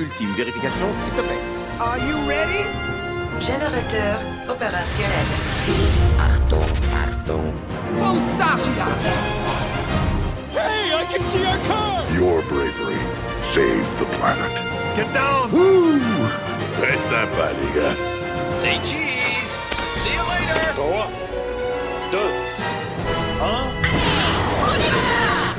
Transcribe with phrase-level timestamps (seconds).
[0.00, 1.42] ultime vérification, s'il te plaît.
[1.78, 2.64] Are you ready?
[3.38, 5.28] Générateur opérationnel.
[6.26, 6.70] Achtung,
[7.04, 7.46] Achtung.
[8.00, 8.86] Fantasia!
[10.52, 12.04] Hey, I can see our car!
[12.14, 13.00] Your bravery
[13.52, 14.52] saved the planet.
[14.96, 15.50] Get down!
[16.76, 17.96] Très sympa, les gars.
[18.56, 19.50] Say cheese!
[20.00, 20.72] See you later!
[20.76, 21.08] 3,
[22.10, 22.18] 2,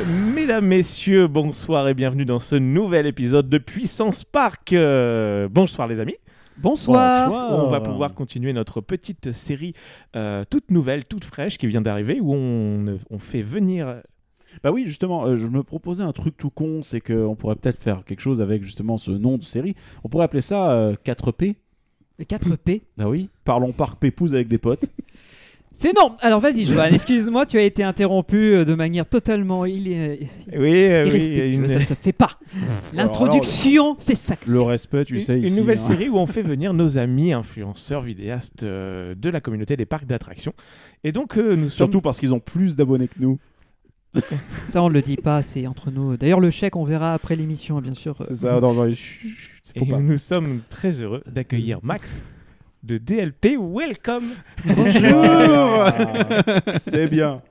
[0.08, 4.74] Mesdames, messieurs, bonsoir et bienvenue dans ce nouvel épisode de Puissance Park.
[4.74, 6.16] Euh, bonsoir les amis.
[6.58, 7.32] Bonsoir.
[7.32, 9.74] On va pouvoir continuer notre petite série
[10.16, 14.02] euh, toute nouvelle, toute fraîche qui vient d'arriver où on, on fait venir
[14.64, 17.82] Bah oui, justement, euh, je me proposais un truc tout con, c'est qu'on pourrait peut-être
[17.82, 19.76] faire quelque chose avec justement ce nom de série.
[20.04, 21.56] On pourrait appeler ça euh, 4P.
[22.18, 24.86] Les 4P Bah oui, parlons parc pépouze avec des potes.
[25.74, 29.94] C'est non Alors vas-y, Johan, excuse-moi, tu as été interrompu euh, de manière totalement Oui,
[29.96, 30.18] euh,
[30.58, 32.32] oui, une, ça ne se fait pas.
[32.94, 34.52] L'introduction, c'est sacré.
[34.52, 35.88] Le respect, tu une- sais, une ici, nouvelle hein.
[35.88, 40.06] série où on fait venir nos amis influenceurs, vidéastes euh, de la communauté des parcs
[40.06, 40.54] d'attractions.
[41.06, 43.40] Et donc euh, nous sommes Surtout parce qu'ils ont plus d'abonnés que nous.
[44.66, 46.18] Ça, on ne le dit pas, c'est entre nous.
[46.18, 48.18] D'ailleurs, le chèque, on verra après l'émission, bien sûr.
[48.28, 50.00] C'est ça, non, non, chut, chut, faut Et pas.
[50.00, 52.22] nous sommes très heureux d'accueillir Max
[52.84, 54.24] de DLP Welcome,
[54.66, 55.86] Bonjour
[56.80, 57.42] C'est bien.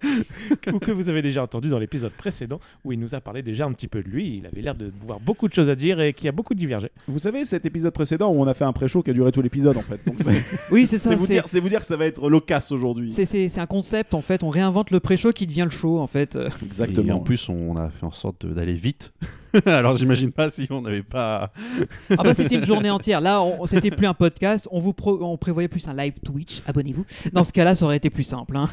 [0.72, 3.64] ou que vous avez déjà entendu dans l'épisode précédent où il nous a parlé déjà
[3.66, 4.38] un petit peu de lui.
[4.38, 6.90] Il avait l'air de voir beaucoup de choses à dire et qui a beaucoup divergé.
[7.06, 9.40] Vous savez, cet épisode précédent où on a fait un pré-show qui a duré tout
[9.42, 10.00] l'épisode en fait.
[10.04, 10.18] Donc
[10.72, 11.10] Oui, c'est ça.
[11.10, 13.10] c'est vous, C'est dire- vous dire que ça va être loquace aujourd'hui.
[13.10, 14.42] c'est- c'est- c'est un concept, en fait.
[14.42, 16.36] On réinvente le pré-show qui devient le show, en fait.
[16.64, 17.06] Exactement.
[17.08, 19.12] Et en plus, on a fait en sorte d'aller vite.
[19.66, 21.52] Alors, j'imagine pas si on n'avait pas.
[22.10, 23.20] Ah bah, c'était une journée entière.
[23.20, 24.68] Là, on, c'était plus un podcast.
[24.70, 26.62] On, vous prévoyait plus un live Twitch.
[26.66, 27.04] Abonnez-vous.
[27.32, 28.56] Dans ce cas-là, ça aurait été plus simple.
[28.56, 28.68] hein.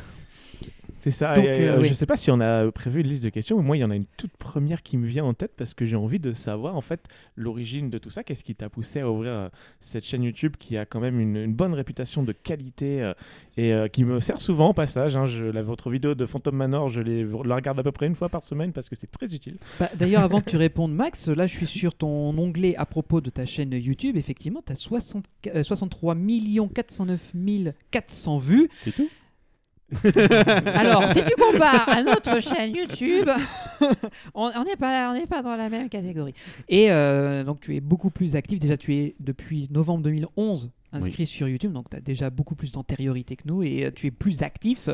[1.07, 1.35] C'est ça.
[1.35, 1.87] Donc, et, euh, euh, oui.
[1.87, 3.83] Je sais pas si on a prévu une liste de questions, mais moi, il y
[3.85, 6.33] en a une toute première qui me vient en tête parce que j'ai envie de
[6.33, 7.05] savoir en fait
[7.37, 8.25] l'origine de tout ça.
[8.25, 9.49] Qu'est-ce qui t'a poussé à ouvrir euh,
[9.79, 13.13] cette chaîne YouTube qui a quand même une, une bonne réputation de qualité euh,
[13.55, 15.15] et euh, qui me sert souvent au passage.
[15.15, 15.25] hein.
[15.27, 18.15] Je, la, votre vidéo de Phantom Manor, je les, la regarde à peu près une
[18.15, 19.55] fois par semaine parce que c'est très utile.
[19.79, 23.21] Bah, D'ailleurs, avant que tu répondes, Max, là, je suis sur ton onglet à propos
[23.21, 24.17] de ta chaîne YouTube.
[24.17, 26.15] Effectivement, tu as 63
[26.73, 27.33] 409
[27.91, 28.69] 400 vues.
[28.83, 29.07] C'est tout
[30.03, 33.29] Alors, si tu compares à notre chaîne YouTube,
[34.33, 36.33] on n'est pas, on n'est pas dans la même catégorie.
[36.67, 38.59] Et euh, donc, tu es beaucoup plus actif.
[38.59, 42.71] Déjà, tu es depuis novembre 2011 inscrit sur YouTube, donc tu as déjà beaucoup plus
[42.71, 44.89] d'antériorité que nous et euh, tu es plus actif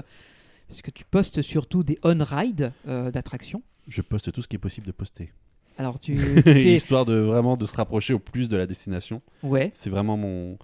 [0.67, 3.61] puisque tu postes surtout des on-ride euh, d'attractions.
[3.87, 5.31] Je poste tout ce qui est possible de poster.
[5.77, 6.13] Alors, tu.
[6.47, 9.21] Histoire de vraiment de se rapprocher au plus de la destination.
[9.41, 9.69] Ouais.
[9.73, 10.57] C'est vraiment mon,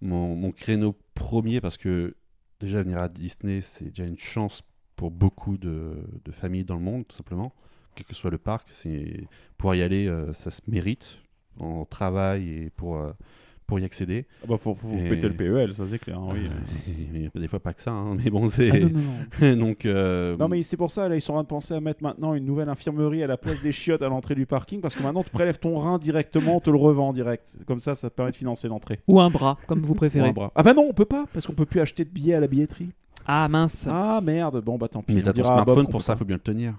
[0.00, 2.14] mon, mon créneau premier parce que
[2.60, 4.62] déjà venir à Disney, c'est déjà une chance
[4.96, 5.96] pour beaucoup de,
[6.32, 7.52] familles dans le monde, tout simplement.
[7.94, 11.18] Quel que soit le parc, c'est pouvoir y aller, euh, ça se mérite
[11.58, 13.12] en travail et pour, euh,
[13.66, 14.26] pour y accéder.
[14.42, 16.18] Ah bah faut, faut Et- péter le PEL, ça c'est clair.
[16.18, 16.48] hein, oui.
[17.16, 18.70] Et- et des fois pas que ça, hein, mais bon, c'est.
[18.70, 18.88] Ah, non,
[19.40, 19.56] non, non.
[19.66, 19.84] Donc.
[19.86, 22.02] euh, Non mais c'est pour ça, là ils sont en train de penser à mettre
[22.02, 25.02] maintenant une nouvelle infirmerie à la place des chiottes à l'entrée du parking parce que
[25.02, 27.56] maintenant tu prélèves ton rein directement, on te le revend en direct.
[27.66, 29.00] Comme ça, ça te permet de financer l'entrée.
[29.08, 30.28] Ou un bras, comme vous Ou préférez.
[30.28, 30.52] un bras.
[30.54, 32.46] Ah bah non, on peut pas parce qu'on peut plus acheter de billets à la
[32.46, 32.90] billetterie.
[33.26, 33.88] Ah mince.
[33.90, 35.12] Ah merde, bon bah tant pis.
[35.14, 36.18] Mais t'as ton Bob smartphone pour ça, pas.
[36.20, 36.74] faut bien le tenir.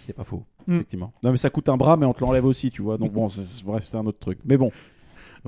[0.00, 0.74] C'est pas faux, Mm.
[0.74, 1.12] effectivement.
[1.22, 2.98] Non mais ça coûte un bras mais on te l'enlève aussi, tu vois.
[2.98, 3.26] Donc bon,
[3.64, 4.38] bref, c'est un autre truc.
[4.44, 4.70] Mais bon,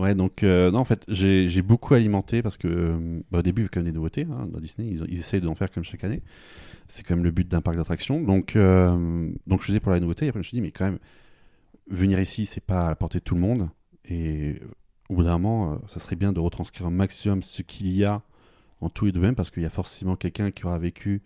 [0.01, 3.69] Ouais, donc euh, non, en fait, j'ai beaucoup alimenté parce que euh, bah, au début,
[3.77, 6.23] même des nouveautés hein, dans Disney, ils, ils essayent d'en faire comme chaque année.
[6.89, 8.23] C'est quand même le but d'un parc d'attractions.
[8.23, 10.27] Donc, euh, donc je faisais pour la nouveauté.
[10.29, 10.99] Après, je me suis dit, mais quand même,
[11.91, 13.69] venir ici, c'est pas à la portée de tout le monde.
[14.07, 14.61] Et
[15.11, 18.05] au bout d'un moment, euh, ça serait bien de retranscrire un maximum ce qu'il y
[18.05, 18.23] a
[18.81, 21.21] en tout et de même parce qu'il y a forcément quelqu'un qui aura vécu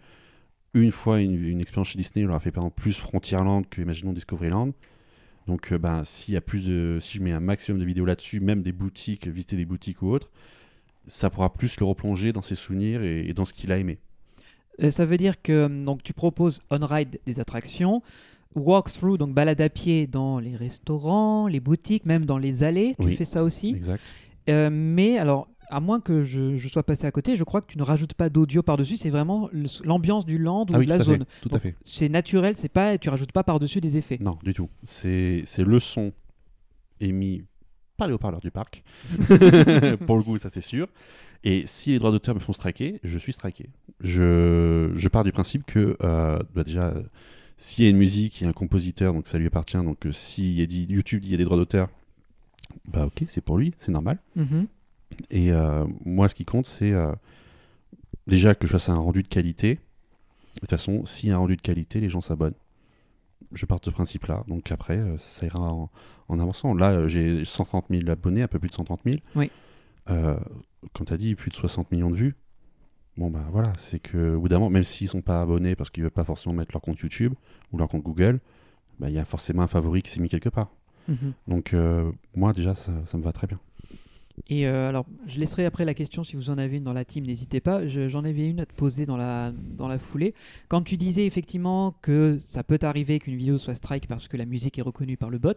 [0.72, 4.72] une fois une, expérience chez Disney, il aura fait par plus Frontierland que, imaginons, Discoveryland.
[5.46, 8.04] Donc, euh, ben, s'il y a plus de, si je mets un maximum de vidéos
[8.06, 10.30] là-dessus, même des boutiques, visiter des boutiques ou autres,
[11.06, 13.98] ça pourra plus le replonger dans ses souvenirs et, et dans ce qu'il a aimé.
[14.82, 18.02] Euh, ça veut dire que hum, donc, tu proposes on-ride des attractions,
[18.54, 22.94] walk-through, donc balade à pied dans les restaurants, les boutiques, même dans les allées.
[23.00, 23.16] Tu Oui.
[23.16, 23.74] fais ça aussi.
[23.76, 24.02] Exact.
[24.48, 27.66] Euh, mais alors, à moins que je, je sois passé à côté, je crois que
[27.66, 28.96] tu ne rajoutes pas d'audio par-dessus.
[28.96, 29.50] C'est vraiment
[29.82, 31.24] l'ambiance du land ou Ah oui, de la tout zone.
[31.28, 31.48] fait.
[31.48, 31.74] Tout à fait.
[31.84, 34.18] C'est naturel, c'est pas, tu rajoutes pas par-dessus des effets.
[34.20, 34.68] Non, du tout.
[34.84, 36.12] C'est le son
[37.00, 37.42] émis
[37.96, 38.84] par les haut-parleurs du parc.
[40.06, 40.86] Pour le coup, ça c'est sûr.
[41.42, 43.68] Et si les droits d'auteur me font striker, je suis striké.
[44.00, 47.02] Je, je pars du principe que, euh, bah déjà, euh,
[47.56, 49.76] s'il y a une musique, il y a un compositeur, donc ça lui appartient.
[49.76, 51.88] Donc euh, si il a dit, YouTube dit il y a des droits d'auteur,
[52.86, 54.18] bah ok, c'est pour lui, c'est normal.
[54.36, 54.66] Mhm.
[55.30, 57.12] Et euh, moi, ce qui compte, c'est euh,
[58.26, 59.74] déjà que je fasse un rendu de qualité.
[60.54, 62.54] De toute façon, s'il y a un rendu de qualité, les gens s'abonnent.
[63.52, 64.44] je pars de ce principe-là.
[64.48, 65.90] Donc après, euh, ça ira en,
[66.28, 66.74] en avançant.
[66.74, 69.16] Là, j'ai 130 000 abonnés, un peu plus de 130 000.
[69.36, 69.50] Oui.
[70.10, 70.36] Euh,
[70.92, 72.34] comme tu as dit, plus de 60 millions de vues.
[73.16, 75.90] Bon, bah voilà, c'est que, au bout d'un moment, même s'ils sont pas abonnés parce
[75.90, 77.32] qu'ils veulent pas forcément mettre leur compte YouTube
[77.72, 78.40] ou leur compte Google,
[78.98, 80.70] bah, il y a forcément un favori qui s'est mis quelque part.
[81.08, 81.32] Mhm.
[81.46, 83.60] Donc, euh, moi, déjà, ça, ça me va très bien.
[84.48, 87.04] Et euh, alors, je laisserai après la question si vous en avez une dans la
[87.04, 87.86] team, n'hésitez pas.
[87.86, 90.34] Je- J'en avais une à te poser dans la, dans la foulée.
[90.68, 94.44] Quand tu disais effectivement que ça peut arriver qu'une vidéo soit strike parce que la
[94.44, 95.52] musique est reconnue par le bot,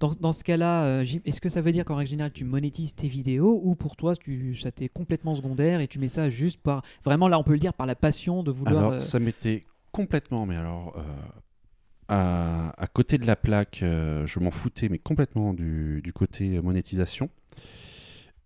[0.00, 2.94] dans, dans ce cas-là, euh, est-ce que ça veut dire qu'en règle générale tu monétises
[2.94, 6.60] tes vidéos ou pour toi tu, ça t'est complètement secondaire et tu mets ça juste
[6.60, 6.82] par.
[7.04, 8.76] Vraiment, là on peut le dire par la passion de vouloir.
[8.78, 11.02] Alors, euh, ça m'était complètement, mais alors, euh,
[12.08, 17.28] à, à côté de la plaque, je m'en foutais, mais complètement du, du côté monétisation,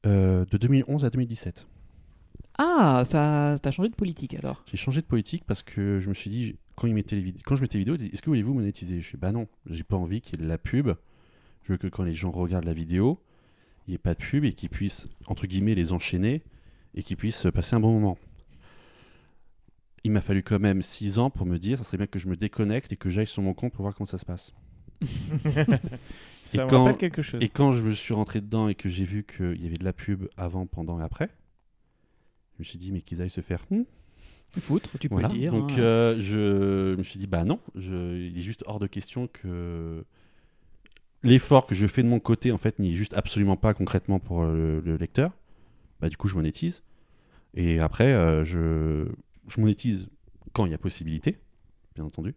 [0.07, 1.67] euh, de 2011 à 2017.
[2.57, 4.63] Ah, ça t'as changé de politique alors.
[4.71, 7.43] J'ai changé de politique parce que je me suis dit, quand, ils mettaient les vid-
[7.45, 9.01] quand je mettais les vidéos, ils disaient, est-ce que voulez-vous monétiser?
[9.01, 10.91] Je suis bah non, j'ai pas envie qu'il y ait de la pub.
[11.63, 13.21] Je veux que quand les gens regardent la vidéo,
[13.87, 16.43] il n'y ait pas de pub et qu'ils puissent, entre guillemets, les enchaîner
[16.95, 18.19] et qu'ils puissent passer un bon moment.
[20.05, 22.29] Il m'a fallu quand même 6 ans pour me dire, ça serait bien que je
[22.29, 24.53] me déconnecte et que j'aille sur mon compte pour voir comment ça se passe.
[26.45, 27.43] Ça Et me quand- rappelle quelque chose.
[27.43, 29.85] Et quand je me suis rentré dedans et que j'ai vu qu'il y avait de
[29.85, 31.29] la pub avant, pendant et après,
[32.55, 33.65] je me suis dit, mais qu'ils aillent se faire.
[33.71, 33.83] hmm,
[34.61, 35.29] Foutre, tu peux voilà.
[35.29, 35.53] le dire.
[35.53, 35.79] Donc hein.
[35.79, 38.17] euh, je me suis dit, bah non, je...
[38.29, 40.05] il est juste hors de question que
[41.23, 44.19] l'effort que je fais de mon côté, en fait, n'y est juste absolument pas concrètement
[44.19, 45.33] pour euh, le, le lecteur.
[46.01, 46.83] Bah du coup, je monétise.
[47.55, 49.07] Et après, euh, je...
[49.49, 50.09] je monétise
[50.53, 51.39] quand il y a possibilité,
[51.97, 52.35] bien entendu.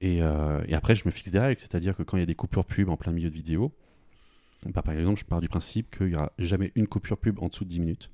[0.00, 2.26] Et, euh, et après, je me fixe des règles, c'est-à-dire que quand il y a
[2.26, 3.72] des coupures pub en plein milieu de vidéo,
[4.66, 7.48] bah, par exemple, je pars du principe qu'il n'y aura jamais une coupure pub en
[7.48, 8.10] dessous de 10 minutes.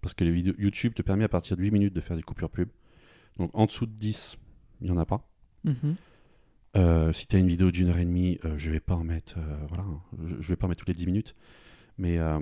[0.00, 2.22] Parce que les vidéos YouTube te permet à partir de 8 minutes de faire des
[2.22, 2.68] coupures pub.
[3.38, 4.36] Donc en dessous de 10,
[4.80, 5.26] il n'y en a pas.
[5.64, 5.96] Mhm.
[6.76, 9.04] Euh, si tu as une vidéo d'une heure et demie, euh, je vais pas en
[9.04, 9.36] mettre,
[9.68, 9.84] voilà,
[10.26, 11.34] je, je vais pas en mettre toutes les 10 minutes.
[11.96, 12.40] Mais par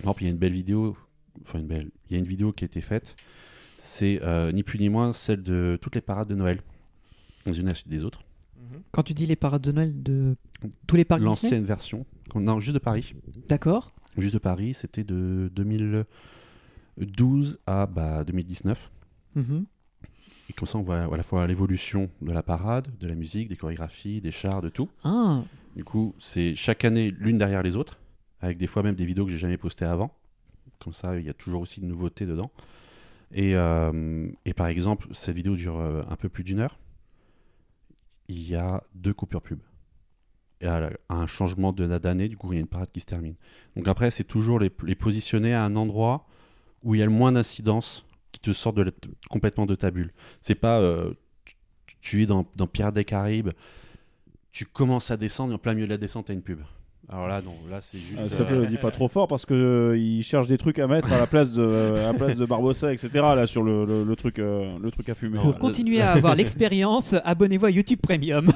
[0.00, 0.96] exemple, il y a une belle vidéo,
[1.42, 3.16] enfin une belle, il y a une vidéo qui a été faite,
[3.76, 4.20] c'est
[4.52, 6.62] ni plus ni moins celle de toutes les parades de Noël,
[7.46, 8.20] les unes à la suite des autres.
[8.56, 8.82] Mhm.
[8.92, 10.36] Quand tu dis les parades de Noël de
[10.86, 13.14] tous les parcs L'ancienne version, non, juste de Paris.
[13.48, 13.92] D'accord.
[14.18, 18.90] Juste de Paris, c'était de 2012 à bah, 2019.
[19.34, 19.64] Mhm.
[20.50, 23.48] Et comme ça, on voit à la fois l'évolution de la parade, de la musique,
[23.48, 24.88] des chorégraphies, des chars, de tout.
[25.02, 25.42] Ah,
[25.74, 27.98] Du coup, c'est chaque année l'une derrière les autres,
[28.40, 30.14] avec des fois même des vidéos que j'ai jamais postées avant.
[30.80, 32.50] Comme ça, il y a toujours aussi de nouveautés dedans.
[33.32, 36.78] Et, euh, et par exemple, cette vidéo dure euh, un peu plus d'une heure.
[38.28, 39.60] Il y a deux coupures pub.
[40.60, 43.06] Et à, un changement de- d'année, du coup, il y a une parade qui se
[43.06, 43.34] termine.
[43.76, 46.26] Donc après, c'est toujours les, positionner à un endroit
[46.82, 48.74] où il y a le moins d'incidence qui te sort
[49.28, 50.12] complètement de ta bulle.
[50.40, 51.54] C'est pas euh, tu,
[52.00, 53.50] tu es dans, dans Pirates des Caraïbes,
[54.52, 56.60] tu commences à descendre et en plein milieu de la descente, t'as une pub.
[57.08, 58.18] Alors là, non, là c'est juste.
[58.18, 60.46] Ah, S'il te plaît, euh, le dis pas trop fort parce que euh, il cherche
[60.46, 63.10] des trucs à mettre à la place de, à la place de Barbossa, etc.
[63.14, 65.38] Là sur le, le, le truc, euh, le truc à fumer.
[65.38, 68.50] pour là, continuer à avoir l'expérience, abonnez-vous à YouTube Premium.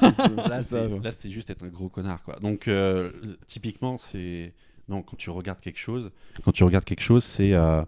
[0.62, 2.36] c'est, là, c'est juste être un gros connard, quoi.
[2.40, 3.10] Donc, euh,
[3.46, 4.52] typiquement, c'est
[4.88, 6.10] non quand tu regardes quelque chose,
[6.42, 7.82] quand tu regardes quelque chose, c'est euh,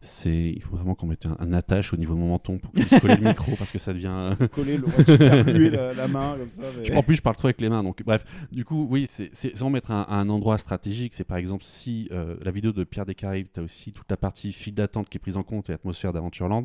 [0.00, 2.70] c'est il faut vraiment qu'on mette un, un attache au niveau de mon menton pour
[2.72, 4.36] que je puisse coller le micro parce que ça devient.
[4.52, 6.62] Coller le ouais, la, la main comme ça.
[6.78, 7.82] mais- en plus, je parle trop avec les mains.
[7.82, 11.14] Donc, bref, du coup, oui, c'est sans mettre un, un endroit stratégique.
[11.14, 14.08] C'est par exemple si euh, la vidéo de Pierre des Caraïbes, tu as aussi toute
[14.10, 16.64] la partie file d'attente qui est prise en compte et atmosphère d'Aventureland,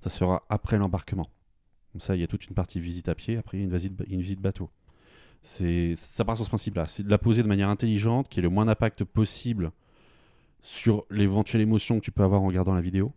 [0.00, 1.28] ça sera après l'embarquement.
[1.92, 3.66] Comme ça, il y a toute une partie visite à pied, après il y a
[3.66, 4.70] une visite, une visite bateau.
[5.42, 6.86] C'est ça part sur ce principe-là.
[6.86, 9.72] C'est de la poser de manière intelligente, qui ait le moins d'impact possible
[10.62, 13.12] sur l'éventuelle émotion que tu peux avoir en regardant la vidéo.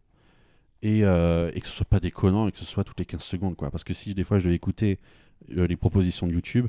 [0.82, 3.22] Et, euh, et que ce soit pas déconnant et que ce soit toutes les 15
[3.22, 3.56] secondes.
[3.56, 3.72] Quoi.
[3.72, 5.00] Parce que si des fois je devais écouter
[5.56, 6.68] euh, les propositions de YouTube,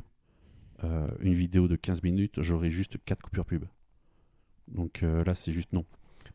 [0.85, 3.64] euh, une vidéo de 15 minutes, j'aurais juste 4 coupures pub.
[4.69, 5.85] Donc euh, là, c'est juste non.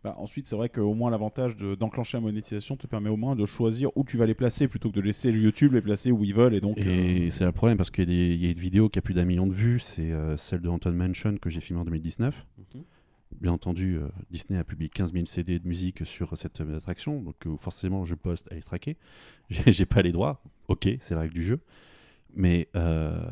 [0.03, 3.36] Bah, ensuite, c'est vrai qu'au moins l'avantage de- d'enclencher la monétisation te permet au moins
[3.36, 6.24] de choisir où tu vas les placer plutôt que de laisser YouTube les placer où
[6.24, 6.53] ils veulent.
[6.55, 9.00] Et donc, Et euh, c'est le problème parce qu'il y, a y une vidéo qui
[9.00, 11.81] a plus d'un million de vues, c'est euh, celle de Anton Mansion que j'ai filmée
[11.81, 12.46] en 2019.
[12.75, 12.84] Mhm.
[13.39, 17.21] Bien entendu, euh, Disney a publié 15 000 CD de musique sur cette euh, attraction,
[17.21, 18.98] donc euh, forcément je poste, elle est traquée.
[19.50, 21.59] J'ai pas les droits, ok, c'est la règle du jeu.
[22.36, 23.24] Mais euh,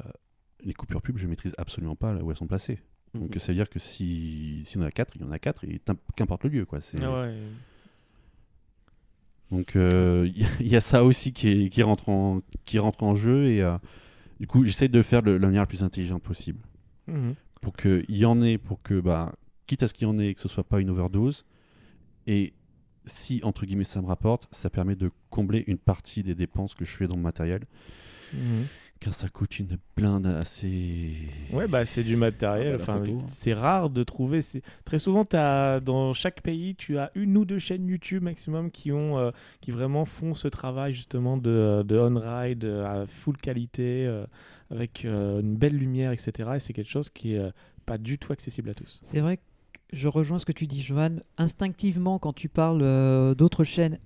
[0.64, 2.80] les coupures pub, je maîtrise absolument pas là où elles sont placées.
[3.16, 3.40] Donc Mhm.
[3.40, 5.64] ça veut dire que si, si on en a 4, il y en a 4
[5.66, 5.82] et
[6.16, 6.66] qu'importe le lieu.
[6.66, 6.80] Quoi.
[7.02, 7.38] Ah ouais.
[9.52, 12.42] donc euh, il y, a- il y a ça aussi qui, est- qui, rentre, en,
[12.66, 13.78] qui rentre en jeu et euh,
[14.40, 16.60] du coup j'essaie de faire de la manière la plus intelligente possible
[17.08, 17.36] Mhm.
[17.62, 19.34] pour qu'il y en ait, pour que bah,
[19.68, 21.46] quitte à ce qu'il y en ait, que ce soit pas une overdose
[22.26, 22.54] et
[23.06, 26.84] si entre guillemets ça me rapporte, ça permet de combler une partie des dépenses que
[26.86, 27.62] je fais dans mon matériel
[28.34, 28.66] Mhm.
[29.00, 31.14] car ça coûte une blinde assez.
[31.54, 32.74] Ouais, bah c'est du matériel.
[32.74, 33.26] Ah bah, enfin, photo.
[33.30, 34.42] c'est rare de trouver.
[34.42, 38.72] c'est- Très souvent, as, dans chaque pays, tu as une ou deux chaînes YouTube maximum
[38.72, 39.32] qui ont, euh,
[39.62, 44.26] qui vraiment font ce travail justement de, de on-ride euh, à full qualité, euh,
[44.72, 46.50] avec euh, une belle lumière, etc.
[46.56, 47.52] Et c'est quelque chose qui est euh,
[47.86, 49.00] pas du tout accessible à tous.
[49.04, 49.44] C'est vrai que
[49.94, 51.18] je rejoins ce que tu dis, Johan.
[51.38, 54.00] Instinctivement, quand tu parles euh, d'autres chaînes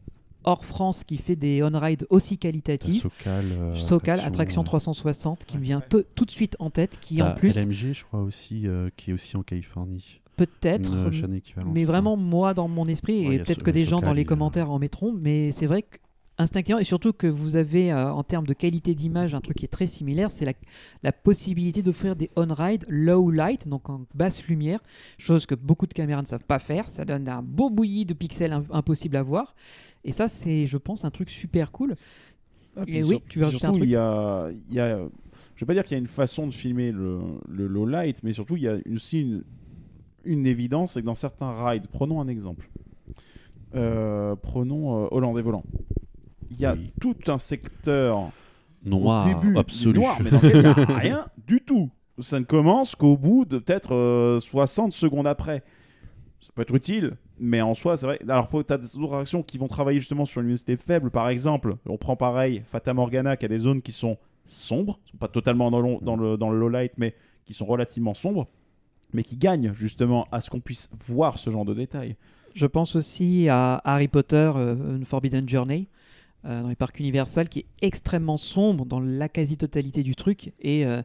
[0.43, 5.45] hors France qui fait des on-ride aussi T'as qualitatives, Socal, euh, Socal, Attraction euh, 360,
[5.45, 8.21] qui me vient tout de suite en tête, qui en t'as plus, LMG, je crois
[8.21, 10.21] aussi, euh, qui est aussi en Californie.
[10.37, 11.73] peut-être, Une chaîne équivalente.
[11.73, 14.25] mais vraiment moi dans mon esprit, Ouais, et peut-être que des gens Socal, dans les
[14.25, 15.97] commentaires en mettront, mais c'est vrai que
[16.41, 19.65] instinctivement, et surtout que vous avez euh, en termes de qualité d'image un truc qui
[19.65, 20.53] est très similaire, c'est la,
[21.03, 24.79] la possibilité d'offrir des on-ride low light, donc en basse lumière,
[25.17, 26.87] chose que beaucoup de caméras ne savent pas faire.
[26.89, 29.55] Ça donne un beau bouilli de pixels im- impossible à voir.
[30.03, 31.95] Et ça, c'est, je pense, un truc super cool.
[32.75, 34.97] Ah, Et oui, sur- tu veux un surtout, truc il y a, il y a,
[35.55, 37.19] je vais pas dire qu'il y a une façon de filmer le,
[37.49, 39.43] le low light, mais surtout il y a aussi une,
[40.23, 42.69] une évidence, c'est que dans certains rides, prenons un exemple,
[43.73, 45.63] Euh, prenons euh, Hollandais volant.
[46.51, 46.91] Il y a Oui.
[46.99, 48.29] tout un secteur
[48.85, 49.99] Noir, au début absolu.
[49.99, 51.89] noir, mais dans lequel il n'y a rien du tout.
[52.19, 55.63] Ça ne commence qu'au bout de peut-être euh, 60 secondes après.
[56.39, 58.19] Ça peut être utile, mais en soi, c'est vrai.
[58.27, 61.29] Alors, tu as des autres actions qui vont travailler justement sur une luminosité faible, par
[61.29, 61.75] exemple.
[61.87, 65.69] On prend pareil Fata Morgana qui a des zones qui sont sombres, sont pas totalement
[65.71, 67.15] dans le, dans le, dans le low light, mais
[67.45, 68.47] qui sont relativement sombres,
[69.13, 72.15] mais qui gagnent justement à ce qu'on puisse voir ce genre de détails.
[72.55, 76.00] Je pense aussi à Harry Potter, euh, une Forbidden Journey, euh,
[76.43, 80.53] dans les parcs Universal, qui est extrêmement sombre dans la quasi-totalité du truc.
[80.59, 81.01] Et euh,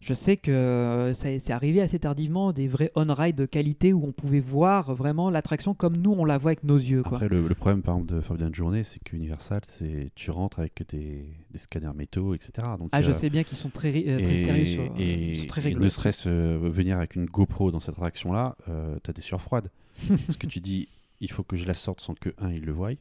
[0.00, 4.02] je sais que euh, ça- c'est arrivé assez tardivement, des vrais on-ride de qualité où
[4.06, 7.02] on pouvait voir vraiment l'attraction comme nous on la voit avec nos yeux.
[7.02, 7.18] Quoi.
[7.18, 10.82] Après, le, le problème, par exemple, de Forbidden Journey, c'est qu'Universal, c'est tu rentres avec
[10.88, 12.52] des, des scanners métaux, etc.
[12.78, 14.86] Donc, ah, je euh, sais bien qu'ils sont très, euh, très et, sérieux sur euh,
[14.98, 18.56] et- ils sont très et ne serait-ce euh, venir avec une GoPro dans cette attraction-là,
[18.70, 19.68] euh, t'as des sueurs froides.
[20.08, 20.88] Parce que tu dis,
[21.20, 22.92] il faut que je la sorte sans que, un, ils le voient.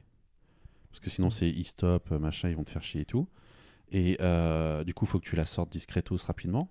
[0.89, 3.27] Parce que sinon, c'est e-stop, euh, machin, ils vont te faire chier et tout.
[3.91, 6.69] Et euh, du coup, il faut que tu la sortes discretos rapidement.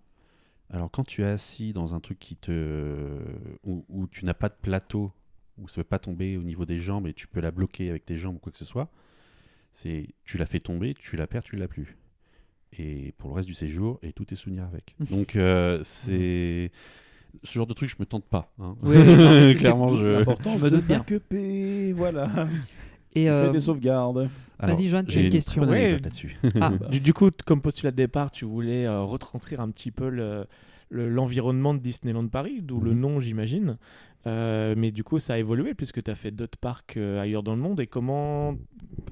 [0.71, 3.19] Alors, quand tu es assis dans un truc qui te.
[3.65, 5.13] où, où tu n'as pas de plateau,
[5.57, 7.91] où ça ne peut pas tomber au niveau des jambes et tu peux la bloquer
[7.91, 8.91] avec tes jambes ou quoi que ce soit,
[9.73, 11.97] c'est tu la fais tomber, tu la perds, tu l'as plus.
[12.77, 14.95] Et pour le reste du séjour, et tout est souvenir avec.
[15.11, 16.71] Donc, euh, c'est.
[17.45, 18.53] Ce genre de truc, je me tente pas.
[18.59, 18.75] hein.
[18.83, 20.07] Oui, non, Clairement, je.
[20.07, 21.05] L'important, je me doute bien.
[21.97, 22.49] voilà.
[23.15, 24.29] Et Fais euh, des sauvegardes.
[24.61, 25.63] Vas-y, Joanne, tu as j'ai une question.
[25.63, 25.99] Ouais.
[25.99, 26.37] là-dessus.
[26.61, 30.09] ah, Du, du coup, comme postulat de départ, tu voulais euh, retranscrire un petit peu
[30.09, 30.47] le-
[30.91, 33.01] le- l'environnement de Disneyland Paris, d'où le Mhm.
[33.01, 33.77] nom, j'imagine.
[34.27, 37.43] Euh, mais du coup, ça a évolué puisque tu as fait d'autres parcs euh, ailleurs
[37.43, 37.79] dans le monde.
[37.81, 38.57] Et comment,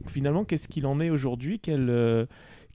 [0.06, 1.58] finalement, qu'est-ce qu'il en est aujourd'hui?
[1.60, 2.26] Quelle, euh,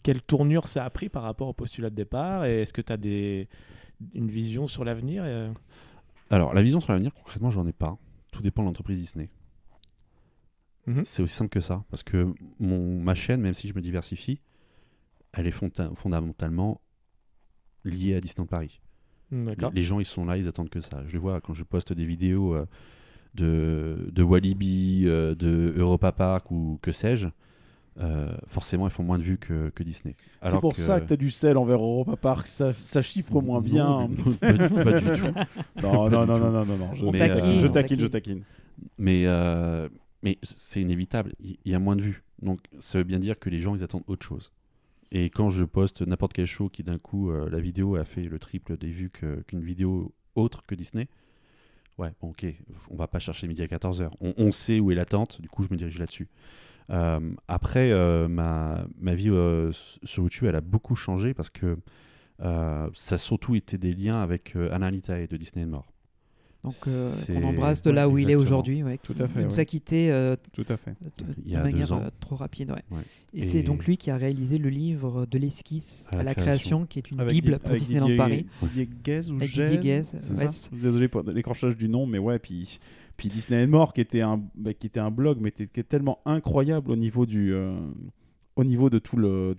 [0.01, 2.45] quelle tournure ça a pris par rapport au postulat de départ?
[2.45, 3.47] Et est-ce que tu as des,
[4.15, 5.23] une vision sur l'avenir?
[5.25, 5.49] Euh,
[6.29, 7.97] Alors, la vision sur l'avenir, concrètement, j'en ai pas.
[8.31, 9.29] Tout dépend de l'entreprise Disney.
[10.87, 11.03] Mhm.
[11.05, 11.83] C'est aussi simple que ça.
[11.89, 14.39] Parce que mon, ma chaîne, même si je me diversifie,
[15.33, 16.81] elle est fonda- fondamentalement
[17.85, 18.81] liée à Disneyland Paris.
[19.31, 19.71] Les, D'accord.
[19.73, 21.03] les gens, ils sont là, ils attendent que ça.
[21.07, 22.65] Je le vois quand je poste des vidéos euh,
[23.35, 27.27] de, de Walibi, euh, de Europa Park ou que sais-je.
[27.99, 30.15] euh, forcément, ils font moins de vues que, que Disney.
[30.41, 33.59] C'est pour ça que tu as du sel envers Europa Park, ça, ça chiffre moins
[33.59, 34.07] Non, bien.
[34.09, 35.33] mais- pas, du, pas du tout.
[35.81, 38.43] Non, non, non, non, non, non, non, Je, taquine, euh, je taquine, je taquine.
[38.97, 39.87] Mais, euh,
[40.23, 42.23] mais c'est inévitable, il y a moins de vues.
[42.41, 44.51] Donc ça veut bien dire que les gens, ils attendent autre chose.
[45.11, 48.23] Et quand je poste n'importe quel show qui d'un coup, euh, la vidéo a fait
[48.23, 51.07] le triple des vues qu'une vidéo autre que Disney,
[51.97, 52.45] ouais, bon, ok,
[52.89, 54.09] on va pas chercher midi à 14h.
[54.21, 56.29] On, sait où est l'attente, du coup je me dirige là-dessus.
[56.89, 59.31] Euh, après, euh, ma, ma vie
[60.03, 61.77] sur YouTube, elle a beaucoup changé parce que
[62.39, 65.91] ça a surtout été des liens avec Alain Litaille de Disney More.
[66.63, 68.83] Donc, euh, on embrasse de ouais, là où il est aujourd'hui.
[68.83, 69.59] Ouais, Tout à fait, Il nous ouais.
[69.59, 70.91] a quittés euh, Tout à fait.
[71.01, 72.01] de, Il y a de manière deux ans.
[72.03, 72.69] euh, trop rapide.
[72.69, 72.83] ouais.
[72.95, 73.01] Ouais.
[73.33, 76.85] Et, Et- c'est donc lui qui a réalisé le livre de l'esquisse à, la création,
[76.85, 78.45] qui est une bible pour avec Disneyland Didier, Paris.
[78.61, 80.01] Didier Guez ou Didier Guez,
[80.71, 82.77] Désolé pour l'écorchage du nom, mais ouais, puis,
[83.17, 86.19] puis Disney More, qui était un, bah, qui était un blog, mais qui était tellement
[86.25, 87.73] incroyable au niveau du, euh,
[88.55, 89.57] au niveau de tout le,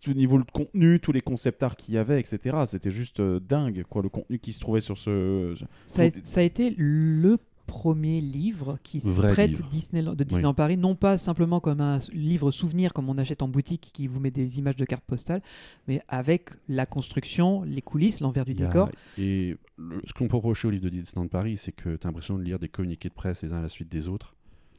[0.00, 2.58] tout le niveau de contenu, tous les concept art qu'il y avait, etc.
[2.66, 5.54] C'était juste euh, dingue, quoi, le contenu qui se trouvait sur ce.
[5.86, 9.68] Ça a, Faut- ça a été le premier livre qui Vrai traite livre.
[9.68, 13.48] Disneyland, de Disneyland Paris, non pas simplement comme un livre souvenir comme on achète en
[13.48, 15.42] boutique qui vous met des images de cartes postales,
[15.86, 18.88] mais avec la construction, les coulisses, l'envers du décor.
[19.18, 22.08] Et le- ce qu'on peut reprocher au livre de Disneyland Paris, c'est que tu as
[22.08, 24.34] l'impression de lire des communiqués de presse les uns à la suite des autres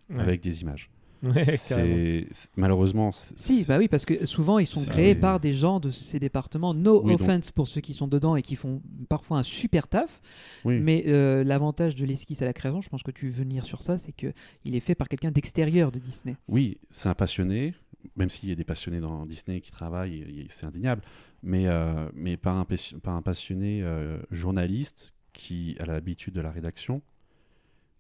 [0.10, 0.20] Ouais.
[0.22, 0.90] avec des images.
[1.22, 1.58] Ouais.
[1.58, 3.12] C'est malheureusement.
[3.12, 6.20] c'est- Si, bah oui, parce que souvent ils sont créés par des gens de ces
[6.20, 6.74] départements.
[6.74, 9.88] No Oui, donc- offense pour ceux qui sont dedans et qui font parfois un super
[9.88, 10.22] taf.
[10.66, 10.80] Oui.
[10.80, 13.84] Mais euh, l'avantage de l'esquisse à la création, je pense que tu veux venir sur
[13.84, 14.32] ça, c'est que
[14.64, 16.36] il est fait par quelqu'un d'extérieur de Disney.
[16.48, 17.74] Oui, c'est un passionné,
[18.16, 21.02] même s'il y a des passionnés dans Disney qui travaillent, c'est indéniable,
[21.44, 27.02] mais, euh, mais un, pas un passionné euh, journaliste qui a l'habitude de la rédaction,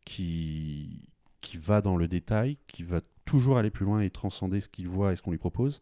[0.05, 1.01] qui,
[1.41, 4.87] qui va dans le détail, qui va toujours aller plus loin et transcender ce qu'il
[4.87, 5.81] voit et ce qu'on lui propose.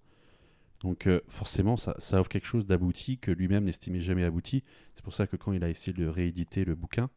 [0.82, 4.64] Donc euh, forcément, ça, ça offre quelque chose d'abouti que lui-même n'estimait jamais abouti.
[4.94, 7.10] C'est pour ça que quand il a essayé de rééditer le bouquin,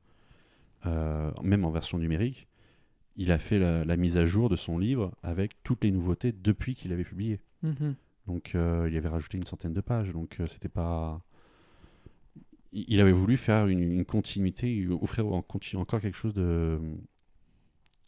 [0.87, 2.47] euh, même en version numérique,
[3.17, 6.33] il a fait la, la mise à jour de son livre avec toutes les nouveautés
[6.33, 7.41] depuis qu'il avait publié.
[7.63, 7.95] Mhm.
[8.27, 10.13] Donc euh, il avait rajouté une centaine de pages.
[10.13, 11.21] Donc c'était pas.
[12.73, 16.79] Il avait voulu faire une, une continuité, offrir encore quelque chose de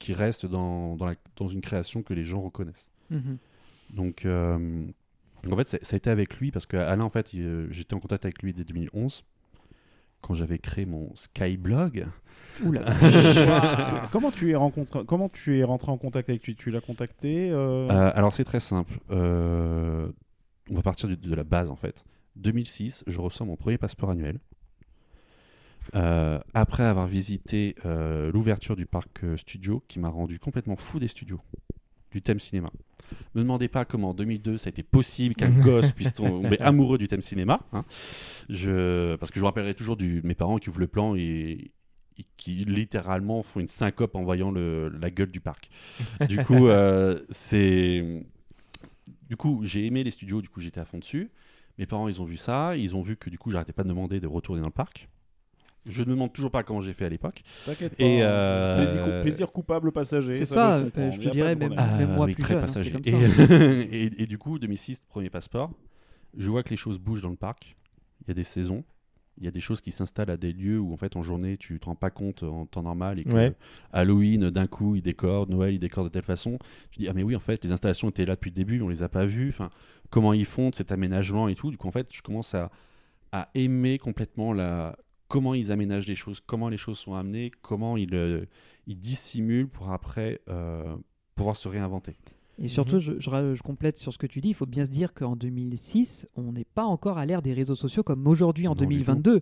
[0.02, 2.88] qui reste dans, dans, la- dans une création que les gens reconnaissent.
[3.10, 3.38] Mhm.
[3.94, 4.84] Donc, euh,
[5.50, 7.70] en fait, ça, ça a été avec lui parce que Alain, en fait, il, euh,
[7.70, 9.24] j'étais en contact avec lui dès 2011
[10.20, 12.06] quand j'avais créé mon Skyblog.
[12.64, 12.82] Oula.
[14.12, 16.54] comment tu es rencontré Comment tu es rentré en contact avec lui?
[16.54, 18.98] Tu l'as contacté euh, Euh, alors c'est très simple.
[19.10, 20.08] Euh,
[20.70, 22.04] on va partir de la base en fait.
[22.36, 24.38] 2006, je reçois mon premier passeport annuel.
[25.94, 30.98] Euh, après avoir visité euh, l'ouverture du parc euh, studio, qui m'a rendu complètement fou
[30.98, 31.40] des studios,
[32.10, 32.70] du thème cinéma.
[33.34, 36.96] Me demandez pas comment en 2002 ça a été possible qu'un gosse puisse tomber amoureux
[36.98, 37.60] du thème cinéma.
[37.72, 37.84] hein.
[38.48, 39.16] Je...
[39.16, 41.72] Parce que je me rappellerai toujours de mes parents qui ouvrent le plan et,
[42.18, 45.68] et qui littéralement font une syncope en voyant le- la gueule du parc.
[46.28, 48.22] Du coup, euh, c'est.
[49.28, 51.30] Du coup, j'ai aimé les studios, du coup, j'étais à fond dessus.
[51.78, 53.88] Mes parents, ils ont vu ça, ils ont vu que du coup, j'arrêtais pas de
[53.88, 55.08] demander de retourner dans le parc.
[55.86, 57.42] Je ne me demande toujours pas comment j'ai fait à l'époque.
[57.66, 58.02] T'inquiète pas.
[58.04, 60.36] Et, euh, plaisir, cou- plaisir coupable passager.
[60.36, 62.60] C'est ça, ça, je, euh, te dirais de même- même moi oui, plus très jeune,
[62.62, 62.94] passager.
[63.04, 63.10] Et,
[64.06, 65.70] et- et du coup, 2006, premier passeport,
[66.36, 67.76] je vois que les choses bougent dans le parc.
[68.22, 68.84] Il y a des saisons.
[69.38, 71.56] Il y a des choses qui s'installent à des lieux où en fait en journée
[71.56, 73.54] tu te rends pas compte en temps normal et que Ouais.
[73.90, 76.58] Halloween d'un coup ils décorent, Noël ils décorent de telle façon.
[76.90, 78.88] Tu dis ah mais oui en fait les installations étaient là depuis le début, on
[78.88, 79.48] les a pas vues.
[79.48, 79.70] Enfin
[80.10, 81.70] comment ils font cet aménagement et tout.
[81.70, 82.70] Du coup en fait je commence à,
[83.32, 84.96] à aimer complètement la
[85.32, 88.44] comment ils aménagent les choses, comment les choses sont amenées, comment ils, euh,
[88.86, 90.94] ils dissimulent pour après euh,
[91.34, 92.16] pouvoir se réinventer.
[92.58, 93.00] Et surtout, Mhm.
[93.00, 95.14] je, je ra- je complète sur ce que tu dis, il faut bien se dire
[95.14, 98.76] qu'en 2006, on n'est pas encore à l'ère des réseaux sociaux comme aujourd'hui en Non,
[98.76, 99.40] du 2022.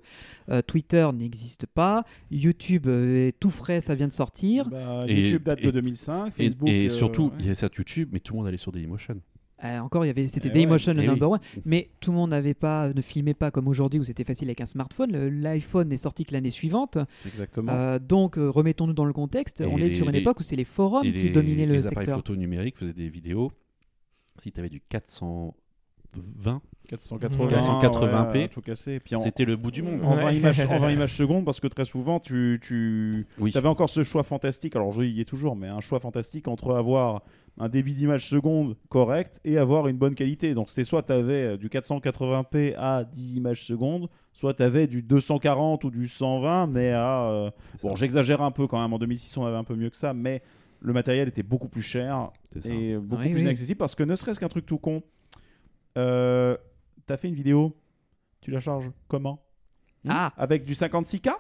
[0.49, 4.69] Euh, Twitter n'existe pas, YouTube est tout frais, ça vient de sortir.
[4.71, 6.69] Bah, Et- YouTube date de et- 2005, Et, Facebook.
[6.69, 7.37] et euh, surtout, ouais.
[7.41, 9.21] il y a certes YouTube, mais tout le monde allait sur Dailymotion.
[9.63, 11.39] Euh, encore, il y avait, c'était Eh Dailymotion ouais, le eh number oui.
[11.57, 14.49] one, mais tout le monde n'avait pas, ne filmait pas comme aujourd'hui où c'était facile
[14.49, 15.13] avec un smartphone.
[15.43, 16.97] L'iPhone n'est sorti que l'année suivante.
[17.27, 17.71] Exactement.
[17.73, 19.61] Euh, donc, euh, remettons-nous dans le contexte.
[19.61, 21.67] Et on est les- sur une les- époque où c'est les forums qui les, dominaient
[21.67, 22.19] le les appareils secteur.
[22.19, 23.53] photo numériques faisaient des vidéos.
[24.39, 24.81] Si tu avais du
[26.13, 28.33] 420, 480, 480p.
[28.33, 28.93] ouais, tout cassé.
[28.95, 30.01] Et puis en, c'était le bout du monde.
[30.05, 30.23] en Ouais.
[30.25, 33.53] 20 images, en 20 images secondes, parce que très souvent, tu, tu Oui.
[33.55, 34.75] avais encore ce choix fantastique.
[34.75, 37.23] Alors, je y ai toujours, mais un choix fantastique entre avoir
[37.59, 40.55] un débit d'image seconde correct et avoir une bonne qualité.
[40.55, 45.03] Donc, c'était soit tu avais du 480p à 10 images secondes, soit tu avais du
[45.03, 47.23] 240 ou du 120, mais à.
[47.31, 47.51] euh,
[47.83, 48.01] Bon, ça.
[48.01, 48.93] j'exagère un peu quand même.
[48.93, 50.43] En 2006, on avait un peu mieux que ça, mais
[50.81, 52.31] le matériel était beaucoup plus cher
[52.65, 53.43] et beaucoup Oui, plus oui.
[53.43, 55.03] inaccessible parce que ne serait-ce qu'un truc tout con.
[55.97, 56.57] Euh,
[57.07, 57.77] T'as fait une vidéo,
[58.41, 59.43] tu la charges comment?
[60.09, 61.33] Ah, Avec du 56K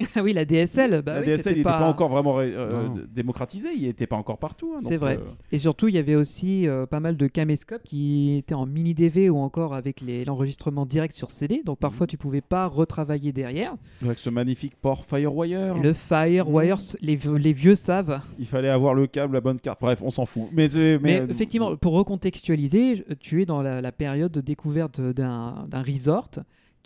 [0.22, 1.02] oui, la DSL.
[1.02, 1.78] Bah La oui, DSL, n'était pas...
[1.78, 2.94] pas encore vraiment euh, Non.
[2.94, 4.72] d- démocratisé, il n'était pas encore partout.
[4.74, 5.16] hein, C'est vrai.
[5.16, 8.64] euh, Et surtout, il y avait aussi euh, pas mal de caméscopes qui étaient en
[8.66, 11.62] mini DV ou encore avec l'enregistrement direct sur CD.
[11.64, 12.08] Donc parfois, Mhm.
[12.10, 13.74] tu pouvais pas retravailler derrière.
[14.04, 18.20] avec ce magnifique port Firewire, le Firewire, les, vieux- les vieux savent.
[18.38, 19.80] il fallait avoir le câble, la bonne carte.
[19.80, 20.44] Bref, on s'en fout.
[20.52, 25.00] Mais, euh, Mais, mais, effectivement, pour recontextualiser, tu es dans la, la période de découverte
[25.00, 26.30] d'un resort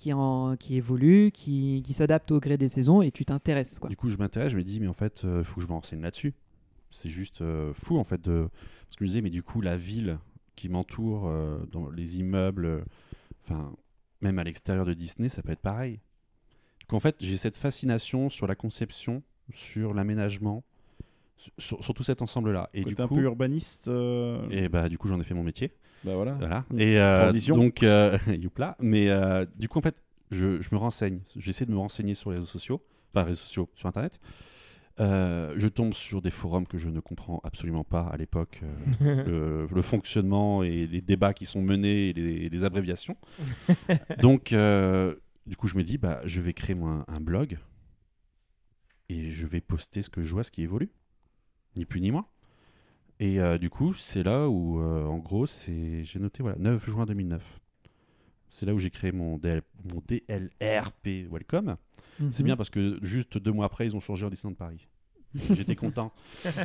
[0.03, 3.79] qui, en, qui évolue, qui, qui s'adapte au gré des saisons et tu t'intéresses.
[3.79, 3.89] quoi.
[3.89, 5.73] Du coup, je m'intéresse, je me dis, mais en fait, il faut que je me
[5.73, 6.35] renseigne là-dessus.
[6.91, 8.21] C'est juste euh, fou, en fait.
[8.21, 8.49] De...
[8.51, 10.19] Parce que je me disais, mais du coup, la ville
[10.57, 12.81] qui m'entoure, euh, dans les immeubles, euh,
[13.45, 13.73] enfin,
[14.21, 16.01] même à l'extérieur de Disney, ça peut être pareil.
[16.81, 19.23] Du coup, en fait, j'ai cette fascination sur la conception,
[19.55, 20.65] sur l'aménagement,
[21.59, 22.71] sur, sur tout cet ensemble-là.
[22.75, 23.87] Et du côté un coup, peu urbaniste.
[23.87, 25.71] euh, et bah, du coup, j'en ai fait mon métier.
[26.05, 26.33] Bah voilà.
[26.35, 26.65] Voilà.
[26.77, 27.57] Et euh, Transition.
[27.57, 28.77] donc, euh, youpla.
[28.81, 29.97] Mais euh, du coup, en fait,
[30.31, 31.21] je, je me renseigne.
[31.37, 32.83] J'essaie de me renseigner sur les réseaux sociaux,
[33.15, 34.21] enfin, réseaux sociaux, sur Internet.
[35.01, 38.61] Euh, je tombe sur des forums que je ne comprends absolument pas à l'époque.
[39.03, 39.25] euh,
[39.71, 43.17] le, le fonctionnement et les débats qui sont menés et les, les abréviations.
[44.21, 45.15] donc, euh,
[45.47, 47.59] du coup, je me dis, bah, je vais créer moi, un blog
[49.09, 50.91] et je vais poster ce que je vois, ce qui évolue.
[51.77, 52.27] Ni plus ni moins.
[53.23, 56.85] Et euh, du coup, c'est là où, euh, en gros, c'est j'ai noté voilà 9
[56.91, 57.41] juin 2009.
[58.51, 61.77] C'est là où j'ai créé mon, DL mon DLRP Welcome.
[62.31, 62.47] C'est Mhm.
[62.47, 64.89] bien parce que juste deux mois après, ils ont changé en Disneyland Paris.
[65.51, 66.13] J'étais content.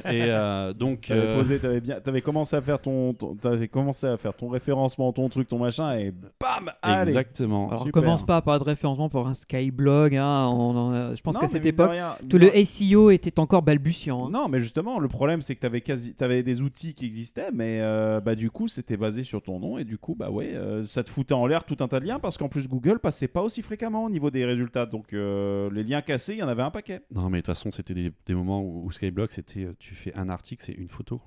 [0.06, 3.68] Et euh, donc, T'avais euh, posé, t'avais bien, t'avais commencé à faire ton, ton- t'avais
[3.68, 7.12] commencé à faire ton référencement, ton truc, ton machin, et bam, allez.
[7.12, 7.70] exactement.
[7.70, 8.02] Alors, Super.
[8.02, 10.16] commence pas par de référencement pour un Skyblog.
[10.16, 12.46] Hein, on en a- je pense Non, qu'à cette époque, rien, tout non.
[12.54, 14.28] le SEO était encore balbutiant.
[14.28, 14.30] hein.
[14.32, 17.80] Non, mais justement, le problème, c'est que t'avais quasi, t'avais des outils qui existaient, mais
[17.82, 20.86] euh, bah du coup, c'était basé sur ton nom, et du coup, bah ouais, euh,
[20.86, 23.28] ça te foutait en l'air tout un tas de liens, parce qu'en plus, Google passait
[23.28, 26.48] pas aussi fréquemment au niveau des résultats, donc euh, les liens cassés, il y en
[26.48, 27.02] avait un paquet.
[27.14, 29.96] Non, mais de toute façon, c'était des, des moments où, où Skyblock, c'était euh, tu
[29.96, 31.22] fais un article, c'est une photo.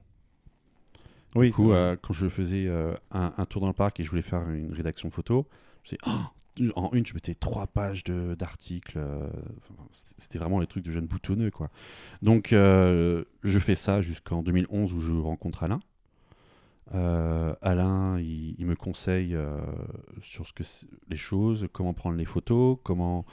[1.37, 4.03] Oui, Du coup, euh, quand je faisais euh, un, un tour dans le parc et
[4.03, 5.47] je voulais faire une rédaction photo,
[5.85, 6.11] je Oh
[6.75, 8.99] en une, je mettais trois pages d'articles.
[8.99, 11.71] enfin, c'était- vraiment les trucs de jeunes boutonneux, quoi.
[12.21, 15.81] Donc, euh, je fais ça jusqu'en 2011 où je rencontre Alain.
[16.93, 19.37] Alain, il, il me conseille
[20.21, 20.65] sur ce que
[21.09, 23.25] les choses, comment prendre les photos, comment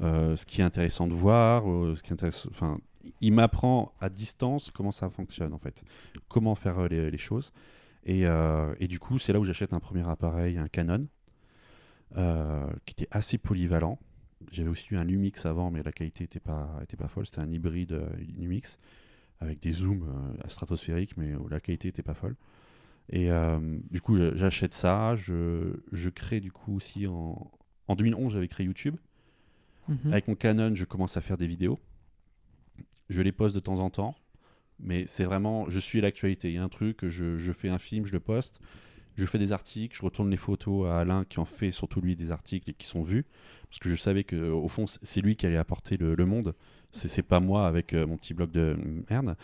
[0.00, 1.64] ce qui est intéressant de voir,
[1.96, 2.78] ce qui est enfin,
[3.20, 5.84] il m'apprend à distance comment ça fonctionne en fait,
[6.28, 7.52] comment faire euh, les, les choses.
[8.04, 11.06] Et, euh, et du coup, c'est là où j'achète un premier appareil, un Canon,
[12.16, 13.98] euh, qui était assez polyvalent.
[14.50, 17.26] J'avais aussi eu un Lumix avant, mais la qualité était pas, était pas folle.
[17.26, 18.00] C'était un hybride
[18.38, 18.78] Lumix
[19.40, 20.06] avec des zooms
[20.48, 22.36] stratosphériques, mais où la qualité était pas folle.
[23.10, 23.30] Et
[23.90, 25.16] du coup, j'achète ça.
[25.16, 27.50] Je, je crée du coup aussi en,
[27.88, 28.96] en 2011, j'avais créé YouTube.
[29.88, 30.12] Mhm.
[30.12, 31.78] Avec mon Canon, je commence à faire des vidéos.
[33.08, 34.14] Je les poste de temps en temps,
[34.80, 36.50] mais c'est vraiment, je suis l'actualité.
[36.50, 38.60] Il y a un truc, je, je fais un film, je le poste,
[39.16, 42.14] je fais des articles, je retourne les photos à Alain qui en fait surtout lui
[42.16, 43.24] des articles et qui sont vus,
[43.68, 46.54] parce que je savais que au fond c'est lui qui allait apporter le, le monde.
[46.92, 48.74] C'est pas moi avec euh, mon petit blog de
[49.10, 49.36] merde.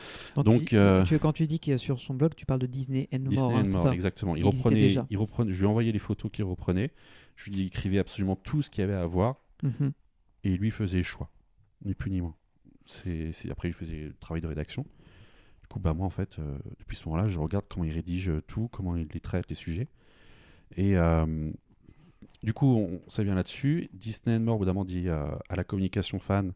[0.44, 3.06] Donc, tu- euh, tu- quand tu dis que sur son blog, tu parles de Disney
[3.12, 3.58] and Disney More.
[3.58, 4.34] hein, and More, exactement.
[4.34, 6.90] Il, reprenait, il reprenait, je lui envoyais les photos qu'il reprenait.
[7.36, 9.92] Je lui dis, il écrivait absolument tout ce qu'il y avait à voir Mhm.
[10.44, 11.30] et lui faisait le choix,
[11.84, 12.34] ni plus ni moins.
[13.50, 14.84] Après, il faisait le travail de rédaction.
[15.62, 18.28] Du coup, bah, moi, en fait, euh, depuis ce moment-là, je regarde comment il rédige
[18.28, 19.88] euh, tout, comment il les traite, les sujets.
[20.76, 21.50] Et euh,
[22.42, 23.88] du coup, on, ça vient là-dessus.
[23.92, 26.52] Disney More, dit à la communication fan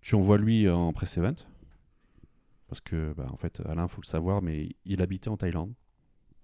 [0.00, 1.34] tu envoies lui en press event.
[2.68, 5.74] Parce que, bah, en fait, Alain, il faut le savoir, mais il habitait en Thaïlande.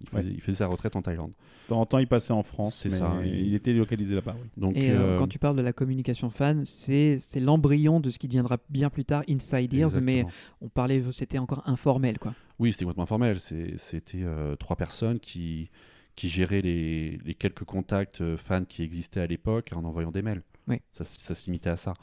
[0.01, 1.31] Il faisait, il faisait sa retraite en Thaïlande.
[1.31, 3.47] De temps en temps, il passait en France, C'est mais ça, il...
[3.47, 4.37] il- était localisé là-bas.
[4.39, 4.49] Oui.
[4.57, 8.11] Donc, Et euh, euh, quand tu parles de la communication fan, c'est c'est l'embryon de
[8.11, 10.27] ce qui deviendra bien plus tard Inside Ears, mais
[10.61, 12.35] on parlait, c'était encore informel, quoi.
[12.59, 13.41] Oui, c'était complètement formel.
[13.41, 15.71] C'est- C'était euh, trois personnes qui,
[16.17, 20.43] qui géraient les, les quelques contacts fans qui existaient à l'époque en envoyant des mails.
[20.69, 20.81] Oui.
[20.93, 21.95] Ça, se limitait à ça.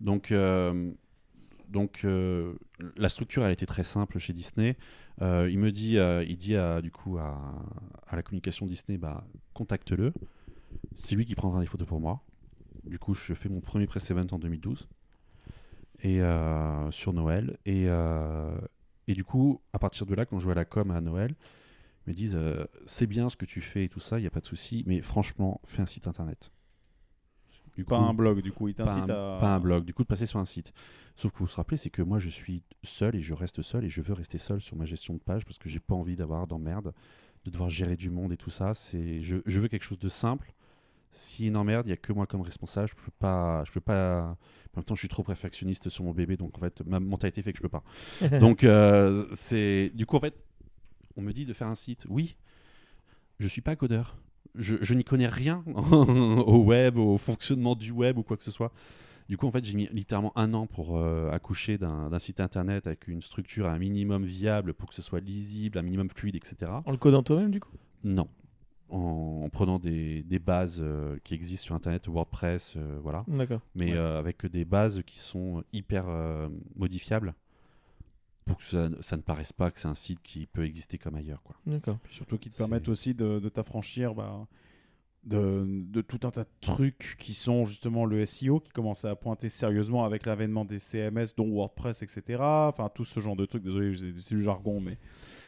[0.00, 0.90] Donc, euh,
[1.68, 2.54] donc euh,
[2.96, 4.76] la structure, elle était très simple chez Disney.
[5.22, 6.80] Euh, il me dit, euh, il dit à,
[8.12, 10.12] la communication Disney, bah, contacte-le.
[10.94, 12.22] C'est lui qui prendra des photos pour moi.
[12.84, 14.88] Du coup, je fais mon premier press event en 2012
[16.02, 17.86] et euh, sur Noël et
[19.06, 21.34] et du coup, à partir de là, quand je joue la com à Noël,
[22.06, 22.38] ils me disent
[22.86, 24.82] c'est bien ce que tu fais et tout ça, il n'y a pas de souci,
[24.86, 26.50] mais franchement, fais un site internet.
[27.76, 29.38] Du Pas coup, un blog, du coup, il t'incite à.
[29.40, 30.72] pas un blog, du coup de passer sur un site.
[31.16, 33.84] Sauf que vous vous rappelez, c'est que moi je suis seul et je reste seul
[33.84, 36.16] et je veux rester seul sur ma gestion de page parce que j'ai pas envie
[36.16, 36.92] d'avoir d'emmerde,
[37.44, 38.74] de devoir gérer du monde et tout ça.
[38.74, 40.54] C'est, je, je veux quelque chose de simple.
[41.14, 42.88] A une emmerde, il n'y a que moi comme responsable.
[42.88, 44.36] Je peux pas, je peux pas.
[44.74, 47.42] En même temps, je suis trop perfectionniste sur mon bébé, donc en fait, ma mentalité
[47.42, 47.84] fait que je peux pas.
[48.40, 50.34] donc euh, c'est, du coup en fait,
[51.16, 52.06] on me dit de faire un site.
[52.08, 52.36] Oui,
[53.38, 54.16] je suis pas codeur.
[54.56, 55.64] Je, je n'y connais rien
[56.46, 58.72] au web, au fonctionnement du web ou quoi que ce soit.
[59.28, 62.86] Du coup, en fait, j'ai mis littéralement un an pour euh, accoucher d'un site internet
[62.86, 66.70] avec une structure un minimum viable pour que ce soit lisible, un minimum fluide, etc.
[66.84, 67.72] En le codant toi-même, du coup?
[68.04, 68.28] Non.
[68.90, 73.24] En, en prenant des, des bases euh, qui existent sur internet, WordPress, euh, voilà.
[73.26, 73.62] D'accord.
[73.74, 73.98] Mais Ouais.
[73.98, 76.04] avec des bases qui sont hyper
[76.76, 77.34] modifiables
[78.44, 81.14] pour que ça, ça ne paraisse pas que c'est un site qui peut exister comme
[81.14, 81.42] ailleurs.
[81.42, 81.56] Quoi.
[81.66, 81.98] D'accord.
[82.10, 84.46] Surtout qui te permettent aussi de, de t'affranchir bah,
[85.24, 89.14] de, de tout un tas de trucs qui sont justement le SEO qui commence à
[89.16, 93.62] pointer sérieusement avec l'avènement des CMS dont WordPress etc enfin tout ce genre de trucs
[93.62, 94.98] désolé c'est du jargon mais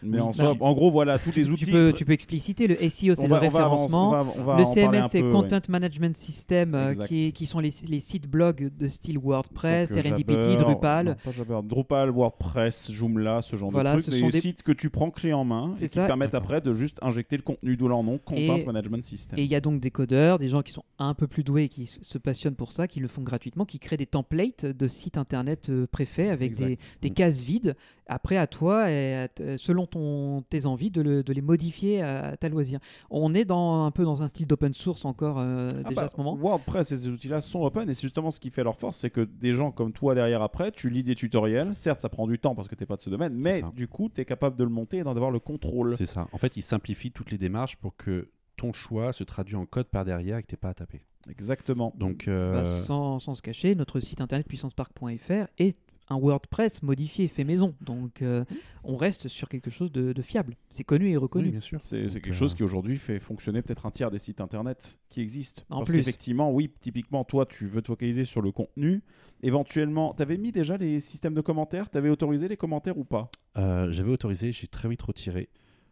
[0.06, 2.66] mais en, bah, soi- en gros voilà tous les outils Tu peux, tu peux expliciter,
[2.66, 5.08] le SEO c'est le va- on va avancer- référencement, on va- on va le CMS
[5.10, 9.98] c'est Content Management System, euh, qui, sont les, les sites blogs de style WordPress, Donc,
[9.98, 11.06] euh, Serendipity, Drupal.
[11.06, 14.62] non, pas Jabber, Drupal, WordPress, Joomla, ce genre Voilà, de ce trucs, sont des sites
[14.62, 16.06] que tu prends clé en main et qui ça.
[16.06, 19.38] permettent après de juste injecter le contenu d'où leur nom, Content Et- Management System.
[19.38, 21.64] Et il y a donc des codeurs, des gens qui sont un peu plus doués
[21.64, 24.88] et qui se passionnent pour ça, qui le font gratuitement, qui créent des templates de
[24.88, 27.76] sites internet euh, préfaits avec des, cases vides.
[28.08, 32.02] Après, à toi, et à t- selon ton, tes envies, de, le- de les modifier
[32.02, 32.78] à, à ta loisir.
[33.10, 36.02] On est dans, un peu dans un style d'open source encore euh, Ah déjà bah,
[36.04, 36.36] à ce moment.
[36.36, 39.10] WordPress et ces outils-là sont open et c'est justement ce qui fait leur force, c'est
[39.10, 42.38] que des gens comme toi derrière après, tu lis des tutoriels, certes ça prend du
[42.38, 43.72] temps parce que t'es pas de ce domaine, mais ça.
[43.74, 45.96] du coup tu es capable de le monter et d'en avoir le contrôle.
[45.96, 46.28] C'est ça.
[46.32, 49.86] En fait, il simplifie toutes les démarches pour que ton choix se traduit en code
[49.88, 51.02] par derrière et que tu pas à taper.
[51.28, 51.92] Exactement.
[51.98, 55.76] Donc, euh, Bah, sans, sans se cacher, notre site internet puissancepark.fr est
[56.08, 57.74] un WordPress modifié, fait maison.
[57.80, 58.44] Donc euh,
[58.84, 60.54] on reste sur quelque chose de, de fiable.
[60.70, 61.46] C'est connu et reconnu.
[61.46, 61.82] oui, bien sûr.
[61.82, 65.20] C'est quelque euh, chose qui aujourd'hui fait fonctionner peut-être un tiers des sites internet qui
[65.20, 65.62] existent.
[65.70, 65.98] En Parce plus.
[65.98, 69.02] qu'effectivement, oui, typiquement, toi, tu veux te focaliser sur le contenu.
[69.42, 71.90] Éventuellement, tu avais mis déjà les systèmes de commentaires?
[71.90, 73.28] Tu avais autorisé les commentaires ou pas?
[73.58, 75.48] Euh, J'avais autorisé, j'ai très vite retiré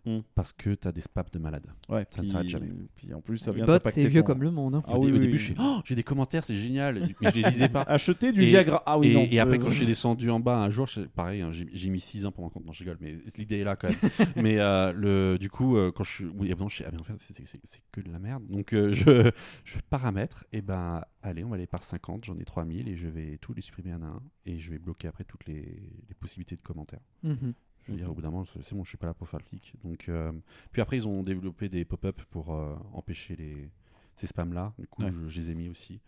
[0.06, 0.20] Hmm.
[0.34, 1.66] parce que tu as des spams de malades.
[1.88, 2.70] Ouais, Ça ne s'arrête jamais.
[2.96, 4.74] Puis en plus, ça vient c'est vieux comme le monde.
[4.74, 4.82] hein.
[4.86, 5.38] Ah au, oui, dé- au oui, début, oui.
[5.38, 7.82] je fais Oh, j'ai des commentaires, c'est génial, mais je les lisais pas.
[7.82, 8.82] Acheter du Et- Viagra.
[8.84, 9.26] Ah oui, et, non.
[9.30, 11.88] et après, Euh, quand je suis descendu en bas un jour, pareil, hein, j'ai j'ai
[11.88, 12.66] mis 6 ans pour m'en compte.
[12.66, 13.96] Non, je rigole, mais l'idée est là quand même.
[14.36, 16.24] mais euh, le, du coup, euh, quand je suis.
[16.26, 18.12] Oui, ah ben non, je sais, ah ben en fait, c'est- c'est c'est que de
[18.12, 18.46] la merde.
[18.48, 19.30] Donc, euh, je,
[19.64, 23.08] je paramètre, et ben, allez, on va aller par 50, j'en ai 3000, et je
[23.08, 25.62] vais tous les supprimer un à un, et je vais bloquer après toutes les,
[26.08, 27.00] les possibilités de commentaires.
[27.22, 27.54] Mhm.
[27.86, 29.40] Je veux dire, au bout d'un moment, c'est bon, je suis pas là pour faire
[29.40, 29.74] le clic.
[29.84, 30.32] Donc, euh,
[30.72, 33.68] puis après, ils ont développé des pop-up pour euh, empêcher les,
[34.16, 34.72] ces spams-là.
[34.78, 35.12] Du coup, Ouais.
[35.12, 36.00] je, je les ai mis aussi.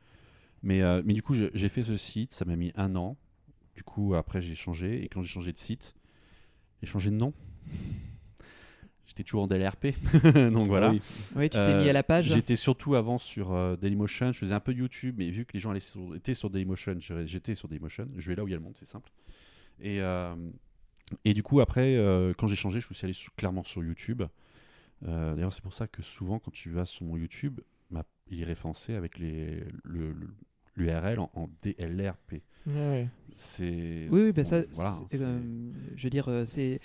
[0.63, 3.17] Mais, euh, mais du coup, j'ai fait ce site, ça m'a mis un an.
[3.75, 5.05] Du coup, après, j'ai changé.
[5.05, 5.95] Et quand j'ai changé de site,
[6.83, 7.35] j'ai changé de nom.
[9.07, 9.89] J'étais toujours en DLRP.
[10.53, 10.91] Donc voilà.
[10.91, 11.01] Oui.
[11.37, 12.27] Oui, tu t'es mis à la page.
[12.27, 14.33] J'étais surtout avant sur Dailymotion.
[14.33, 16.97] Je faisais un peu YouTube, mais vu que les gens allaient sur- étaient sur Dailymotion,
[16.99, 18.09] j'étais sur Dailymotion.
[18.17, 19.11] Je vais là où il y a le monde, c'est simple.
[19.81, 20.01] Et,
[21.25, 24.23] et du coup, après, euh, quand j'ai changé, je suis allé clairement sur YouTube.
[25.07, 27.61] Euh, D'ailleurs, c'est pour ça que souvent, quand tu vas sur mon YouTube,
[28.29, 30.35] il est référencé avec les- le- le-
[30.77, 32.43] l'URL en, en DLRP.
[32.67, 33.09] Ouais.
[33.61, 35.39] Oui, oui, bah bon, ça, voilà, c'est, c'est- euh,
[35.95, 36.79] je veux dire, euh, c'est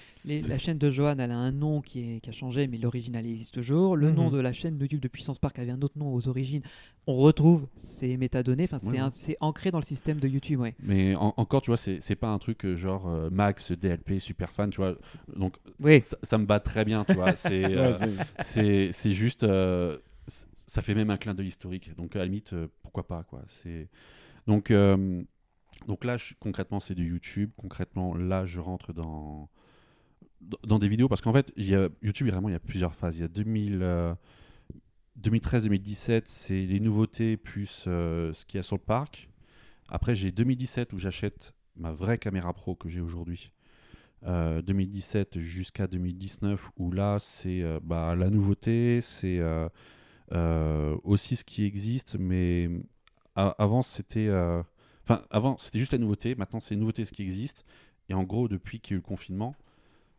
[0.48, 3.26] la chaîne de Johan, elle a un nom qui, est, qui a changé, mais l'original
[3.26, 3.96] existe toujours.
[3.96, 4.16] Le Mhm.
[4.16, 6.62] nom de la chaîne de YouTube de Puissance Park avait un autre nom aux origines.
[7.08, 8.66] On retrouve ces métadonnées.
[8.66, 10.76] Enfin, c'est Ouais, ancré dans le système de YouTube, ouais.
[10.84, 14.52] Mais en- encore, tu vois, c'est pas un truc euh, genre euh, Max, DLP, super
[14.52, 14.98] fan, tu vois.
[15.36, 16.02] Donc, Oui.
[16.02, 17.36] ça, ça me bat très bien, tu vois.
[17.38, 17.94] C'est euh,
[19.06, 19.98] juste euh,
[20.72, 21.94] ça fait même un clin d'œil historique.
[21.98, 23.44] Donc à la limite euh, pourquoi pas quoi.
[23.48, 23.90] C'est
[24.48, 25.22] donc euh,
[25.86, 27.52] donc là concrètement c'est du YouTube.
[27.58, 29.50] Concrètement là je rentre dans
[30.64, 33.18] dans- des vidéos parce qu'en fait y a YouTube vraiment il y a plusieurs phases.
[33.18, 34.16] Il y a 2000 euh,
[35.22, 39.30] 2013-2017 c'est les nouveautés plus ce qu'il y a sur le parc.
[39.90, 43.52] Après j'ai 2017 où j'achète ma vraie caméra pro que j'ai aujourd'hui.
[44.24, 49.42] Euh, 2017 jusqu'à 2019 où là c'est bah, la nouveauté, c'est
[51.04, 52.70] aussi ce qui existe, mais
[53.36, 54.62] avant c'était euh,
[55.04, 57.66] enfin avant c'était juste la nouveauté, maintenant c'est nouveauté ce qui existe
[58.10, 59.56] et en gros depuis qu'il y a eu le confinement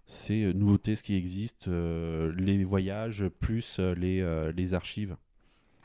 [0.07, 5.16] c'est euh, nouveauté ce qui existe, euh, les voyages plus euh, les, euh, les archives.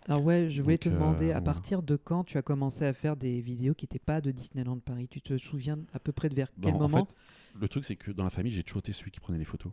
[0.07, 2.83] Alors ouais, je voulais Donc, te demander, euh, à partir de quand tu as commencé
[2.83, 5.07] à faire des vidéos qui n'étaient pas de Disneyland Paris?
[5.07, 6.87] Tu te souviens à peu près de vers quel Bon, en moment?
[6.87, 7.15] fait,
[7.53, 9.71] le truc c'est que dans la famille j'ai toujours été celui qui prenait les photos.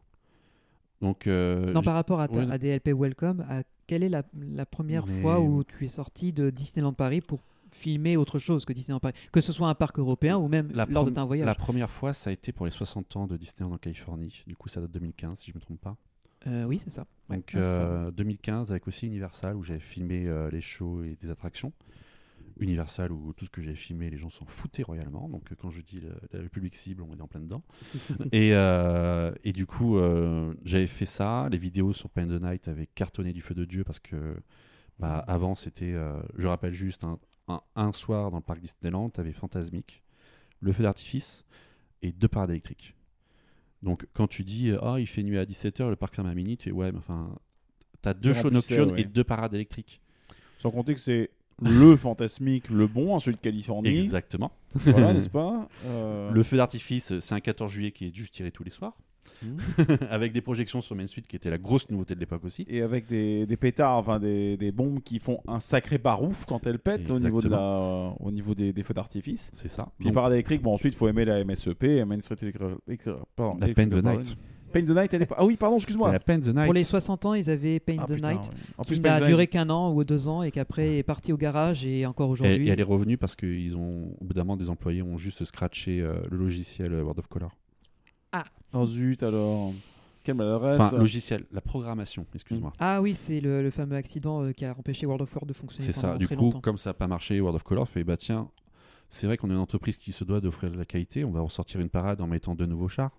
[1.01, 2.55] Donc euh, Non, par rapport à, ta- ouais, non.
[2.55, 4.23] à DLP Welcome, à quelle est la,
[4.55, 7.41] la première Mais- fois où tu es sorti de Disneyland Paris pour
[7.73, 10.87] filmer autre chose que Disneyland Paris Que ce soit un parc européen ou même La
[10.87, 13.37] lors de un voyage La première fois, ça a été pour les 60 ans de
[13.37, 14.45] Disneyland en Californie.
[14.47, 15.97] Du coup, ça date de 2015, si je ne me trompe pas.
[16.47, 17.07] Euh, Oui, c'est ça.
[17.31, 17.83] Donc, Ah, c'est ça.
[17.83, 21.73] euh, 2015, avec aussi Universal, où j'avais filmé euh, les shows et des attractions.
[22.59, 25.29] Universal, où tout ce que j'avais filmé, les gens s'en foutaient royalement.
[25.29, 27.63] Donc, euh, quand je dis le, le public cible, on est en plein dedans.
[28.33, 31.49] et, euh, et du coup, euh, j'avais fait ça.
[31.51, 34.37] Les vidéos sur Pain the Night avaient cartonné du feu de Dieu parce que
[34.99, 39.11] bah, avant, c'était, euh, je rappelle juste, un, un, un soir dans le parc Disneyland,
[39.11, 40.03] tu avais Fantasmic,
[40.61, 41.45] le feu d'artifice
[42.03, 42.95] et deux parades électriques.
[43.83, 46.57] Donc quand tu dis ah il fait nuit à 17h, le parc ferme à minuit,
[46.57, 47.37] tu es ouais mais enfin
[48.01, 49.03] t'as deux shows nocturnes ouais.
[49.03, 50.01] et deux parades électriques.
[50.59, 51.31] Sans compter que c'est
[51.63, 53.89] le fantasmique, le bon, hein, celui de Californie.
[53.89, 54.53] Exactement.
[54.75, 58.51] Voilà, n'est-ce pas Euh, Le feu d'artifice, c'est un 14 juillet qui est juste tiré
[58.51, 58.97] tous les soirs.
[59.43, 59.59] Mhm.
[60.11, 62.65] Avec des projections sur Main Street qui était la grosse nouveauté de l'époque aussi.
[62.69, 66.67] Et avec des, des pétards, enfin des, des bombes qui font un sacré barouf quand
[66.67, 69.51] elles pètent au niveau, de la, au niveau des, des feux d'artifice.
[69.53, 69.93] C'est ça.
[69.99, 72.53] Puis Donc, électrique, bon ensuite il faut aimer la MSEP, Main Street
[73.37, 74.03] pardon, la Pain the.
[74.05, 74.37] Night.
[74.75, 75.37] Pain the Night, elle est pas.
[75.39, 76.09] Ah oui, pardon, excuse-moi.
[76.09, 76.65] C'était la Pain the Night.
[76.65, 78.55] Pour les 60 ans, ils avaient Paint Ah, the putain, Night, ouais.
[78.77, 80.99] En qui plus, Pain n'a the Night, duré qu'un an ou deux ans et qu'après
[80.99, 82.67] est parti au garage et encore aujourd'hui.
[82.69, 85.45] et elle est revenue parce qu'ils ont, au bout d'un moment, des employés ont juste
[85.45, 87.51] scratché euh, le logiciel euh, World of Color.
[88.77, 89.73] Oh zut alors.
[90.25, 90.81] Quelle maladresse.
[90.81, 92.73] Enfin, logiciel, la programmation, excuse-moi.
[92.81, 95.53] Ah oui, c'est le, le fameux accident euh, qui a empêché World of War de
[95.53, 95.85] fonctionner.
[95.85, 96.17] C'est ça.
[96.17, 96.61] Du très coup, longtemps.
[96.61, 98.49] comme ça n'a pas marché, World of Color fait bah tiens,
[99.11, 101.25] c'est vrai qu'on est une entreprise qui se doit d'offrir de la qualité.
[101.25, 103.13] On va ressortir une parade en mettant de nouveaux chars.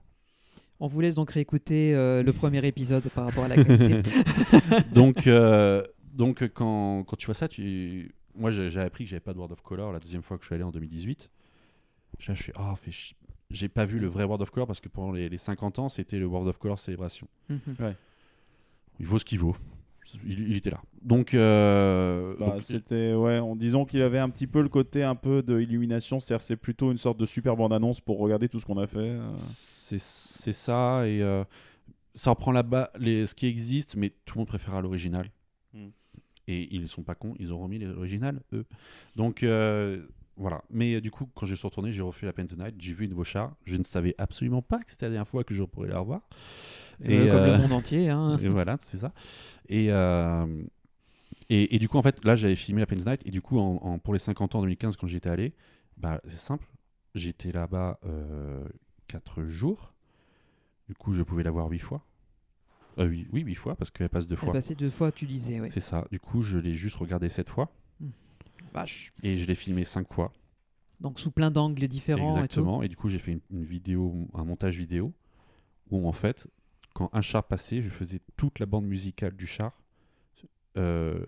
[0.79, 4.01] On vous laisse donc réécouter euh, le premier épisode par rapport à la qualité.
[4.93, 5.83] donc, euh,
[6.13, 8.13] donc quand, quand tu vois ça, tu...
[8.35, 10.43] moi j'ai j'ai appris que j'avais pas de World of Color la deuxième fois que
[10.43, 11.29] je suis allé en 2018.
[12.27, 12.91] Là, je fais ah, fait
[13.51, 15.87] j'ai pas vu le vrai World of Color parce que pendant les, les 50 ans,
[15.89, 17.27] c'était le World of Color célébration.
[17.49, 17.93] Mhm.
[18.99, 19.55] Il vaut ce qu'il vaut.
[20.25, 20.81] Il, il était là.
[21.01, 25.03] Donc, euh, Bah, donc, c'était ouais, en disant qu'il avait un petit peu le côté
[25.03, 28.59] un peu de illumination, c'est plutôt une sorte de super bande annonce pour regarder tout
[28.59, 28.99] ce qu'on a fait.
[28.99, 29.33] euh.
[29.37, 29.99] c'est
[30.45, 31.43] c'est ça et euh,
[32.13, 35.29] ça reprend là-bas les, ce qui existe, mais tout le monde préfère à l'original.
[35.73, 35.89] Hmm.
[36.47, 38.65] Et ils sont pas cons, ils ont remis l'original, eux.
[39.15, 40.05] Donc euh,
[40.37, 40.63] voilà.
[40.69, 42.93] Mais euh, du coup, quand je suis retourné, j'ai refait la Paint the Night, j'ai
[42.93, 43.55] vu une char.
[43.65, 46.21] Je ne savais absolument pas que c'était la dernière fois que je pourrais la revoir.
[47.03, 48.09] Euh, comme euh, le monde entier.
[48.09, 48.37] hein.
[48.41, 49.11] et voilà, c'est ça.
[49.67, 50.45] Et, euh,
[51.49, 53.21] et, et du coup, en fait, là, j'avais filmé la the Night.
[53.27, 55.53] Et du coup, en, en- pour les 50 ans en 2015, quand j'y étais allé,
[55.97, 56.67] bah, c'est simple.
[57.15, 57.99] J'étais là-bas
[59.07, 59.94] 4 jours.
[60.87, 62.05] Du coup, je pouvais la voir 8 fois.
[62.97, 64.53] Euh, oui, oui, 8 fois, parce qu'elle passe deux Elle fois.
[64.53, 65.59] passait deux fois, tu disais.
[65.59, 65.69] Ouais.
[65.69, 66.05] C'est ça.
[66.11, 67.71] Du coup, je l'ai juste regardé 7 fois.
[68.73, 69.13] Vache.
[69.23, 70.31] Et je l'ai filmé 5 fois.
[71.01, 72.83] Donc sous plein d'angles différents Exactement.
[72.83, 75.13] Et, du coup, j'ai fait une, une vidéo, un montage vidéo,
[75.91, 76.47] où en fait,
[76.93, 79.81] quand un char passait, je faisais toute la bande musicale du char.
[80.77, 81.25] Euh,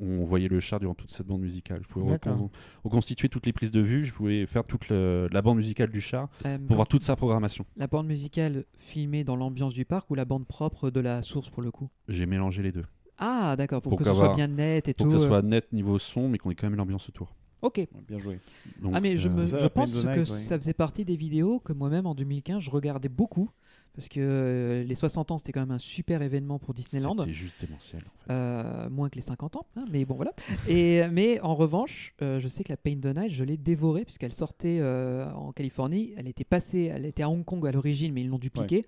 [0.00, 1.80] on voyait le char durant toute cette bande musicale.
[1.82, 2.50] Je pouvais recon-
[2.84, 4.04] reconstituer toutes les prises de vue.
[4.04, 6.28] Je pouvais faire toute le- la bande musicale du char.
[6.46, 7.64] Euh, pour voir toute sa programmation.
[7.76, 11.50] La bande musicale filmée dans l'ambiance du parc ou la bande propre de la source
[11.50, 11.88] pour le coup?
[12.08, 12.84] J'ai mélangé les deux.
[13.18, 15.12] Ah d'accord, pour, Pour que ce soit bien net et Pour tout.
[15.12, 15.28] que ça euh.
[15.28, 17.34] soit net niveau son, mais qu'on ait quand même l'ambiance autour.
[17.60, 17.84] Ok.
[18.06, 18.38] Bien joué.
[18.80, 20.24] Donc, ah mais je, euh, me, ça, je la Paint pense que Night, ouais.
[20.24, 23.50] ça faisait partie des vidéos que moi-même en 2015 je regardais beaucoup
[23.98, 27.16] parce que euh, les 60 ans c'était quand même un super événement pour Disneyland.
[27.18, 28.02] C'était juste démentiel.
[28.06, 28.32] En fait.
[28.32, 30.32] Euh, moins que les 50 ans, hein, mais bon voilà.
[30.68, 34.04] Et, mais en revanche, euh, je sais que la Paint the Night, je l'ai dévorée
[34.04, 36.14] puisqu'elle sortait euh, en Californie.
[36.16, 38.86] Elle était passée, elle était à Hong Kong à l'origine, mais ils l'ont dupliquée.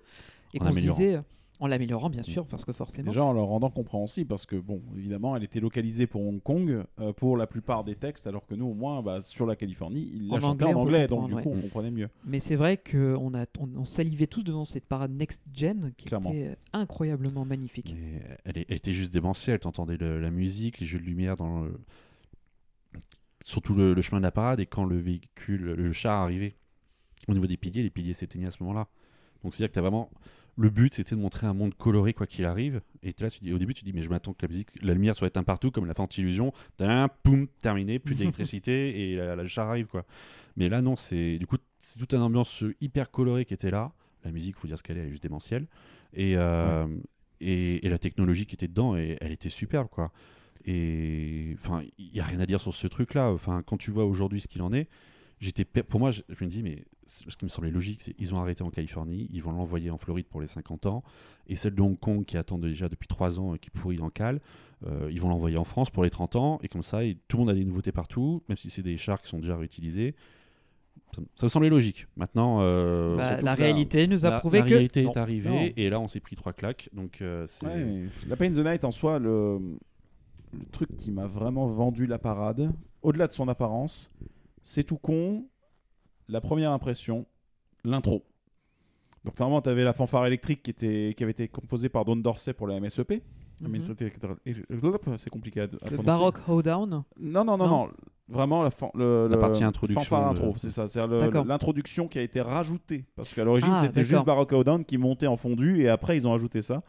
[0.53, 1.19] Et qu'on se disait,
[1.61, 3.11] en l'améliorant bien sûr, parce que forcément.
[3.11, 6.83] Déjà en le rendant compréhensible, parce que bon, évidemment, elle était localisée pour Hong Kong
[6.99, 10.11] euh, pour la plupart des textes, alors que nous, au moins, bah, sur la Californie,
[10.13, 11.55] il En l'a en anglais, donc du coup, ouais.
[11.57, 12.09] on comprenait mieux.
[12.25, 16.07] Mais c'est vrai qu'on a, on, on salivait tous devant cette parade Next Gen qui
[16.07, 16.31] Clairement.
[16.31, 17.95] était euh, incroyablement magnifique.
[17.95, 19.59] Mais elle, est- elle était juste démentielle.
[19.59, 21.79] T'entendais le- la musique, les jeux de lumière dans le...
[23.43, 24.59] surtout le, le chemin de la parade.
[24.59, 26.55] Et quand le véhicule, le char arrivait
[27.27, 28.87] au niveau des piliers, les piliers s'éteignaient à ce moment-là.
[29.43, 30.09] Donc c'est-à-dire que t'as vraiment
[30.61, 32.81] le but, c'était de montrer un monde coloré quoi qu'il arrive.
[33.03, 34.93] Et là, tu dis, au début, tu dis, mais je m'attends que la musique, la
[34.93, 36.53] lumière soit éteinte partout, comme la Fantillusion.
[36.77, 40.05] Tadam, Poum, terminé, plus d'électricité et la- la- le char arrive quoi.
[40.57, 43.91] Mais là, non, c'est du coup, c'est toute une ambiance hyper colorée qui était là.
[44.23, 45.67] La musique, faut dire ce qu'elle est, elle est juste démentielle.
[46.13, 46.85] Et, euh,
[47.39, 50.11] et, et la technologie qui était dedans, et, elle était superbe, quoi.
[50.65, 53.31] Et enfin, il y a rien à dire sur ce truc-là.
[53.31, 54.87] Enfin, quand tu vois aujourd'hui ce qu'il en est,
[55.41, 58.15] j'étais per- pour moi, je, je me dis, mais ce qui me semblait logique, c'est
[58.17, 61.03] ils ont arrêté en Californie, ils vont l'envoyer en Floride pour les 50 ans,
[61.47, 64.09] et celle de Hong Kong qui attend déjà depuis 3 ans et qui pourrit en
[64.09, 64.39] cale,
[64.87, 67.37] euh, ils vont l'envoyer en France pour les 30 ans, et comme ça, et tout
[67.37, 70.15] le monde a des nouveautés partout, même si c'est des chars qui sont déjà réutilisés.
[71.15, 72.07] Ça, ça me semblait logique.
[72.15, 75.17] Maintenant, euh, Bah, la la- réalité nous a la, prouvé la que réalité Non, est
[75.17, 75.69] arrivée, non.
[75.75, 76.87] et là, on s'est pris trois claques.
[76.93, 79.59] Donc, euh, Ouais, la Pain the Night en soi, le,
[80.53, 84.09] le truc qui m'a vraiment vendu la parade, au-delà de son apparence,
[84.63, 85.45] c'est tout con.
[86.27, 87.25] La première impression,
[87.83, 88.23] l'intro.
[89.25, 92.15] Donc normalement, tu avais la fanfare électrique qui, était, qui avait été composée par Don
[92.15, 93.21] Dorsey pour la MSEP.
[93.61, 93.75] Mhm.
[93.75, 94.37] Electrical-
[95.17, 96.03] C'est compliqué à, à le prononcer.
[96.03, 96.89] Baroque Hoedown.
[97.19, 97.67] Non, non, non, Non.
[97.67, 97.89] non.
[98.29, 100.87] Vraiment, la, fan- le, La le- partie introduction, Fanfare intro, le- c'est ça.
[100.87, 103.05] C'est l'introduction qui a été rajoutée.
[103.15, 104.09] Parce qu'à l'origine, Ah, c'était d'accord.
[104.09, 106.81] juste Baroque Hoedown qui montait en fondu et après, ils ont ajouté ça.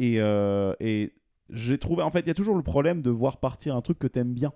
[0.00, 1.12] Et, euh, et
[1.50, 2.02] j'ai trouvé.
[2.02, 4.34] En fait, il y a toujours le problème de voir partir un truc que t'aimes
[4.34, 4.52] bien.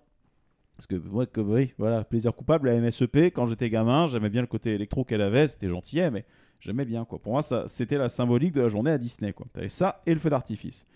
[0.80, 4.40] Parce que, moi, que, oui, voilà, plaisir coupable, la MSEP, quand j'étais gamin, j'aimais bien
[4.40, 6.24] le côté électro qu'elle avait, c'était gentillet, mais
[6.58, 7.18] j'aimais bien, quoi.
[7.18, 9.44] Pour moi, ça, c'était la symbolique de la journée à Disney, quoi.
[9.52, 10.86] T'avais ça et le feu d'artifice.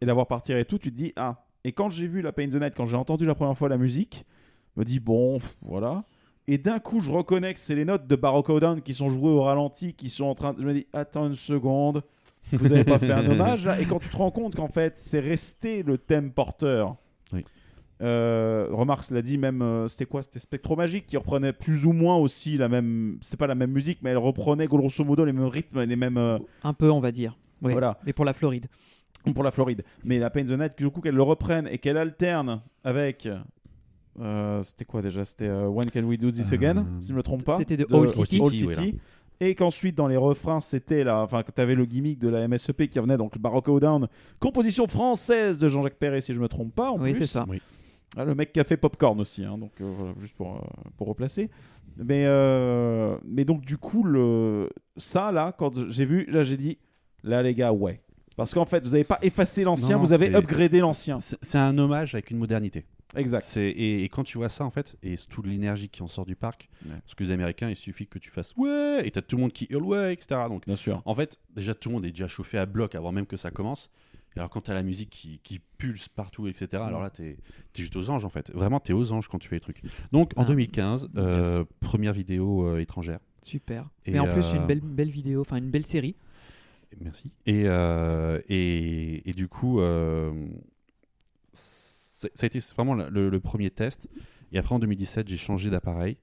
[0.00, 1.44] Et l'avoir partir et tout, tu te dis, ah.
[1.62, 3.78] Et quand j'ai vu la Pain the Night, quand j'ai entendu la première fois la
[3.78, 4.26] musique,
[4.74, 6.02] je me dis, bon, voilà.
[6.48, 9.30] Et d'un coup, je reconnais que c'est les notes de Baroque Hoedown qui sont jouées
[9.30, 10.60] au ralenti, qui sont en train de.
[10.60, 12.02] Je me dis, attends une seconde,
[12.50, 13.80] vous avez pas fait un hommage là?
[13.80, 16.96] Et quand tu te rends compte qu'en fait, c'est resté le thème porteur.
[17.32, 17.44] Oui.
[18.02, 20.22] Euh, remarque, l'a dit même, euh, c'était quoi?
[20.22, 23.18] C'était Spectromagique qui reprenait plus ou moins aussi la même.
[23.20, 26.18] C'est pas la même musique, mais elle reprenait grosso modo les mêmes rythmes, les mêmes.
[26.18, 27.36] euh, Un peu, on va dire.
[27.62, 27.72] Oui.
[27.72, 27.98] Voilà.
[28.04, 28.66] Mais pour la Floride.
[29.34, 29.84] pour la Floride.
[30.04, 33.28] Mais la Pain the Night, du coup, qu'elle le reprenne et qu'elle alterne avec.
[34.20, 35.24] euh, c'était quoi déjà?
[35.24, 37.56] C'était euh, When Can We Do This Again Euh, Si je me trompe pas.
[37.56, 38.40] c'était de Old City.
[38.42, 38.98] Old City.
[39.40, 42.46] Et qu'ensuite, dans les refrains, c'était là, enfin, que tu avais le gimmick de la
[42.46, 44.06] MSEP qui revenait, donc le Baroque Down,
[44.38, 46.90] composition française de Jean-Jacques Perret, si je me trompe pas.
[46.92, 47.20] En Oui, plus.
[47.20, 47.44] c'est ça.
[47.48, 47.60] Oui.
[48.16, 50.60] Ah, le mec qui a fait Popcorn aussi, hein, donc euh, voilà, juste pour, euh,
[50.96, 51.50] pour replacer.
[51.96, 54.68] Mais, euh, mais donc, du coup, le...
[54.96, 56.78] ça, là, quand j'ai vu, là, j'ai dit,
[57.22, 58.00] là, les gars, ouais.
[58.36, 61.18] Parce qu'en fait, vous n'avez pas effacé l'ancien, vous avez upgradé l'ancien.
[61.20, 62.84] C'est un hommage avec une modernité.
[63.16, 63.56] Exact.
[63.56, 66.34] Et, et quand tu vois ça, en fait, et toute l'énergie qui en sort du
[66.34, 66.96] parc, Ouais.
[67.00, 69.52] parce que les Américains, il suffit que tu fasses ouais, et t'as tout le monde
[69.52, 70.40] qui hurle ouais, etc.
[70.48, 71.00] Donc, Bien sûr.
[71.04, 73.52] en fait, déjà, tout le monde est déjà chauffé à bloc avant même que ça
[73.52, 73.88] commence.
[74.36, 77.36] Et alors, quand t'as la musique qui, qui pulse partout, etc., alors là, t'es es
[77.76, 78.50] juste aux anges, en fait.
[78.52, 79.80] Vraiment, t'es aux anges quand tu fais les trucs.
[80.12, 80.46] Donc, en Ah.
[80.46, 83.20] 2015, euh, première vidéo euh, étrangère.
[83.44, 83.88] Super.
[84.06, 86.16] Et, Mais en plus, euh, une belle, belle vidéo, enfin une belle série.
[87.00, 87.30] Merci.
[87.46, 90.32] Et, euh, et, et du coup, euh,
[91.52, 94.08] ça a été vraiment le, premier test.
[94.52, 96.16] Et après, en 2017, j'ai changé d'appareil.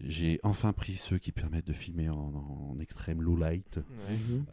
[0.00, 3.80] J'ai enfin pris ceux qui permettent de filmer en, en extrême low light.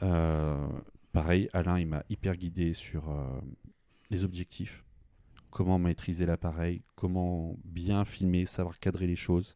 [0.01, 0.65] Euh,
[1.13, 3.39] pareil, Alain, il m'a hyper guidé sur euh,
[4.09, 4.83] les objectifs,
[5.51, 9.55] comment maîtriser l'appareil, comment bien filmer, savoir cadrer les choses,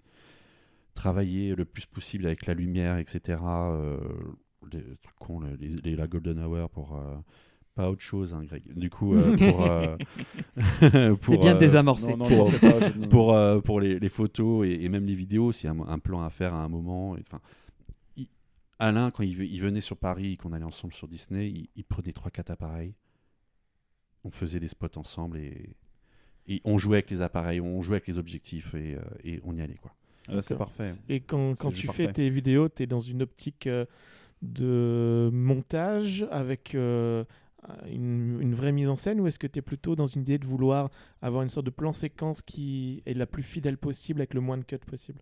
[0.94, 3.40] travailler le plus possible avec la lumière, etc.
[3.44, 3.98] euh,
[4.72, 7.16] les trucs cons, le- les- les- la golden hour pour euh,
[7.76, 8.64] pas autre chose, hein, Greg.
[8.74, 9.98] Du coup, euh, pour, euh,
[11.22, 12.16] pour, C'est bien euh, désamorcé.
[12.16, 15.68] Non, non, Pour- pour, euh, pour les, les photos et, et même les vidéos, s'il
[15.70, 17.12] y a un, un plan à faire à un moment.
[17.12, 17.40] Enfin,
[18.80, 21.70] Alain, quand il, ve- il venait sur Paris et qu'on allait ensemble sur Disney, il,
[21.76, 22.96] il prenait 3-4 appareils.
[24.24, 25.76] On faisait des spots ensemble et,
[26.48, 29.56] et on jouait avec les appareils, on jouait avec les objectifs et, euh, et on
[29.56, 29.78] y allait.
[29.78, 29.94] Quoi.
[30.28, 30.96] Ah, là, c'est parfait.
[31.10, 32.08] Et quand, tu parfait.
[32.08, 33.86] fais tes vidéos, tu es dans une optique euh,
[34.42, 37.24] de montage avec euh,
[37.90, 40.38] une, une vraie mise en scène ou est-ce que tu es plutôt dans une idée
[40.38, 40.90] de vouloir
[41.22, 44.58] avoir une sorte de plan séquence qui est la plus fidèle possible avec le moins
[44.58, 45.22] de cuts possible?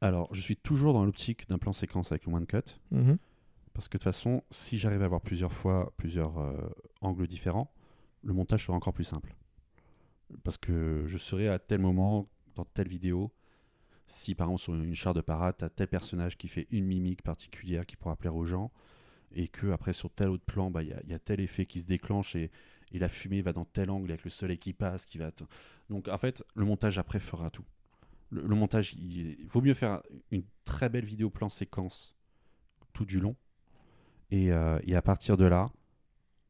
[0.00, 2.58] Alors, je suis toujours dans l'optique d'un plan séquence avec le moins de cut.
[2.90, 3.18] Mhm.
[3.72, 6.56] Parce que de toute façon, si j'arrive à avoir plusieurs fois plusieurs euh,
[7.02, 7.70] angles différents,
[8.22, 9.34] le montage sera encore plus simple.
[10.44, 13.30] Parce que je serai à tel moment, dans telle vidéo,
[14.06, 16.86] si par exemple sur une char de parade, tu as tel personnage qui fait une
[16.86, 18.70] mimique particulière qui pourra plaire aux gens,
[19.34, 21.40] et que après sur tel autre plan, bah, il y, a- il y a tel
[21.40, 22.50] effet qui se déclenche et,
[22.92, 25.30] et la fumée va dans tel angle avec le soleil qui passe, qui va...
[25.90, 27.64] Donc en fait, le montage après fera tout.
[28.30, 32.16] Le, le montage, il, il vaut mieux faire une très belle vidéo plan séquence
[32.92, 33.36] tout du long,
[34.30, 35.70] et, euh, et à partir de là,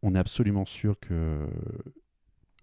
[0.03, 1.47] on est absolument sûr que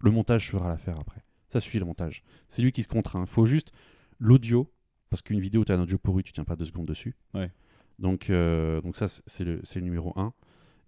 [0.00, 1.22] le montage fera l'affaire après.
[1.48, 2.24] Ça suffit le montage.
[2.48, 3.20] C'est lui qui se contraint.
[3.22, 3.72] Il faut juste
[4.18, 4.72] l'audio,
[5.10, 7.14] parce qu'une vidéo, tu as un audio pourri, tu tiens pas deux secondes dessus.
[7.34, 7.50] Ouais.
[7.98, 10.32] Donc, euh, donc ça, c'est le, le numéro 1.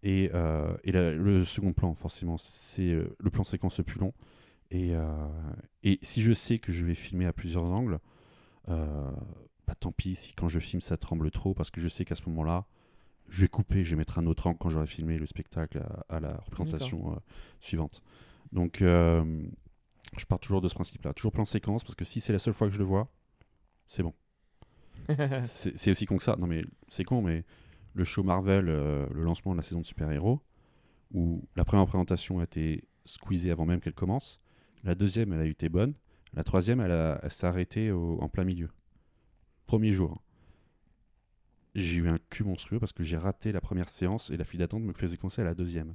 [0.02, 4.12] Et, euh, et la- le second plan, forcément, c'est le plan séquence le plus long.
[4.70, 5.06] Et, euh,
[5.84, 7.98] et si je sais que je vais filmer à plusieurs angles,
[8.66, 12.14] bah, tant pis si quand je filme ça tremble trop, parce que je sais qu'à
[12.14, 12.66] ce moment-là,
[13.28, 16.16] je vais couper, je vais mettre un autre angle quand j'aurai filmé le spectacle à,
[16.16, 17.16] à la représentation euh,
[17.60, 18.02] suivante.
[18.52, 19.42] Donc, euh,
[20.16, 21.12] je pars toujours de ce principe-là.
[21.12, 23.08] Toujours plan séquence, parce que si c'est la seule fois que je le vois,
[23.88, 24.14] c'est bon.
[25.44, 26.36] c'est c'est aussi con que ça.
[26.36, 27.44] Non, mais c'est con, mais
[27.94, 30.40] le show Marvel, euh, le lancement de la saison de super-héros,
[31.12, 34.40] où la première présentation a été squeezée avant même qu'elle commence,
[34.84, 35.94] la deuxième, elle a été bonne,
[36.34, 38.68] la troisième, elle, s'est arrêtée en plein milieu.
[39.66, 40.22] Premier jour.
[41.74, 44.60] J'ai eu un cul monstrueux parce que j'ai raté la première séance et la file
[44.60, 45.94] d'attente me faisait commencer à la deuxième.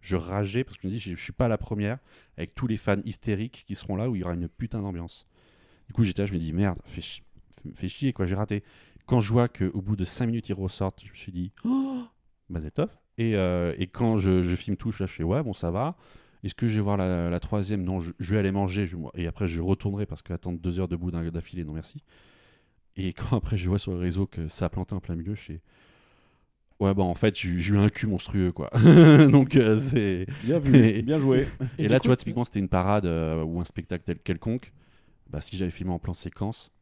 [0.00, 1.98] Je rageais parce que je me dis, je je suis pas la première
[2.38, 5.26] avec tous les fans hystériques qui seront là où il y aura une putain d'ambiance.
[5.88, 7.22] Du coup, j'étais là, je me dis, merde, fais, chi-
[7.74, 8.62] fais chier, quoi, j'ai raté.
[9.06, 12.04] Quand je vois qu'au bout de 5 minutes, ils ressortent, je me suis dit, oh,
[12.48, 12.88] Mazeltov.
[13.18, 15.70] Et, euh, et quand je, je filme tout, je, là, je fais, ouais, bon, ça
[15.70, 15.96] va.
[16.42, 17.82] Est-ce que je vais voir la, la troisième?
[17.84, 18.86] Non, je, je vais aller manger.
[18.86, 22.02] Je, et après, je retournerai parce qu'attendre deux heures debout d'un- d'affilée, non merci.
[22.96, 25.34] Et quand après, je vois sur le réseau que ça a planté en plein milieu,
[25.34, 25.60] je fais,
[26.80, 28.70] ouais, bon, en fait, j'ai eu un cul monstrueux, quoi.
[29.30, 30.26] Donc, euh, c'est.
[30.44, 31.46] Bien vu, Et- bien joué.
[31.78, 34.72] Et, Et là, tu vois, typiquement, c'était une parade euh, ou un spectacle tel quelconque.
[35.28, 36.72] Bah, si j'avais filmé en plan séquence,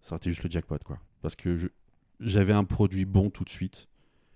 [0.00, 0.98] ça aurait été juste le jackpot, quoi.
[1.22, 1.70] Parce que
[2.20, 3.88] j'avais un produit bon tout de suite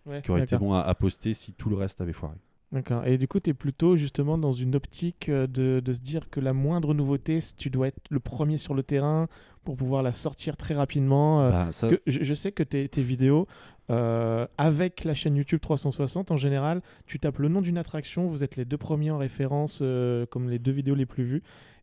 [0.06, 2.36] Ouais, qui aurait été bon à, à poster si tout le reste avait foiré.
[2.72, 3.06] D'accord.
[3.06, 6.30] Et du coup, tu es plutôt justement dans une optique euh, de, de se dire
[6.30, 9.28] que la moindre nouveauté, tu dois être le premier sur le terrain
[9.62, 11.42] pour pouvoir la sortir très rapidement.
[11.42, 13.46] euh, Bah, ça- Parce que je, je sais que tes, tes vidéos,
[13.90, 18.42] euh, avec la chaîne YouTube 360, en général, tu tapes le nom d'une attraction, vous
[18.42, 21.42] êtes les deux premiers en référence, euh, comme les deux vidéos les plus vues.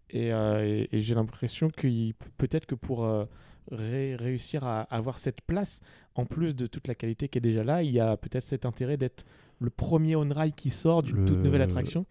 [0.09, 1.87] Et, euh, et- et j'ai l'impression que
[2.39, 3.07] peut-être que pour
[3.71, 5.81] ré- réussir à avoir cette place,
[6.15, 8.65] en plus de toute la qualité qui est déjà là, il y a peut-être cet
[8.65, 9.23] intérêt d'être
[9.59, 12.05] le premier on-ride qui sort d'une toute nouvelle attraction.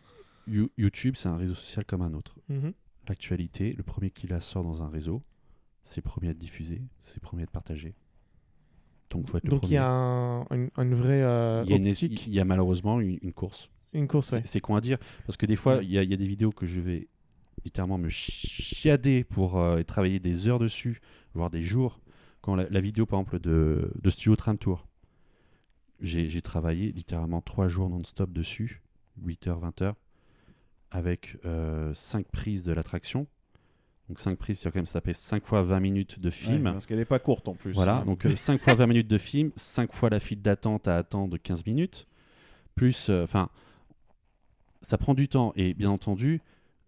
[0.46, 2.36] You- YouTube, c'est un réseau social comme un autre.
[2.48, 2.72] Mhm.
[3.08, 5.22] L'actualité, le premier qui la sort dans un réseau,
[5.84, 7.94] c'est le premier à être diffusé, c'est le premier à être partagé.
[9.10, 11.74] Donc, faut être le Donc il y a un- une, une vraie euh, Il y
[11.74, 13.70] a, une- optique, il y a malheureusement une, une course.
[13.94, 14.42] une course, ouais.
[14.42, 14.98] C'est- C'est con à dire.
[15.26, 17.08] Parce que des fois, il y, a- il y a des vidéos que je vais
[17.64, 21.00] littéralement me chiader pour euh, travailler des heures dessus,
[21.34, 22.00] voire des jours.
[22.42, 24.86] Quand la, la vidéo, par exemple, de, de Studio Tram Tour,
[26.00, 28.82] j'ai travaillé littéralement 3 jours non-stop dessus,
[29.24, 29.94] 8h, 20h,
[30.90, 31.36] avec
[31.94, 33.26] 5 prises de l'attraction.
[34.08, 36.66] Donc 5 prises, c'est quand même ça fait 5 fois 20 minutes de film.
[36.66, 37.72] Ouais, parce qu'elle n'est pas courte en plus.
[37.72, 41.30] Voilà, donc 5 fois 20 minutes de film, 5 fois la file d'attente à attendre
[41.32, 42.06] de 15 minutes,
[42.74, 43.50] plus, euh, enfin,
[44.80, 45.52] ça prend du temps.
[45.56, 46.40] Et bien entendu,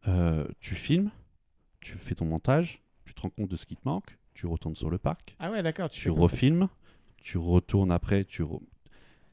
[0.08, 1.10] euh, tu filmes,
[1.80, 4.76] tu fais ton montage, tu te rends compte de ce qui te manque, tu retournes
[4.76, 5.90] sur le parc, Ah ouais, d'accord.
[5.90, 6.14] tu ça.
[6.14, 6.68] refilmes,
[7.18, 8.62] tu retournes après, tu re-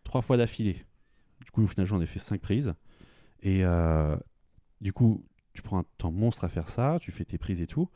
[0.07, 0.85] trois fois d'affilée.
[1.43, 2.73] Du coup, au final, j'en ai fait 5 prises.
[3.41, 4.15] Et euh,
[4.81, 7.67] du coup, tu prends un temps monstre à faire ça, tu fais tes prises et
[7.67, 7.89] tout,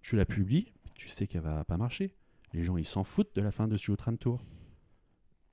[0.00, 2.14] tu la publies, tu sais qu'elle va pas marcher.
[2.54, 4.42] Les gens, ils s'en foutent de la fin de Studio Tram Tour.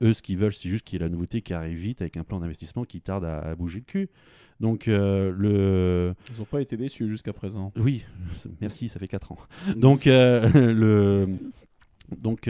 [0.02, 2.16] Eux, ce qu'ils veulent, c'est juste qu'il y ait la nouveauté qui arrive vite avec
[2.16, 4.10] un plan d'investissement qui tarde à, à bouger le cul.
[4.60, 6.14] Donc, euh, le.
[6.32, 7.72] Ils n'ont pas été déçus jusqu'à présent.
[7.76, 8.04] Oui,
[8.60, 9.38] merci, ça fait 4 ans.
[9.76, 11.28] Donc, euh, le...
[12.16, 12.48] donc,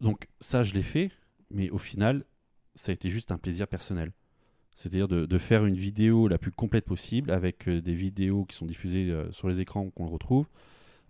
[0.00, 1.10] donc, ça, je l'ai fait,
[1.52, 2.24] mais au final,
[2.74, 4.12] ça a été juste un plaisir personnel.
[4.74, 8.56] C'est-à-dire de, de faire une vidéo la plus complète possible avec euh, des vidéos qui
[8.56, 10.46] sont diffusées euh, sur les écrans qu'on retrouve,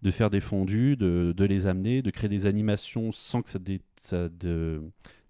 [0.02, 3.60] de faire des fondus, de, de les amener, de créer des animations sans que ça,
[3.60, 4.82] dé- ça de-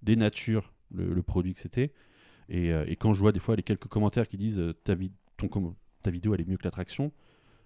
[0.03, 1.93] dénature le, le produit que c'était.
[2.49, 4.95] Et, euh, et quand je vois des fois les quelques commentaires qui disent ta,
[5.37, 7.13] ton vidéo elle est mieux que l'attraction,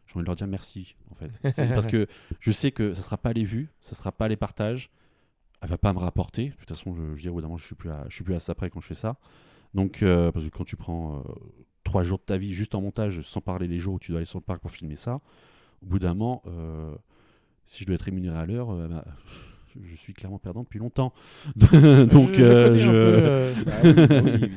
[0.07, 1.31] j'ai envie de leur dire merci en fait.
[1.75, 2.09] Parce que
[2.41, 4.91] je sais que ça sera pas les vues, ça sera pas les partages,
[5.63, 6.51] elle va pas me rapporter.
[6.51, 8.15] De toute façon, je, je dis, au bout d'un moment, je suis plus à, je
[8.15, 9.17] suis plus à ça près quand je fais ça.
[9.75, 11.23] Donc, euh, parce que quand tu prends euh,
[11.85, 14.19] trois jours de ta vie juste en montage, sans parler les jours où tu dois
[14.19, 15.21] aller sur le parc pour filmer ça,
[15.83, 16.95] au bout d'un moment, euh,
[17.67, 19.05] si je dois être rémunéré à l'heure, euh, bah,
[19.75, 21.13] je, je suis clairement perdant depuis longtemps.
[21.57, 24.51] Donc, Je- je je- Bah oui, oui.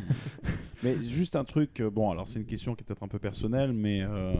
[0.84, 3.74] Mais juste un truc, bon, alors c'est une question qui est peut-être un peu personnelle,
[3.74, 4.34] mais euh,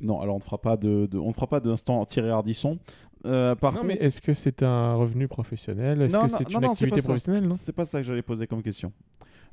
[0.00, 2.78] non, alors on ne fera pas de, de- on ne fera pas d'instant tiré Ardisson.
[3.26, 6.00] Euh, par non, contre, mais est-ce que c'est un revenu professionnel?
[6.02, 7.56] Est-ce que c'est une non, activité professionnelle non?
[7.56, 8.92] C'est pas ça que j'allais poser comme question.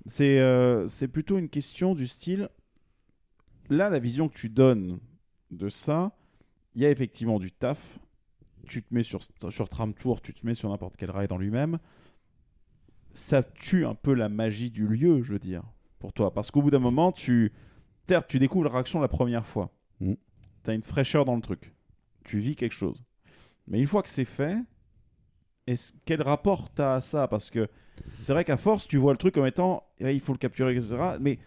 [0.06, 2.50] C'est euh, c'est plutôt une question du style.
[3.70, 5.00] Là, la vision que tu donnes
[5.52, 6.12] de ça,
[6.76, 8.00] il y a effectivement du taf.
[8.70, 9.20] Tu te mets sur,
[9.50, 11.80] sur Tram Tour, tu te mets sur n'importe quel rail dans lui-même.
[13.12, 15.64] Ça tue un peu la magie du lieu, je veux dire,
[16.00, 16.34] pour toi.
[16.34, 17.52] Parce qu'au bout d'un moment, tu,
[18.28, 19.72] tu découvres la réaction la première fois.
[20.68, 21.72] Tu as une fraîcheur dans le truc.
[22.26, 23.02] Tu vis quelque chose.
[23.68, 24.58] Mais une fois que c'est fait,
[25.66, 27.26] est-ce- quel rapport tu as à ça?
[27.30, 27.70] Parce que
[28.20, 30.76] c'est vrai qu'à force, tu vois le truc comme étant eh, il faut le capturer,
[30.76, 31.18] etc.
[31.22, 31.40] Mais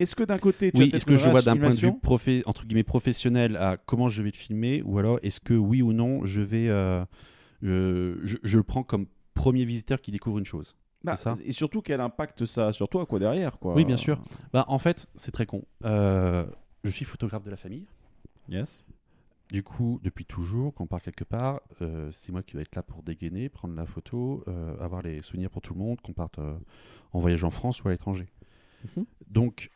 [0.00, 2.42] est-ce que d'un côté, tu Oui, est-ce que je vois d'un point de vue profé-
[2.46, 5.92] entre guillemets professionnel à comment je vais le filmer, ou alors est-ce que oui ou
[5.92, 7.04] non je vais, euh,
[7.62, 10.74] je, je- je le prends comme premier visiteur qui découvre une chose?
[11.04, 11.36] Bah, c'est ça?
[11.44, 13.74] Et surtout, quel impact ça a sur toi, quoi, derrière, quoi.
[13.74, 14.20] Oui, bien sûr.
[14.52, 15.64] Bah, en fait, c'est très con.
[15.84, 16.44] Euh,
[16.82, 17.86] je suis photographe de la famille.
[18.48, 18.84] Yes.
[19.50, 22.74] Du coup, depuis toujours, quand on part quelque part, euh, c'est moi qui vais être
[22.74, 26.14] là pour dégainer, prendre la photo, euh, avoir les souvenirs pour tout le monde, qu'on
[26.14, 26.56] parte euh,
[27.12, 28.26] en voyage en France ou à l'étranger.
[28.96, 29.04] Mhm.
[29.28, 29.70] Donc,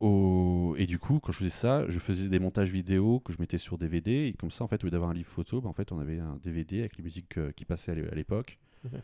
[0.00, 0.74] au...
[0.78, 3.58] et du coup, quand je faisais ça, je faisais des montages vidéo que je mettais
[3.58, 5.74] sur DVD, et comme ça, en fait, au lieu d'avoir un livre photo, bah, en
[5.74, 8.58] fait, on avait un DVD avec les musiques qui passaient à l'époque.
[8.84, 9.00] Mhm.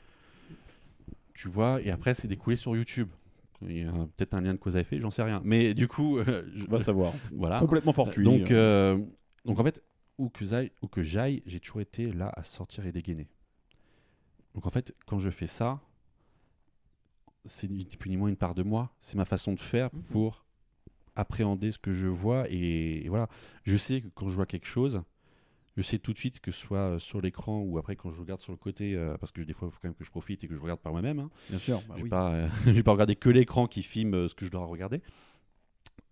[1.34, 3.08] Tu vois, et après, c'est découlé sur YouTube.
[3.68, 5.40] Il y a peut-être un lien de cause à effet, j'en sais rien.
[5.44, 7.12] Mais du coup, euh, je- On va savoir.
[7.34, 7.58] voilà.
[7.58, 8.24] Complètement fortuit.
[8.24, 8.98] Donc, euh,
[9.44, 9.82] donc en fait,
[10.18, 13.28] où que j'aille, où que j'aille, j'ai toujours été là à sortir et dégainer.
[14.54, 15.80] Donc en fait, quand je fais ça,
[17.44, 18.92] c'est ni plus ni moins une part de moi.
[19.00, 20.02] C'est ma façon de faire Mhm.
[20.04, 20.44] pour
[21.16, 22.44] appréhender ce que je vois.
[22.50, 23.28] Et, et voilà,
[23.64, 25.02] je sais que quand je vois quelque chose,
[25.76, 28.20] je sais tout de suite que ce soit euh, sur l'écran ou après quand je
[28.20, 30.10] regarde sur le côté, euh, parce que des fois il faut quand même que je
[30.10, 31.18] profite et que je regarde par moi-même.
[31.18, 31.30] hein.
[31.50, 31.80] bien sûr.
[31.88, 32.08] bah Je vais oui.
[32.10, 35.02] pas, euh, pas regarder que l'écran qui filme euh, ce que je dois regarder.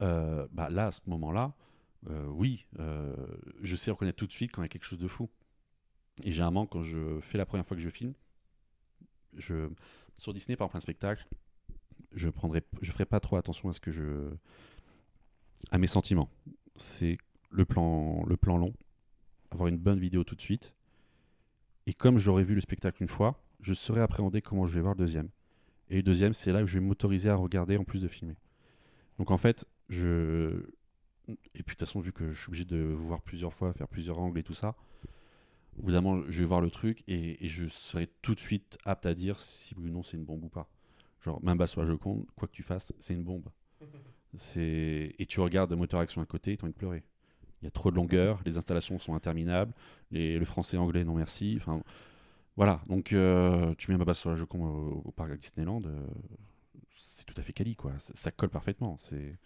[0.00, 1.54] Bah là, à ce moment-là,
[2.26, 2.66] oui,
[3.62, 5.30] je sais reconnaître tout de suite quand il y a quelque chose de fou.
[6.24, 8.12] Et généralement, quand je fais la première fois que je filme,
[9.36, 9.68] je,
[10.18, 11.24] sur Disney, par exemple, un spectacle,
[12.14, 14.32] je prendrai, je ferai pas trop attention à ce que je,
[15.70, 16.28] à mes sentiments.
[16.74, 17.16] C'est
[17.50, 18.74] le plan, le plan long,
[19.52, 20.74] avoir une bonne vidéo tout de suite.
[21.86, 24.94] Et comme j'aurais vu le spectacle une fois, je saurais appréhender comment je vais voir
[24.94, 25.28] le deuxième.
[25.90, 28.36] Et le deuxième, c'est là que je vais m'autoriser à regarder en plus de filmer.
[29.18, 30.64] Donc en fait, je.
[31.28, 33.88] Et puis de toute façon, vu que je suis obligé de voir plusieurs fois, faire
[33.88, 34.74] plusieurs angles et tout ça,
[35.78, 38.40] au bout d'un moment, je vais voir le truc et, et je serai tout de
[38.40, 40.68] suite apte à dire si oui ou non c'est une bombe ou pas.
[41.20, 43.48] Genre, même bas soit je compte, quoi que tu fasses, c'est une bombe.
[44.34, 47.04] C'est Et tu regardes le moteur action à côté, tu as envie de pleurer.
[47.62, 49.72] Il y a trop de longueur, les installations sont interminables,
[50.10, 51.56] les, le français anglais non merci.
[51.60, 51.82] Enfin,
[52.56, 52.82] voilà.
[52.88, 56.06] Donc euh, tu mets ma base sur la Joconde au, au parc Disneyland, euh,
[56.96, 57.92] c'est tout à fait quali quoi.
[57.98, 58.96] Ça, ça colle parfaitement.
[58.98, 59.38] C'est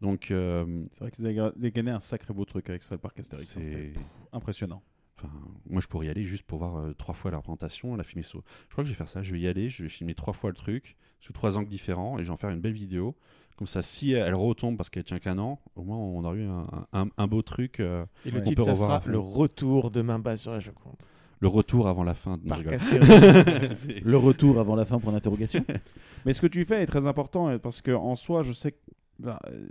[0.00, 3.18] donc euh, C'est vrai qu'ils avaient gagné un sacré beau truc avec ça, le parc
[3.18, 3.56] Astérix.
[3.56, 4.00] hein, c'est C'était
[4.32, 4.82] impressionnant.
[5.18, 5.32] Enfin,
[5.70, 8.22] moi, je pourrais y aller juste pour voir euh, trois fois la représentation, la filmer
[8.22, 8.42] sur.
[8.68, 9.22] Je crois que je vais faire ça.
[9.22, 12.18] Je vais y aller, je vais filmer trois fois le truc sous trois angles différents
[12.18, 13.16] et je vais en faire une belle vidéo.
[13.56, 16.44] Comme ça, si elle retombe parce qu'elle tient qu'un an, au moins on a eu
[16.44, 17.80] un, un- un beau truc.
[17.80, 19.10] euh, Et le titre, peut ça revoir sera.
[19.10, 20.96] Le retour de Mamba sur la Joconde.
[21.40, 22.38] le retour avant la fin.
[22.44, 22.56] Non.
[24.04, 25.64] Le retour avant la fin pour l'interrogation.
[26.26, 28.78] Mais ce que tu fais est très important parce que en soi, je sais que
[29.18, 29.66] bah, euh,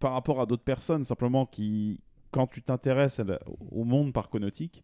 [0.00, 2.00] par rapport à d'autres personnes, simplement qui,
[2.32, 3.20] quand tu t'intéresses
[3.70, 4.82] au monde parconautique,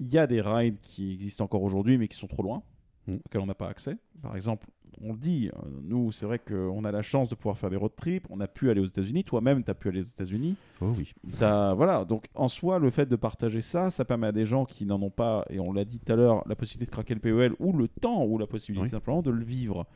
[0.00, 2.62] il y a des rides qui existent encore aujourd'hui, mais qui sont trop loin.
[3.08, 3.96] Auxquels on n'a pas accès.
[4.22, 4.66] Par exemple,
[5.02, 7.76] on le dit, euh, nous, c'est vrai qu'on a la chance de pouvoir faire des
[7.76, 8.26] road trips.
[8.30, 9.24] On a pu aller aux États-Unis.
[9.24, 10.56] Toi-même, tu as pu aller aux États-Unis.
[10.80, 11.12] Oh oui.
[11.38, 14.64] T'as- voilà, donc en soi, le fait de partager ça, ça permet à des gens
[14.64, 17.14] qui n'en ont pas, et on l'a dit tout à l'heure, la possibilité de craquer
[17.14, 18.90] le PEL ou le temps ou la possibilité Oui.
[18.90, 19.86] simplement de le vivre.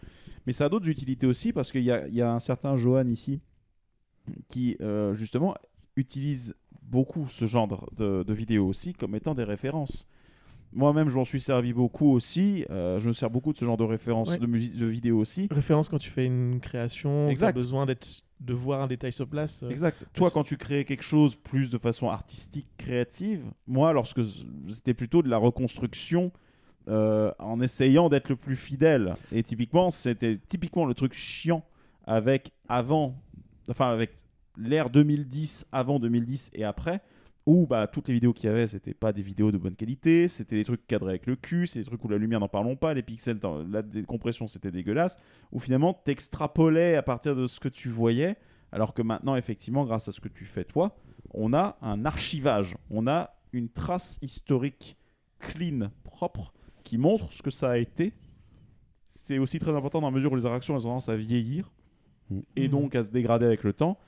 [0.46, 2.76] Mais ça a d'autres utilités aussi parce qu'il y a, il y a un certain
[2.76, 3.40] Johan ici
[4.48, 5.54] qui, euh, justement,
[5.96, 10.06] utilise beaucoup ce genre de, de vidéos aussi comme étant des références.
[10.72, 12.64] Moi-même, je m'en suis servi beaucoup aussi.
[12.70, 14.38] euh, je me sers beaucoup de ce genre de références Ouais.
[14.38, 15.48] de musique, de vidéos aussi.
[15.50, 18.06] Référence quand tu fais une création, tu as besoin d'être,
[18.40, 19.62] de voir un détail sur place.
[19.64, 20.06] euh, Exact.
[20.14, 24.20] Toi, quand tu crées quelque chose plus de façon artistique, créative, moi, lorsque
[24.68, 26.30] c'était plutôt de la reconstruction
[26.88, 29.14] euh, en essayant d'être le plus fidèle.
[29.32, 31.64] Et typiquement, c'était typiquement le truc chiant
[32.04, 33.14] avec avant,
[33.68, 34.12] enfin avec
[34.56, 37.00] l'ère 2010, avant 2010 et après,
[37.46, 40.28] où bah, toutes les vidéos qu'il y avait, c'était pas des vidéos de bonne qualité,
[40.28, 42.76] c'était des trucs cadrés avec le cul, c'est des trucs où la lumière n'en parlons
[42.76, 43.38] pas, les pixels,
[43.70, 45.16] la décompression c'était dégueulasse,
[45.52, 48.36] où finalement t'extrapolais à partir de ce que tu voyais,
[48.72, 50.96] alors que maintenant, effectivement, grâce à ce que tu fais toi,
[51.32, 54.96] on a un archivage, on a une trace historique
[55.38, 56.52] clean, propre,
[56.84, 58.12] qui montre ce que ça a été.
[59.06, 61.70] C'est aussi très important dans la mesure où les interactions elles ont tendance à vieillir
[62.30, 62.40] Mm.
[62.56, 63.98] et donc à se dégrader avec le temps.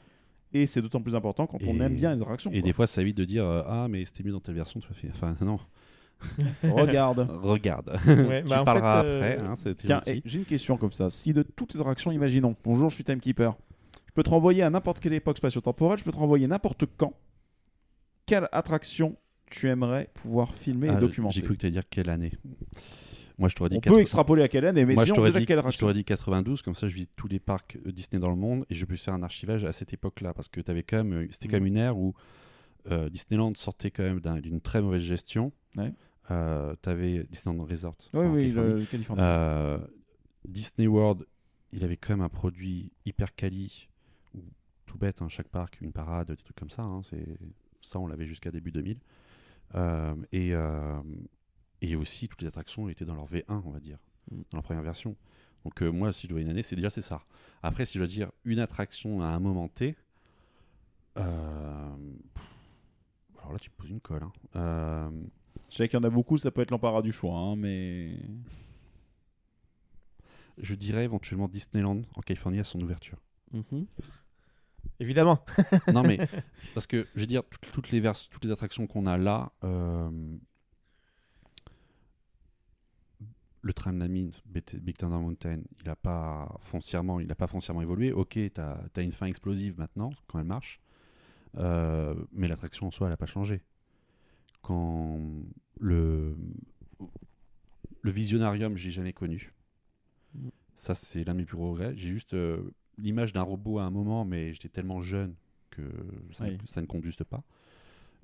[0.55, 2.51] Et c'est d'autant plus important quand on aime bien les interactions.
[2.51, 2.63] Et quoi.
[2.63, 4.89] des fois, ça évite de dire euh, Ah, mais c'était mieux dans telle version, tu
[4.91, 5.09] as fait.
[5.13, 5.59] Enfin, non.
[6.63, 7.27] Regarde.
[7.43, 7.99] Regarde.
[8.07, 9.45] Ouais, tu bah, en parleras euh, après.
[9.45, 11.11] Hein, Tiens, et j'ai une question comme ça.
[11.11, 13.57] Si de toutes les interactions, imaginons, bonjour, je suis timekeeper,
[14.07, 17.15] je peux te renvoyer à n'importe quelle époque spatio-temporelle, je peux te renvoyer n'importe quand.
[18.27, 19.17] Quelle attraction
[19.51, 21.35] tu aimerais pouvoir filmer Ah, et documenter?
[21.35, 22.33] J'ai cru que tu allais dire quelle année.
[23.39, 25.31] Moi, je t'aurais dit On 80 peut extrapoler à quelle année, mais Moi, je t'aurais
[25.31, 28.37] dit, je dit 92, comme ça je visite tous les parcs euh, Disney dans le
[28.37, 31.13] monde et je peux faire un archivage à cette époque-là parce que t'avais quand même,
[31.13, 32.15] euh, c'était quand même une ère où
[32.91, 35.53] euh, Disneyland sortait quand même d'un- d'une très mauvaise gestion.
[35.77, 35.93] Ouais.
[36.31, 37.97] Euh, t'avais Disneyland Resort.
[38.13, 38.81] Oui, en oui, Californie.
[38.81, 39.23] le, Californie.
[39.23, 39.79] Euh,
[40.47, 41.25] Disney World,
[41.73, 43.89] il avait quand même un produit hyper quali,
[44.35, 44.41] ou
[44.87, 46.83] tout bête, hein, chaque parc, une parade, des trucs comme ça.
[46.83, 47.25] hein, c'est
[47.81, 48.99] ça, on l'avait jusqu'à début 2000.
[49.75, 50.53] Euh, et,
[51.83, 53.99] et aussi, toutes les attractions étaient dans leur V1, on va dire,
[54.31, 54.37] Mm.
[54.51, 55.17] dans leur première version.
[55.65, 57.23] Donc euh, moi, si je dois une année, c'est déjà c'est ça.
[57.63, 59.97] Après, si je dois dire une attraction à un moment T,
[61.19, 61.97] euh,
[63.39, 64.23] alors là, tu me poses une colle.
[64.23, 64.33] hein.
[64.57, 65.11] Euh,
[65.71, 68.17] Je sais qu'il y en a beaucoup, ça peut être l'embarras du choix, hein, mais.
[70.59, 73.19] je dirais éventuellement Disneyland en Californie à son ouverture.
[75.01, 75.45] Évidemment.
[75.93, 76.19] non mais
[76.75, 79.53] parce que je veux dire toutes, toutes les vers- toutes les attractions qu'on a là
[79.65, 80.11] euh,
[83.65, 87.47] le train de la mine Big Thunder Mountain il a pas foncièrement il a pas
[87.47, 88.13] foncièrement évolué.
[88.13, 90.81] Ok t'as as une fin explosive maintenant quand elle marche
[91.59, 93.63] Euh, mais l'attraction en soi elle a pas changé.
[94.63, 95.21] Quand
[95.81, 96.37] le
[98.01, 99.53] le visionarium j'ai jamais connu.
[100.77, 101.95] Ça c'est l'un de mes plus gros regrets.
[101.97, 105.35] J'ai juste euh, l'image d'un robot à un moment, mais j'étais tellement jeune
[105.71, 105.83] que
[106.33, 106.59] ça, Oui.
[106.61, 107.43] ne, ça ne conduste pas.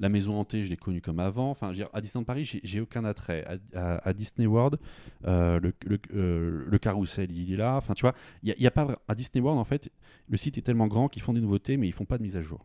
[0.01, 1.51] La maison hantée, je l'ai connue comme avant.
[1.51, 3.45] Enfin, à Disneyland Paris, j'ai- aucun attrait.
[3.45, 3.57] À,
[3.97, 4.79] à- à Disney World,
[5.27, 7.77] euh, le, le, euh, le carrousel, il est là.
[7.77, 9.91] Enfin, tu vois, il y y a pas à Disney World, en fait,
[10.29, 12.37] le site est tellement grand qu'ils font des nouveautés, mais ils font pas de mise
[12.37, 12.65] à jour.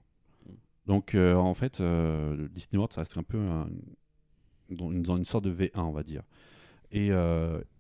[0.86, 1.82] Donc, euh, en fait,
[2.52, 3.70] Disney World, ça reste un peu un-
[4.70, 6.22] dans, une, dans une sorte de V1, on va dire.
[6.92, 7.10] Et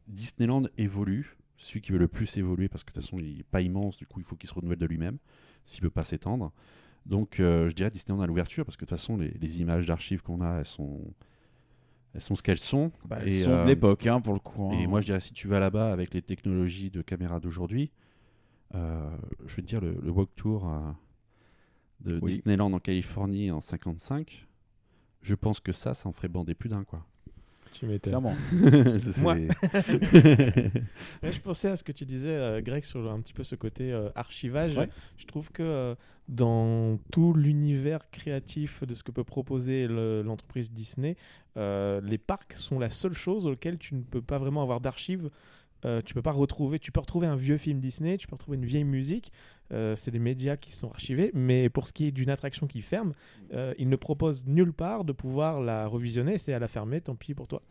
[0.07, 1.37] Disneyland évolue.
[1.57, 3.95] Celui qui veut le plus évoluer, parce que de toute façon, il n'est pas immense,
[3.95, 5.17] du coup, il faut qu'il se renouvelle de lui-même,
[5.63, 6.51] s'il ne peut pas s'étendre.
[7.05, 9.87] Donc, euh, je dirais Disneyland à l'ouverture, parce que de toute façon, les, les images
[9.87, 11.01] d'archives qu'on a, elles sont,
[12.13, 12.91] elles sont ce qu'elles sont.
[13.05, 14.63] Bah, Et, elles sont euh, de l'époque, hein, pour le coup.
[14.71, 14.79] hein.
[14.79, 17.91] Et moi, je dirais, si tu vas là-bas avec les technologies de caméra d'aujourd'hui,
[18.75, 19.09] euh,
[19.45, 20.79] je veux te dire, le, le walk tour euh,
[22.01, 22.35] de Oui.
[22.37, 24.47] Disneyland en Californie en 55,
[25.21, 27.05] je pense que ça, ça en ferait bander plus d'un, quoi.
[27.73, 28.11] Tu m'étonnes.
[28.11, 28.35] clairement.
[29.21, 29.35] Moi.
[31.23, 33.91] Je pensais à ce que tu disais, euh, Greg, sur un petit peu ce côté
[33.91, 34.77] euh, archivage.
[34.77, 34.89] Ouais.
[35.17, 35.95] Je trouve que euh,
[36.27, 41.15] dans tout l'univers créatif de ce que peut proposer le- l'entreprise Disney,
[41.57, 45.29] euh, les parcs sont la seule chose auquel tu ne peux pas vraiment avoir d'archives.
[45.85, 46.79] Euh, tu peux pas retrouver.
[46.79, 49.31] Tu peux retrouver un vieux film Disney, tu peux retrouver une vieille musique.
[49.71, 51.31] Euh, c'est des médias qui sont archivés.
[51.33, 53.13] Mais pour ce qui est d'une attraction qui ferme,
[53.53, 56.37] euh, ils ne proposent nulle part de pouvoir la revisionner.
[56.37, 57.61] C'est à la fermer, tant pis pour toi.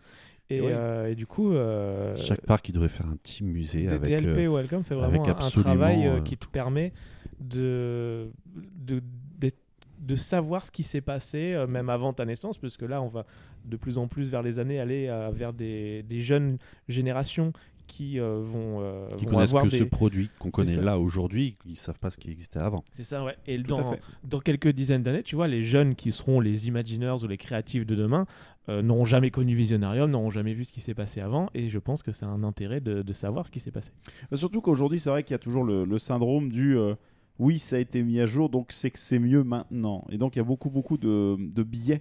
[0.50, 4.02] Et, euh, et du coup, euh, Chaque parc, il devrait faire un petit musée avec.
[4.02, 6.92] DTLP euh, Welcome fait vraiment un- travail qui te permet
[7.40, 8.30] de,
[8.76, 9.02] de,
[9.38, 9.56] d'être-
[10.00, 13.24] de savoir ce qui s'est passé, même avant ta naissance, parce que là, on va
[13.64, 17.52] de plus en plus vers les années aller vers des, des jeunes générations
[17.92, 19.78] qui euh, vont, euh, qui vont connaissent avoir que des...
[19.80, 20.80] ce produit qu'on connaît ça.
[20.80, 22.82] là aujourd'hui, ils savent pas ce qui existait avant.
[22.94, 23.36] C'est ça, ouais.
[23.46, 27.26] Et dans, dans quelques dizaines d'années, tu vois, les jeunes qui seront les Imagineers ou
[27.26, 28.24] les créatifs de demain
[28.70, 31.78] euh, n'auront jamais connu Visionarium, n'auront jamais vu ce qui s'est passé avant, et je
[31.78, 33.90] pense que c'est un intérêt de, de savoir ce qui s'est passé.
[34.30, 36.94] Mais Surtout qu'aujourd'hui, c'est vrai qu'il y a toujours le, le syndrome du euh,
[37.38, 40.04] oui, ça a été mis à jour, donc c'est que c'est mieux maintenant.
[40.10, 42.00] Et donc, il y a beaucoup, beaucoup de, de biais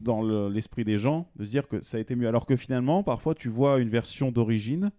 [0.00, 2.28] dans le- l'esprit des gens de se dire que ça a été mieux.
[2.28, 4.90] Alors que finalement, parfois, tu vois une version d'origine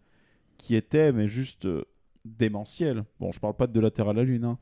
[0.58, 1.84] qui était, mais juste euh,
[2.26, 3.04] démentielle.
[3.20, 4.46] Bon, je parle pas de De la Terre à la Lune.
[4.46, 4.58] Hein.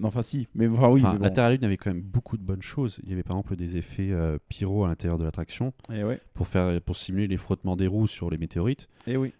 [0.00, 1.00] Non, enfin, si, mais enfin, oui.
[1.00, 1.24] Enfin, mais bon.
[1.24, 3.00] La Terre à la Lune avait quand même beaucoup de bonnes choses.
[3.04, 6.48] Il y avait par exemple des effets euh, pyro à l'intérieur de l'attraction ouais, pour
[6.48, 8.88] faire pour simuler les frottements des roues sur les météorites.
[9.06, 9.32] et oui.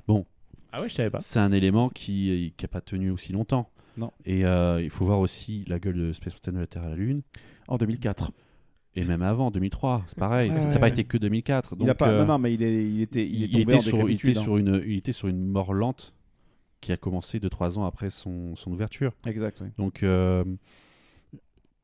[0.75, 1.21] Ah ouais, je savais pas.
[1.21, 3.71] C'est un élément qui n'a pas tenu aussi longtemps.
[3.99, 4.11] Non.
[4.25, 6.89] Et euh, il faut voir aussi la gueule de Space Mountain de la Terre à
[6.89, 7.21] la Lune.
[7.69, 8.33] En 2004.
[8.95, 10.51] Et même avant, 2003, c'est pareil.
[10.51, 11.77] Ouais, ça n'a ouais, pas été que 2004.
[11.79, 13.51] il a donc, pas, euh, non, non, mais il, est, il était, il, est il,
[13.53, 14.43] tombé était en sur, il, était hein.
[14.43, 16.13] sur une, il était sur une mort lente
[16.83, 19.13] qui a commencé 2-3 ans après son, son ouverture.
[19.27, 19.69] Exact, oui.
[19.79, 20.45] Donc, euh,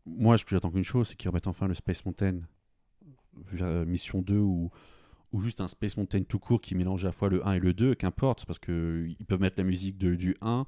[0.07, 2.41] moi, ce que j'attends qu'une chose, c'est qu'ils remettent enfin le Space Mountain
[3.53, 4.71] vers- Mission 2 ou,
[5.33, 7.61] ou juste un Space Mountain tout court qui mélange à la fois le 1 et
[7.61, 10.67] le 2, qu'importe, parce qu'ils peuvent mettre la musique de- du 1,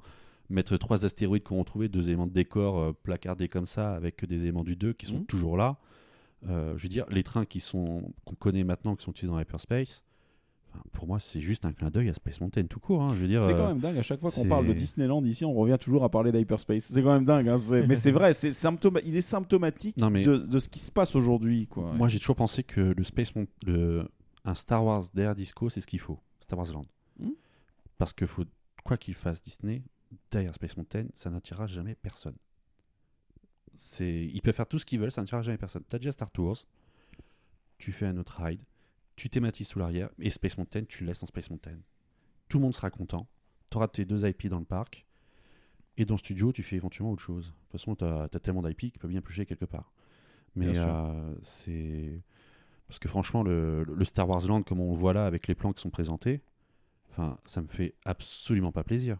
[0.49, 4.41] mettre trois astéroïdes qu'on retrouvé, deux éléments de décor euh, placardés comme ça, avec des
[4.43, 5.25] éléments du 2 qui sont Mhm.
[5.25, 5.77] toujours là.
[6.49, 9.39] Euh, je veux dire, les trains qui sont qu'on connaît maintenant, qui sont utilisés dans
[9.39, 10.03] Hyperspace,
[10.73, 13.03] enfin, pour moi, c'est juste un clin d'œil à Space Mountain tout court.
[13.03, 13.13] hein.
[13.13, 15.23] Je veux dire, C'est euh, quand même dingue, à chaque fois qu'on parle de Disneyland
[15.25, 16.85] ici, on revient toujours à parler d'Hyperspace.
[16.85, 17.55] C'est quand même dingue, hein,
[17.87, 20.91] mais c'est vrai, c'est symptoma- il est symptomatique Non, mais- de, de ce qui se
[20.91, 21.67] passe aujourd'hui.
[21.67, 21.93] quoi.
[21.93, 24.07] Moi, j'ai toujours pensé que le Space Mount- le,
[24.43, 26.19] un Star Wars derrière Disco, c'est ce qu'il faut.
[26.39, 26.85] Star Wars Land.
[27.19, 27.29] Hmm.
[27.99, 28.45] Parce que faut,
[28.83, 29.83] quoi qu'il fasse Disney,
[30.31, 32.33] derrière Space Mountain, ça n'attirera jamais personne.
[33.75, 35.83] C'est, ils peuvent faire tout ce qu'ils veulent, ça n'attirera jamais personne.
[35.87, 36.65] T'as déjà Star Tours,
[37.77, 38.61] tu fais un autre ride,
[39.15, 41.77] tu thématises sous l'arrière, et Space Mountain, tu laisses en Space Mountain.
[42.49, 43.27] Tout le monde sera content.
[43.69, 45.05] Tu auras tes deux IP dans le parc.
[45.97, 47.47] Et dans le studio, tu fais éventuellement autre chose.
[47.47, 49.91] De toute façon, tu as, tellement d'IP qui peuvent bien piocher quelque part.
[50.55, 52.21] Mais euh, c'est.
[52.87, 55.55] Parce que franchement, le, le Star Wars Land, comme on le voit là, avec les
[55.55, 56.41] plans qui sont présentés,
[57.09, 59.17] enfin, ça me fait absolument pas plaisir.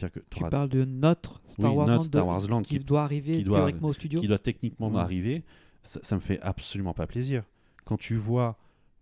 [0.00, 2.78] Que Tu parles de notre Star Oui, Wars notre Land Star de- Wars Land qui,
[2.78, 4.20] qui- doit arriver qui doit- théoriquement au studio.
[4.20, 4.98] qui doit techniquement Ouais.
[5.00, 5.44] arriver,
[5.82, 7.44] ça, ça me fait absolument pas plaisir.
[7.84, 8.56] Quand tu vois,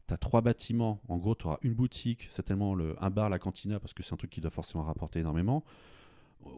[0.09, 3.38] tu as trois bâtiments, en gros, tu auras une boutique, certainement le, un bar, la
[3.38, 5.64] cantina, parce que c'est un truc qui doit forcément rapporter énormément.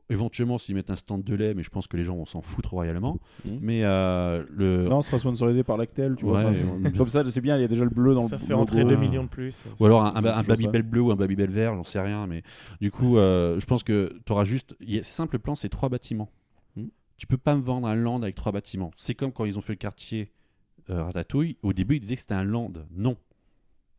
[0.09, 2.43] Éventuellement, s'ils mettent un stand de lait, mais je pense que les gens vont s'en
[2.43, 3.19] foutre royalement.
[3.47, 3.59] Mhm.
[3.63, 4.85] Mais euh, le.
[4.89, 6.45] Non, on sera sponsorisé par Lactel, tu vois.
[6.45, 8.53] Enfin, comme ça, c'est bien, il y a déjà le bleu dans Ça le fait
[8.53, 8.91] entrer logo.
[8.91, 9.65] 2 millions de plus.
[9.81, 12.27] Ou alors un, un, un Babybel bleu ou un Babybel vert, j'en sais rien.
[12.27, 12.43] Mais
[12.81, 14.77] du coup, euh, je pense que tu auras juste.
[14.81, 16.31] il y a- simple plan, c'est trois bâtiments.
[16.77, 16.89] Hmm.
[17.17, 18.91] Tu peux pas me vendre un land avec trois bâtiments.
[18.97, 20.31] C'est comme quand ils ont fait le quartier
[20.91, 21.57] euh, Ratatouille.
[21.63, 22.73] Au début, ils disaient que c'était un land.
[22.95, 23.17] Non.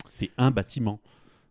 [0.07, 0.99] C'est un bâtiment.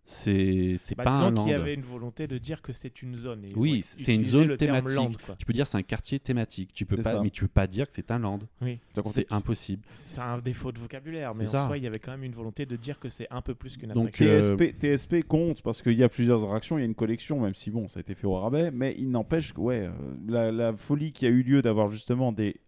[0.05, 1.43] C'est Bah, pas disons un land.
[1.45, 3.45] qu'il y avait une volonté de dire que c'est une zone.
[3.45, 4.97] et Oui, c'est une zone thématique.
[4.97, 5.11] land.
[5.39, 6.73] Tu peux dire c'est un quartier thématique.
[6.75, 7.23] Tu peux pas, ça.
[7.23, 8.41] mais tu peux pas dire que c'est un land.
[8.61, 9.83] Oui, C'est impossible.
[9.93, 11.67] c'est un défaut de vocabulaire, mais en ça.
[11.67, 13.77] soi, il y avait quand même une volonté de dire que c'est un peu plus
[13.77, 14.55] qu'une Donc, attraction.
[14.55, 17.41] euh, TSP, TSP compte parce qu'il y a plusieurs attractions, il y a une collection,
[17.41, 19.91] même si bon, ça a été fait au rabais, mais il n'empêche que ouais, euh,
[20.29, 22.61] la, la folie qui a eu lieu d'avoir justement des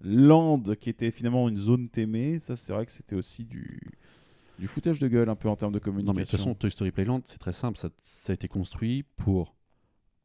[0.00, 3.80] landes qui étaient finalement une zone témée, ça c'est vrai que c'était aussi du,
[4.58, 6.38] du foutage de gueule un peu en termes de Non, mais de toute communication.
[6.38, 7.78] façon, Toy Story Playland, c'est très simple.
[7.78, 9.54] Ça, ça a été construit pour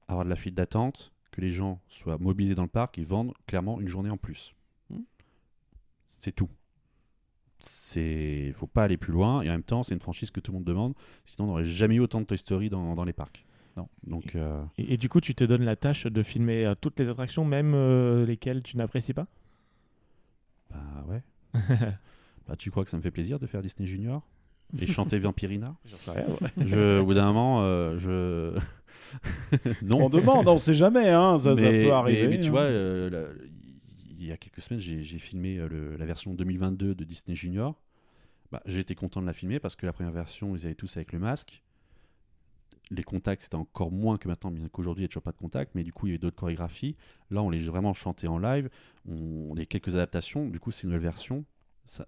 [0.07, 3.33] avoir de la file d'attente, que les gens soient mobilisés dans le parc et vendent
[3.47, 4.53] clairement une journée en plus.
[4.89, 5.01] Hmm.
[6.07, 6.49] C'est tout.
[7.95, 9.41] Il faut pas aller plus loin.
[9.41, 10.93] Et en même temps, c'est une franchise que tout le monde demande.
[11.25, 13.45] Sinon, on n'aurait jamais eu autant de Toy Story dans, dans les parcs.
[13.77, 13.87] Non.
[14.07, 16.97] Donc, euh, Et, et du coup, tu te donnes la tâche de filmer euh, toutes
[16.99, 19.27] les attractions, même euh, lesquelles tu n'apprécies pas?
[20.71, 21.21] Bah ouais.
[22.49, 24.27] bah, tu crois que ça me fait plaisir de faire Disney Junior
[24.81, 25.75] et chanter Vampirina?
[25.85, 26.25] J'en sais rien.
[26.41, 26.65] ouais.
[26.65, 28.59] je, Au bout d'un moment, euh, je.
[29.83, 30.05] non.
[30.05, 32.23] On demande, on sait jamais, hein, ça, ça mais, peut arriver.
[32.23, 32.51] mais- mais tu hein.
[32.51, 33.43] vois, euh, la-
[34.19, 37.79] il y a quelques semaines, j'ai filmé euh, le- la version 2022 de Disney Junior.
[38.51, 40.97] Bah, j'ai été content de la filmer parce que la première version, ils avaient tous
[40.97, 41.63] avec le masque.
[42.91, 45.37] Les contacts, c'était encore moins que maintenant, bien qu'aujourd'hui, il n'y a toujours pas de
[45.37, 46.95] contact, mais du coup, il y a eu d'autres chorégraphies.
[47.29, 48.67] Là, on les a vraiment chanté en live.
[49.07, 50.47] On, on a quelques adaptations.
[50.49, 51.45] Du coup, c'est une nouvelle version.
[51.85, 52.07] Ça,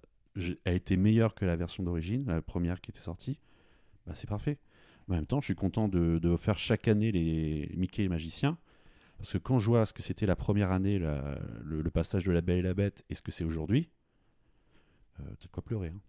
[0.66, 3.40] a été meilleure que la version d'origine, la première qui était sortie.
[4.06, 4.58] Bah, c'est parfait.
[5.08, 8.58] En même temps, je suis content de, faire chaque année les Mickey et les magiciens.
[9.18, 12.42] Parce que quand je vois ce que c'était la première année, le, passage de la
[12.42, 13.90] Belle et la Bête, et ce que c'est aujourd'hui,
[15.20, 15.90] euh, de quoi pleurer.
[15.90, 16.00] hein.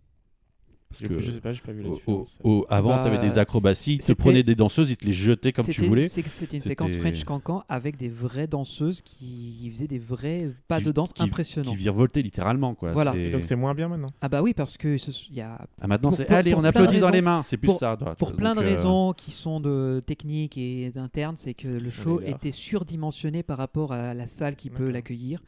[0.93, 2.38] Parce Je- que je sais pas, j'ai pas vu la au- différence.
[2.45, 5.05] au- au- avant, Bah, tu avais des acrobaties, ils te prenaient des danseuses, ils te
[5.07, 6.07] les jetaient comme tu voulais.
[6.09, 10.84] C'était une séquence French Cancan avec des vraies danseuses qui faisaient des vrais pas Qui-
[10.84, 11.70] de danse qui- impressionnants.
[11.70, 12.74] Qui virevoltaient littéralement.
[12.74, 12.90] Quoi.
[12.93, 13.16] Voilà.
[13.16, 14.09] Et donc c'est moins bien maintenant.
[14.20, 16.64] Ah bah oui, parce que ce- il y a Ah, maintenant, c'est allez, pour on
[16.64, 17.43] applaudit dans les mains.
[17.45, 17.97] C'est plus pour- ça.
[17.99, 21.88] toi, Pour plein de euh, raisons qui sont de techniques et d'internes, c'est que le
[21.88, 25.40] show était surdimensionné par rapport à la salle qui peut l'accueillir.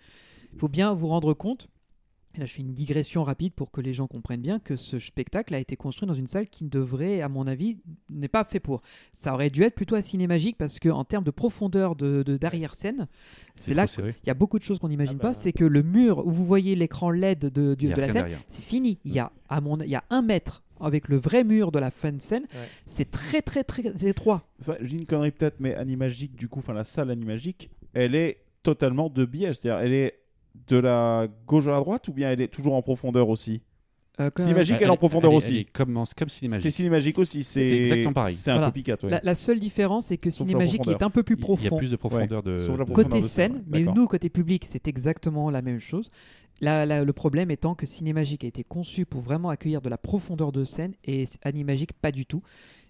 [0.53, 1.67] Il faut bien vous rendre compte,
[2.35, 4.99] et là je fais une digression rapide pour que les gens comprennent bien, que ce
[4.99, 7.79] spectacle a été construit dans une salle qui devrait, à mon avis,
[8.11, 8.83] n'est pas fait pour.
[9.13, 13.07] Ça aurait dû être plutôt à Cinémagique parce qu'en termes de profondeur de de- d'arrière-scène,
[13.57, 15.29] c'est là qu'il y a beaucoup de choses qu'on n'imagine Ah bah.
[15.29, 15.35] pas.
[15.35, 18.63] C'est que le mur où vous voyez l'écran LED de, a de la scène, c'est
[18.65, 18.99] fini.
[19.05, 21.79] Il y a, à mon, il y a un mètre avec le vrai mur de
[21.79, 22.43] la fin de scène.
[22.53, 22.69] Ouais.
[22.87, 24.43] C'est très très très étroit.
[24.81, 29.09] J'ai une connerie peut-être, mais Animagique, du coup, enfin la salle Animagique, elle est totalement
[29.09, 29.55] de biais.
[29.55, 30.19] C'est-à-dire, elle est
[30.69, 33.63] de la gauche à la droite ou bien elle est toujours en profondeur aussi
[34.21, 35.53] Euh, comme- Cinémagique, elle est en profondeur elle aussi.
[35.55, 36.71] elle est comme, comme C'est cinémagique.
[36.73, 37.43] Cinémagique aussi.
[37.43, 38.35] C'est exactement pareil.
[38.35, 38.69] C'est un Voilà.
[38.69, 38.97] copycat.
[39.03, 39.11] ouais.
[39.11, 41.45] la, la seule différence, c'est que Sauf Cinémagique est un peu plus Il y a
[41.47, 41.77] profond.
[41.79, 42.57] plus de profondeur de.
[42.93, 46.11] Côté de scène, mais nous, côté public, c'est exactement la même chose.
[46.61, 50.65] Le problème étant que Cinémagique a été conçu pour vraiment accueillir de la profondeur de
[50.65, 52.43] scène et Animagique pas du tout.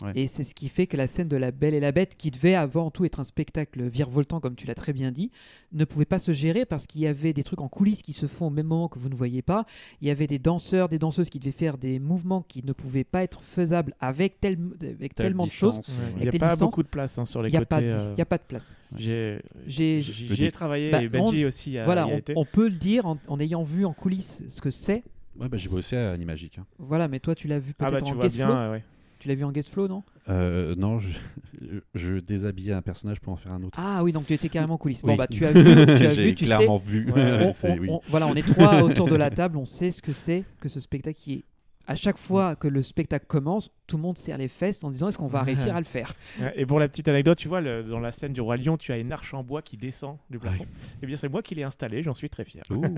[0.03, 0.13] Ouais.
[0.17, 2.31] Et c'est ce qui fait que la scène de La Belle et la Bête, qui
[2.31, 5.31] devait avant tout être un spectacle virevoltant, comme tu l'as très bien dit,
[5.73, 8.27] ne pouvait pas se gérer parce qu'il y avait des trucs en coulisses qui se
[8.27, 9.67] font au même moment que vous ne voyez pas.
[10.01, 13.05] Il y avait des danseurs, des danseuses qui devaient faire des mouvements qui ne pouvaient
[13.05, 15.77] pas être faisables avec, tel- avec telle tellement de choses.
[15.79, 15.83] Ouais.
[16.17, 17.69] Il n'y a pas distance, beaucoup de place hein, sur les Il n'y a, côtés.
[17.69, 18.75] pas de- euh, il y a pas de place.
[18.97, 22.33] J'ai ai travaillé Bah, et Benji aussi a, voilà, y a on, été.
[22.37, 25.03] on peut le dire en, en ayant vu en coulisses ce que c'est.
[25.39, 26.59] Ouais, bah, j'ai bossé à Animagique.
[26.59, 26.67] hein.
[26.79, 28.55] Voilà, mais toi tu l'as vu Ah peut-être bah tu en vois bien, flow.
[28.57, 28.85] euh, ouais.
[29.25, 30.03] Tu l'as vu en guest flow, non?
[30.29, 31.09] Euh, non, je,
[31.95, 33.79] je déshabillais un personnage pour en faire un autre.
[33.81, 35.01] Ah oui, donc tu étais carrément en coulisses.
[35.03, 35.13] Oui.
[35.13, 35.71] Bon bah tu as vu, tu
[36.07, 36.55] as J'ai vu, tu sais.
[36.57, 37.11] clairement vu.
[37.11, 37.89] Ouais, On- C'est- on- oui.
[37.91, 40.69] on- voilà, on est trois autour de la table, on sait ce que c'est que
[40.69, 41.45] ce spectacle qui est.
[41.87, 45.09] À chaque fois que le spectacle commence, tout le monde serre les fesses en disant
[45.09, 46.15] est-ce qu'on va réussir à le faire?
[46.57, 48.91] Et pour la petite anecdote, tu vois, le- dans la scène du Roi Lion, tu
[48.93, 50.65] as une arche en bois qui descend du plafond.
[51.03, 52.63] Et bien c'est moi qui l'ai installée, j'en suis très fier.
[52.71, 52.83] Ouh.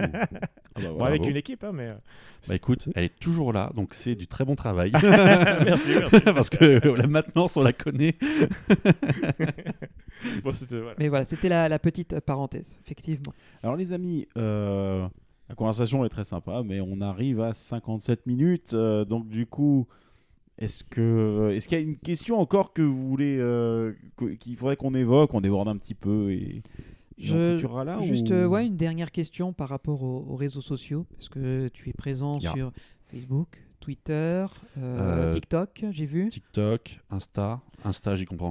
[0.78, 1.86] Ah bah, Bon, avec une équipe, hein, mais.
[1.88, 1.94] euh,
[2.48, 4.92] Bah écoute, elle est toujours là, donc c'est du très bon travail.
[5.02, 6.20] merci, merci.
[6.20, 8.14] Parce que la maintenance, on la connaît.
[10.44, 10.94] Bon, c'était- voilà.
[10.98, 13.32] Mais voilà, c'était la, la petite parenthèse, effectivement.
[13.62, 15.06] Alors les amis, euh,
[15.48, 18.72] la conversation est très sympa, mais on arrive à 57 minutes.
[18.74, 19.86] euh, donc du coup,
[20.58, 23.92] est-ce que est-ce qu'il y a une question encore que vous voulez euh,
[24.40, 26.62] qu'il faudrait qu'on évoque, on déborde un petit peu et,
[27.18, 30.60] Je- clôturera là Juste ou- euh, ouais, une dernière question par rapport aux, aux réseaux
[30.62, 32.72] sociaux, parce que tu es présent sur
[33.06, 34.46] Facebook, Twitter,
[34.78, 36.28] euh, Euh, TikTok, j'ai vu.
[36.28, 37.60] TikTok, Insta.
[37.84, 38.50] Insta, j'y comprends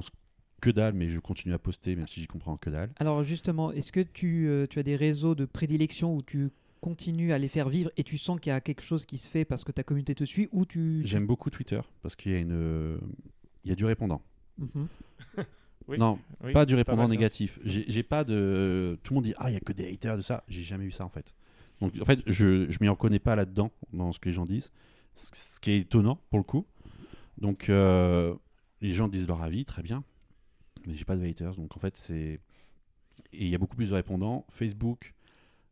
[0.62, 2.91] que dalle, mais je continue à poster, même si j'y comprends que dalle.
[2.98, 6.50] Alors justement, est-ce que tu, euh, tu as des réseaux de prédilection où tu
[6.86, 9.28] continues à les faire vivre et tu sens qu'il y a quelque chose qui se
[9.28, 11.02] fait parce que ta communauté te suit ou tu...
[11.04, 13.00] J'aime beaucoup Twitter parce qu'il y a une,
[13.64, 14.22] il y a du répondant.
[14.60, 14.88] Mhm.
[15.88, 17.60] Oui, Non, oui, pas du répondant négatif.
[17.64, 18.98] J'ai j'ai pas de.
[19.04, 20.44] Tout le monde dit ah il y a que des haters de ça.
[20.48, 21.36] J'ai jamais eu ça en fait.
[21.80, 24.72] Donc en fait je je m'y reconnais pas là-dedans dans ce que les gens disent.
[25.14, 26.66] Ce ce qui est étonnant pour le coup.
[27.38, 28.34] Donc euh,
[28.82, 30.04] les gens disent leur avis très bien,
[30.88, 31.56] mais j'ai pas de haters.
[31.56, 32.40] Donc en fait c'est
[33.32, 34.44] et il y a beaucoup plus de répondants.
[34.50, 35.14] Facebook,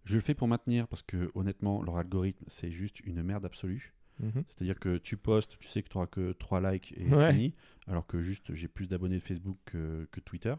[0.06, 3.94] je le fais pour maintenir parce que honnêtement leur algorithme c'est juste une merde absolue.
[4.20, 4.44] Mhm.
[4.48, 7.32] C'est-à-dire que tu postes, tu sais que tu auras que 3 likes et Ouais.
[7.32, 7.54] fini.
[7.88, 10.54] Alors que juste, j'ai plus d'abonnés de Facebook que, que Twitter.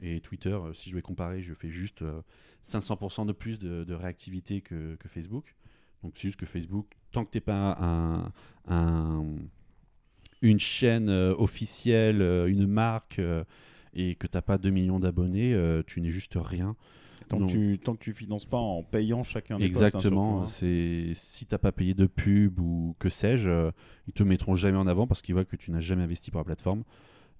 [0.00, 2.22] Et Twitter, euh, si je vais comparer, je fais juste euh,
[2.64, 5.54] 500% de plus de, de réactivité que, que Facebook.
[6.02, 8.32] Donc c'est juste que Facebook, tant que tu n'es pas un,
[8.68, 9.36] un-
[10.40, 13.44] une chaîne euh, officielle, euh, une marque, euh,
[13.94, 16.76] et que tu n'as pas 2 millions d'abonnés, euh, tu n'es juste rien.
[17.38, 20.40] Tant, que tu, tant que tu finances pas en payant chacun des hein, Exactement.
[20.40, 20.48] surtout, hein.
[20.48, 23.70] c'est si t'as pas payé de pub ou que sais-je, euh,
[24.06, 26.40] ils te mettront jamais en avant parce qu'ils voient que tu n'as jamais investi pour
[26.40, 26.84] la plateforme.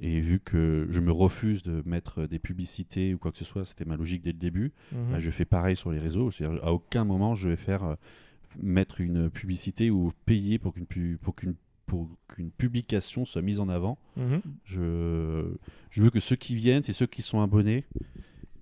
[0.01, 3.65] Et vu que je me refuse de mettre des publicités ou quoi que ce soit,
[3.65, 4.73] c'était ma logique dès le début.
[4.93, 5.13] Mhm.
[5.13, 6.31] bah, je fais pareil sur les réseaux.
[6.31, 7.95] C'est-à-dire, à aucun moment je vais faire euh,
[8.61, 11.55] mettre une publicité ou payer pour qu'une pu- pour qu'une
[11.87, 13.99] pour qu'une publication soit mise en avant.
[14.17, 14.41] Mhm.
[14.65, 15.45] Je,
[15.91, 17.85] je veux que ceux qui viennent, c'est ceux qui sont abonnés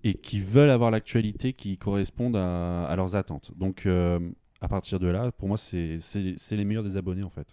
[0.05, 3.53] et qui veulent avoir l'actualité qui correspondent à, à leurs attentes.
[3.57, 4.19] Donc, euh,
[4.61, 5.99] à partir de là, pour moi, c'est
[6.51, 7.47] les meilleurs des abonnés en fait.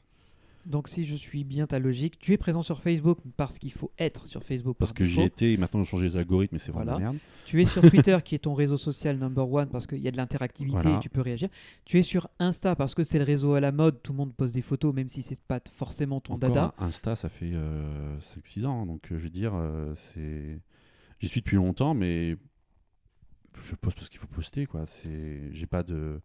[0.65, 3.89] Donc si je suis bien ta logique, tu es présent sur Facebook parce qu'il faut
[3.97, 4.75] être sur Facebook.
[4.77, 6.91] Parce par que j'y étais et maintenant, ils ont changé les algorithmes, mais c'est vraiment
[6.91, 7.05] Voilà.
[7.05, 7.17] merde.
[7.45, 10.11] Tu es sur Twitter qui est ton réseau social number one parce qu'il y a
[10.11, 10.97] de l'interactivité Voilà.
[10.97, 11.47] et tu peux réagir.
[11.85, 14.33] Tu es sur Insta parce que c'est le réseau à la mode, tout le monde
[14.33, 16.73] pose des photos même si c'est pas forcément ton Encore, dada.
[16.79, 17.53] Insta, ça fait
[18.19, 20.59] 5-6 ans, donc euh, je veux dire, euh, c'est.
[21.19, 22.37] J'y suis depuis longtemps, mais
[23.63, 24.85] je poste parce qu'il faut poster, quoi.
[24.87, 26.21] C'est, j'ai pas de,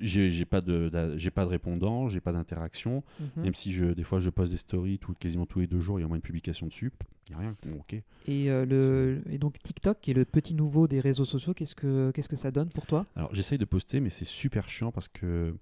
[0.00, 3.02] j'ai j'ai pas de, j'ai pas de répondant, j'ai pas d'interaction.
[3.20, 3.44] Mhm.
[3.44, 5.98] Même si je, des fois, je poste des stories tout, quasiment tous les deux jours,
[5.98, 6.92] il y a au moins une publication dessus.
[7.28, 7.56] Il y a rien.
[7.66, 7.94] Bon, ok.
[7.94, 11.74] Et, euh, le, et donc TikTok qui est le petit nouveau des réseaux sociaux, qu'est-ce
[11.74, 13.06] que, qu'est-ce que ça donne pour toi?
[13.16, 15.54] Alors j'essaye de poster, mais c'est super chiant parce que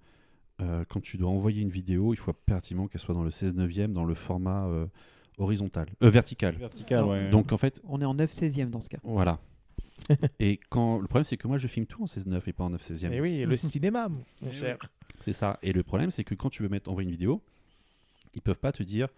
[0.60, 3.54] euh, quand tu dois envoyer une vidéo, il faut impérativement qu'elle soit dans le 16
[3.54, 4.86] neuvième, dans le format euh,
[5.42, 6.54] horizontal, euh, vertical.
[6.56, 7.30] Vertical, ouais.
[7.30, 8.98] Donc en fait, On est en 9 16e dans ce cas.
[9.02, 9.38] voilà.
[10.40, 12.64] et quand le problème c'est que moi je filme tout en 16 9 et pas
[12.64, 14.78] en 9 16 Et oui, le cinéma, mon cher.
[15.20, 15.58] C'est ça.
[15.62, 17.40] Et le problème c'est que quand tu veux mettre envoyer une vidéo,
[18.34, 19.08] ils peuvent pas te dire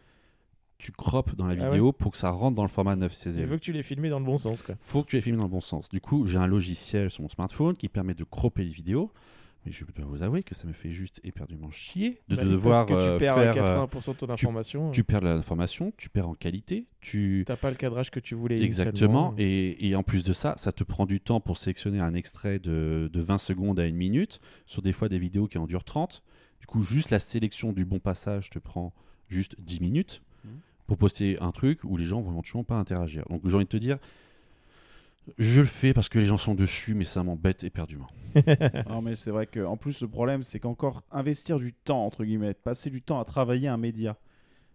[0.76, 3.36] tu croppes dans la Ah vidéo pour que ça rentre dans le format 9 16
[3.38, 4.74] Il veut que tu les filmes dans le bon sens, quoi.
[4.80, 5.88] faut que tu les filmes dans le bon sens.
[5.88, 9.10] Du coup, j'ai un logiciel sur mon smartphone qui permet de cropper les vidéos.
[9.66, 12.86] Mais je dois vous avouer que ça me fait juste éperdument chier de Bah, devoir
[12.86, 13.64] parce que euh, tu perds faire.
[13.64, 14.90] euh, 80% de ton information.
[14.90, 17.44] tu perds de l'information, tu perds en qualité, tu.
[17.46, 19.34] T'as pas le cadrage que tu voulais Exactement.
[19.38, 22.58] Et, et en plus de ça, ça te prend du temps pour sélectionner un extrait
[22.58, 25.84] de, de 20 secondes à une minute, sur des fois des vidéos qui en durent
[25.84, 26.22] 30.
[26.60, 28.92] Du coup, juste la sélection du bon passage te prend
[29.28, 30.58] juste 10 minutes Mhm.
[30.86, 33.24] pour poster un truc où les gens vont éventuellement pas interagir.
[33.30, 33.96] Donc j'ai envie de te dire,
[35.38, 38.06] je le fais parce que les gens sont dessus, mais ça m'embête éperdument.
[38.88, 42.54] Non, mais c'est vrai qu'en plus, le problème, c'est qu'encore investir du temps, entre guillemets,
[42.54, 44.16] passer du temps à travailler un média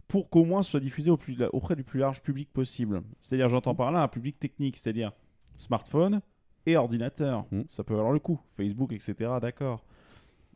[0.08, 3.04] pour qu'au moins ce soit diffusé au plus, auprès du plus large public possible.
[3.22, 5.12] C'est-à-dire, j'entends par là un public technique, c'est-à-dire
[5.56, 6.22] smartphone
[6.66, 7.46] et ordinateur.
[7.52, 7.62] Mm.
[7.70, 8.40] Ça peut valoir le coup.
[8.58, 9.86] Facebook, etc., d'accord.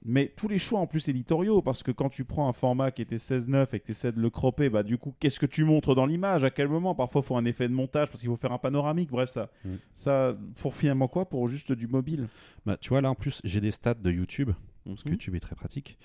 [0.05, 3.01] Mais tous les choix en plus éditoriaux, parce que quand tu prends un format qui
[3.01, 5.63] était 16-9 et que tu essaies de le cropper, bah du coup, qu'est-ce que tu
[5.63, 6.43] montres dans l'image?
[6.43, 6.93] À quel moment?
[6.93, 9.09] Parfois, il faut un effet de montage parce qu'il faut faire un panoramique.
[9.11, 9.75] Bref, ça, Mm.
[9.93, 11.29] ça pour finalement quoi?
[11.29, 12.27] Pour juste du mobile.
[12.65, 14.51] Bah, tu vois, là en plus, j'ai des stats de YouTube,
[14.85, 15.13] parce que Mhm.
[15.13, 15.97] YouTube est très pratique.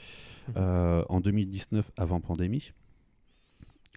[0.56, 2.72] Euh, en 2019, avant pandémie,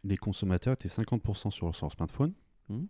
[0.04, 2.34] les consommateurs étaient 50% sur leur smartphone,
[2.70, 2.88] Mhm.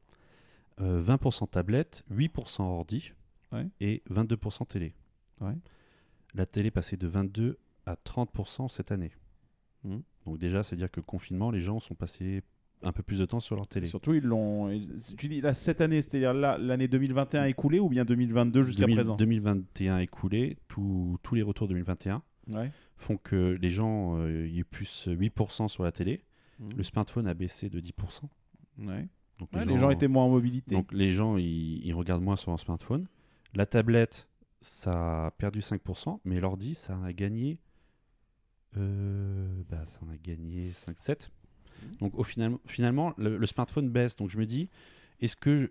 [0.79, 3.11] euh, 20% tablette, 8% ordi
[3.51, 3.67] Ouais.
[3.81, 4.93] et 22% télé.
[5.41, 5.55] Ouais.
[6.33, 9.11] La télé passait de 22 à 30% cette année.
[9.83, 10.01] Mhm.
[10.25, 12.41] Donc déjà, c'est-à-dire que le confinement, les gens sont passés
[12.83, 13.85] un peu plus de temps sur leur télé.
[13.85, 14.69] surtout, ils l'ont.
[15.17, 18.95] Tu dis là, cette année, c'est-à-dire là, l'année 2021 écoulée ou bien 2022 jusqu'à 2000
[18.95, 19.15] présent?
[19.17, 22.71] 2021 écoulé, tous tous les retours 2021 Ouais.
[22.97, 26.21] font que les gens, euh, y plus 8% sur la télé.
[26.59, 26.73] Mhm.
[26.77, 28.29] Le smartphone a baissé de 10%.
[28.79, 29.07] Ouais.
[29.37, 30.73] Donc Ouais, les gens étaient moins en mobilité.
[30.75, 33.05] Donc les gens, ils, ils regardent moins sur leur smartphone.
[33.53, 34.27] La tablette,
[34.61, 37.59] ça a perdu 5%, mais l'ordi, ça en a gagné...
[38.77, 41.29] euh, bah, ça en a gagné 5-7.
[41.99, 44.15] Donc au final, finalement, le, le smartphone baisse.
[44.15, 44.69] Donc je me dis,
[45.19, 45.59] est-ce que...
[45.61, 45.67] je-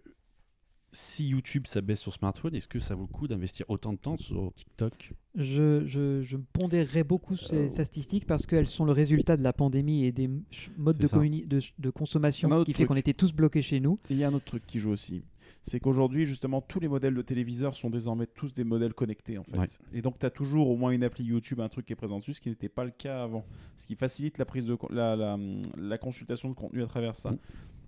[0.93, 3.99] si YouTube ça baisse sur smartphone, est-ce que ça vaut le coup d'investir autant de
[3.99, 5.13] temps sur TikTok?
[5.37, 9.53] Je, je, je pondérerais beaucoup ces Euh, statistiques parce qu'elles sont le résultat de la
[9.53, 10.29] pandémie et des
[10.77, 13.99] modes de, consommation qui fait qu'on était tous bloqués chez nous.
[14.11, 15.23] Et il y a un autre truc qui joue aussi.
[15.63, 19.45] C'est qu'aujourd'hui, justement, tous les modèles de téléviseurs sont désormais tous des modèles connectés, en
[19.45, 19.59] fait.
[19.59, 19.67] Ouais.
[19.93, 22.19] Et donc, tu as toujours au moins une appli YouTube, un truc qui est présent
[22.19, 23.45] dessus, ce qui n'était pas le cas avant.
[23.77, 25.39] Ce qui facilite la prise de la, la,
[25.77, 27.33] la consultation de contenu à travers ça.
[27.33, 27.39] Mm.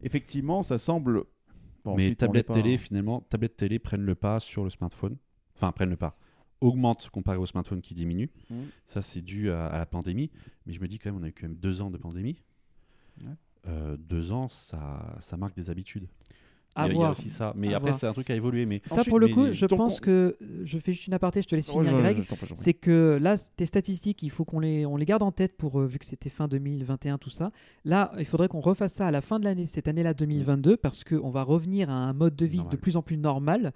[0.02, 1.24] Effectivement, ça semble.
[1.84, 5.16] Bon, Mais ensuite, tablette pas- télé, finalement, tablette télé prennent le pas sur le smartphone.
[5.56, 6.18] Enfin, prennent le pas.
[6.60, 8.30] Augmente comparé au smartphone qui diminue.
[8.50, 8.66] Mhm.
[8.84, 10.30] Ça, c'est dû à, à la pandémie.
[10.66, 12.42] Mais je me dis quand même, on a eu quand même deux ans de pandémie.
[13.22, 13.32] Ouais.
[13.68, 16.06] Euh, deux ans, ça, ça marque des habitudes.
[16.76, 17.52] Il, y a aussi ça.
[17.56, 18.66] Mais après, c'est un truc à évoluer.
[18.66, 21.48] Mais Ça, Ensuite, pour le coup, je pense que je fais juste une aparté, je
[21.48, 22.22] te laisse finir, je- Greg.
[22.54, 25.80] C'est que là, tes statistiques, il faut qu'on les, on les garde en tête pour,
[25.80, 27.50] euh, vu que c'était fin 2021, tout ça.
[27.84, 31.04] Là, il faudrait qu'on refasse ça à la fin de l'année, cette année-là 2022, parce
[31.04, 32.72] qu'on va revenir à un mode de vie Normal.
[32.72, 33.72] de plus en plus normal.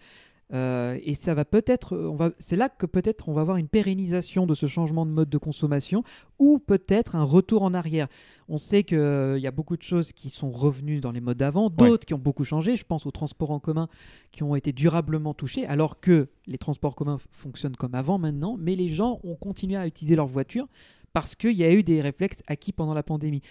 [0.53, 3.67] Euh, et ça va peut-être, on va, c'est là que peut-être on va avoir une
[3.67, 6.05] pérennisation de ce changement de mode de consommation,
[6.39, 8.07] ou peut-être un retour en arrière.
[8.49, 11.69] On sait qu'il y a beaucoup de choses qui sont revenues dans les modes d'avant,
[11.69, 12.77] d'autres qui ont beaucoup changé.
[12.77, 13.89] Je pense aux transports en commun
[14.31, 18.77] qui ont été durablement touchés, alors que les transports communs fonctionnent comme avant maintenant, mais
[18.77, 20.69] les gens ont continué à utiliser leur voiture
[21.13, 23.43] parce qu'il y a eu des réflexes acquis pendant la pandémie.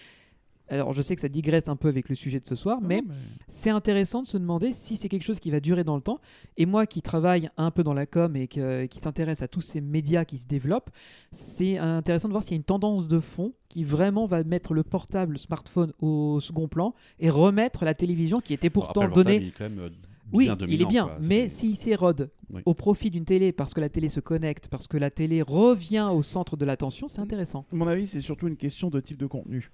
[0.67, 2.87] Alors je sais que ça digresse un peu avec le sujet de ce soir, Non,
[2.87, 3.03] mais
[3.47, 6.19] c'est intéressant de se demander si c'est quelque chose qui va durer dans le temps.
[6.57, 9.61] Et moi qui travaille un peu dans la com et que- qui s'intéresse à tous
[9.61, 10.89] ces médias qui se développent,
[11.31, 14.73] c'est intéressant de voir s'il y a une tendance de fond qui vraiment va mettre
[14.73, 19.51] le portable, le smartphone au second plan et remettre la télévision qui était pourtant donnée
[19.61, 19.89] euh,
[20.33, 21.17] Oui, il est dominant, bien, quoi.
[21.21, 22.61] mais C'est- s'il s'érode Oui.
[22.65, 26.07] au profit d'une télé parce que la télé se connecte, parce que la télé revient
[26.11, 27.65] au centre de l'attention, c'est intéressant.
[27.71, 29.69] À mon avis, c'est surtout une question de type de contenu.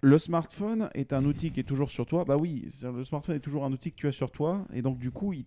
[0.00, 2.24] Le smartphone est un outil qui est toujours sur toi.
[2.24, 4.64] Bah oui, le smartphone est toujours un outil que tu as sur toi.
[4.72, 5.44] Et donc, du coup, il...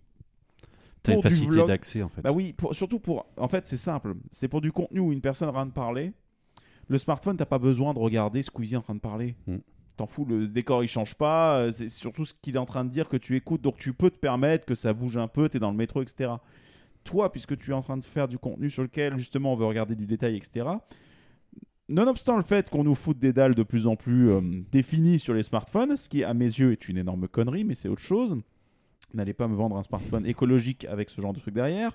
[1.02, 2.20] T'as une facilité d'accès en fait.
[2.22, 3.26] Bah oui, pour- surtout pour.
[3.36, 4.14] En fait, c'est simple.
[4.30, 6.12] C'est pour du contenu où une personne est en train de parler.
[6.86, 9.34] Le smartphone, t'as pas besoin de regarder Squeezie en train de parler.
[9.48, 9.56] Mm.
[9.96, 11.58] T'en fous, le décor il change pas.
[11.58, 13.62] euh, C'est surtout ce qu'il est en train de dire que tu écoutes.
[13.62, 15.48] Donc tu peux te permettre que ça bouge un peu.
[15.48, 16.30] T'es dans le métro, etc.
[17.02, 19.66] Toi, puisque tu es en train de faire du contenu sur lequel justement on veut
[19.66, 20.66] regarder du détail, etc.
[21.88, 25.34] Nonobstant le fait qu'on nous foute des dalles de plus en plus euh, définies sur
[25.34, 28.36] les smartphones, ce qui à mes yeux est une énorme connerie, mais c'est autre chose.
[29.14, 31.92] N'allez pas me vendre un smartphone écologique avec ce genre de truc derrière.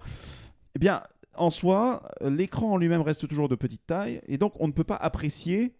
[0.75, 1.01] Eh bien,
[1.35, 4.83] en soi, l'écran en lui-même reste toujours de petite taille, et donc on ne peut
[4.83, 5.73] pas apprécier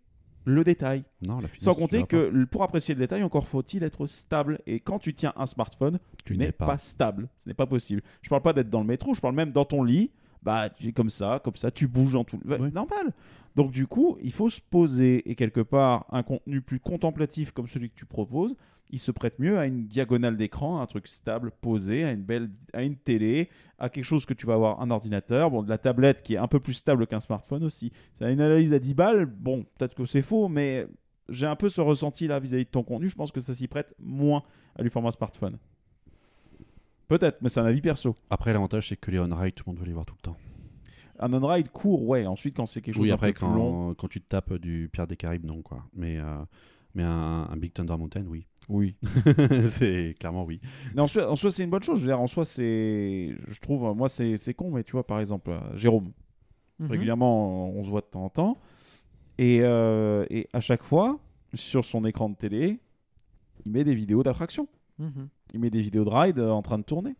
[0.45, 1.03] le détail.
[1.27, 4.59] Non, la finesse, Sans compter que pour apprécier le détail, encore faut-il être stable.
[4.65, 6.77] Et quand tu tiens un smartphone, tu n'es pas.
[6.77, 7.27] stable.
[7.37, 8.01] Ce n'est pas possible.
[8.21, 10.09] Je parle pas d'être dans le métro, je parle même dans ton lit.
[10.43, 12.39] Bah, tu es comme ça, comme ça, tu bouges en tout.
[12.45, 12.71] Bah, Oui.
[12.71, 13.11] Normal.
[13.57, 17.67] Donc, du coup, il faut se poser et quelque part, un contenu plus contemplatif comme
[17.67, 18.55] celui que tu proposes,
[18.91, 22.51] il se prête mieux à une diagonale d'écran, un truc stable, posé, à une belle,
[22.71, 23.49] à une télé,
[23.79, 26.37] à quelque chose que tu vas avoir un ordinateur, bon, de la tablette qui est
[26.37, 27.91] un peu plus stable qu'un smartphone aussi.
[28.13, 29.25] C'est une analyse à 10 balles.
[29.25, 30.85] Bon, peut-être que c'est faux, mais
[31.27, 33.09] j'ai un peu ce ressenti là vis-à-vis de ton contenu.
[33.09, 34.43] Je pense que ça s'y prête moins
[34.75, 35.57] à du format smartphone.
[37.07, 38.15] Peut-être, mais c'est un avis perso.
[38.29, 40.37] Après, l'avantage, c'est que les on-ride, tout le monde veut les voir tout le temps.
[41.20, 42.26] Un on-ride court, ouais.
[42.26, 43.89] Ensuite, quand c'est quelque chose Oui, après, peu plus long.
[43.89, 45.84] quand, quand tu te tapes du Pierre des Caraïbes, non, quoi.
[45.95, 46.38] Mais, euh,
[46.95, 48.45] mais un, un Big Thunder Mountain, oui.
[48.70, 48.95] Oui.
[49.70, 50.59] c'est clairement oui.
[50.93, 51.99] Mais en soi, en soi, c'est une bonne chose.
[51.99, 53.36] Je veux dire, en soi, c'est.
[53.47, 56.11] Je trouve, moi, c'est c'est con, mais tu vois, par exemple, euh, Jérôme,
[56.80, 56.88] Mhm.
[56.91, 58.57] régulièrement, on se voit de temps en temps.
[59.39, 61.18] Et, euh, et à chaque fois,
[61.55, 62.80] sur son écran de télé,
[63.65, 64.68] il met des vidéos d'attraction.
[64.99, 65.28] Mhm.
[65.53, 67.15] il met des vidéos de ride euh, en train de tourner.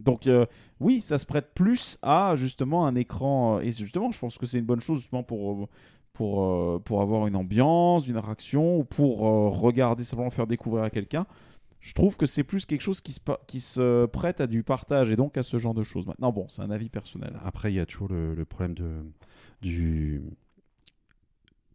[0.00, 0.46] Donc euh,
[0.80, 3.58] oui, ça se prête plus à justement un écran.
[3.58, 5.66] euh, et justement, je pense que c'est une bonne chose justement pour, euh,
[6.12, 10.90] pour, pour avoir une ambiance, une attraction, ou pour euh, regarder, simplement faire découvrir à
[10.90, 11.26] quelqu'un.
[11.80, 15.12] Je trouve que c'est plus quelque chose qui se, qui se prête à du partage
[15.12, 16.06] et donc à ce genre de choses.
[16.06, 17.38] Maintenant, bon, c'est un avis personnel.
[17.44, 19.04] Après, il y a toujours le, le problème de,
[19.62, 20.20] du,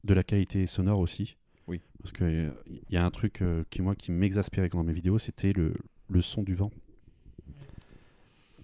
[0.04, 1.38] de la qualité sonore aussi.
[1.68, 1.80] Oui.
[2.02, 2.54] Parce qu'il
[2.90, 5.74] y a un truc euh, qui, moi, qui m'exaspérait dans mes vidéos, c'était le,
[6.10, 6.70] le son du vent.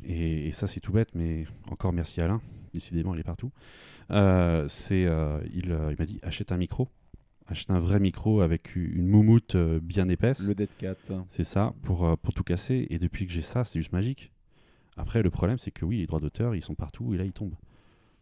[0.04, 2.42] Et, et ça, c'est tout bête, mais encore merci Alain.
[2.74, 3.52] Décidément, il est partout.
[4.12, 6.90] Euh, c'est, euh, il euh, il m'a dit achète un micro.
[7.48, 10.42] Achète un vrai micro avec une moumoute bien épaisse.
[10.42, 10.96] Le Dead Cat.
[11.30, 12.86] C'est ça, pour, pour tout casser.
[12.92, 14.32] Et depuis que j'ai ça, c'est juste magique.
[14.98, 17.32] Après, le problème, c'est que oui, les droits d'auteur, ils sont partout et là, ils
[17.32, 17.56] tombent.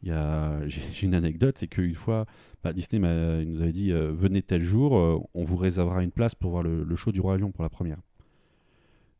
[0.04, 0.66] Il y a...
[0.68, 2.26] J'ai une anecdote, c'est qu'une fois,
[2.64, 6.12] bah, Disney il nous avait dit euh, venez tel jour, euh, on vous réservera une
[6.12, 7.98] place pour voir le, le show du Roi Lion pour la première.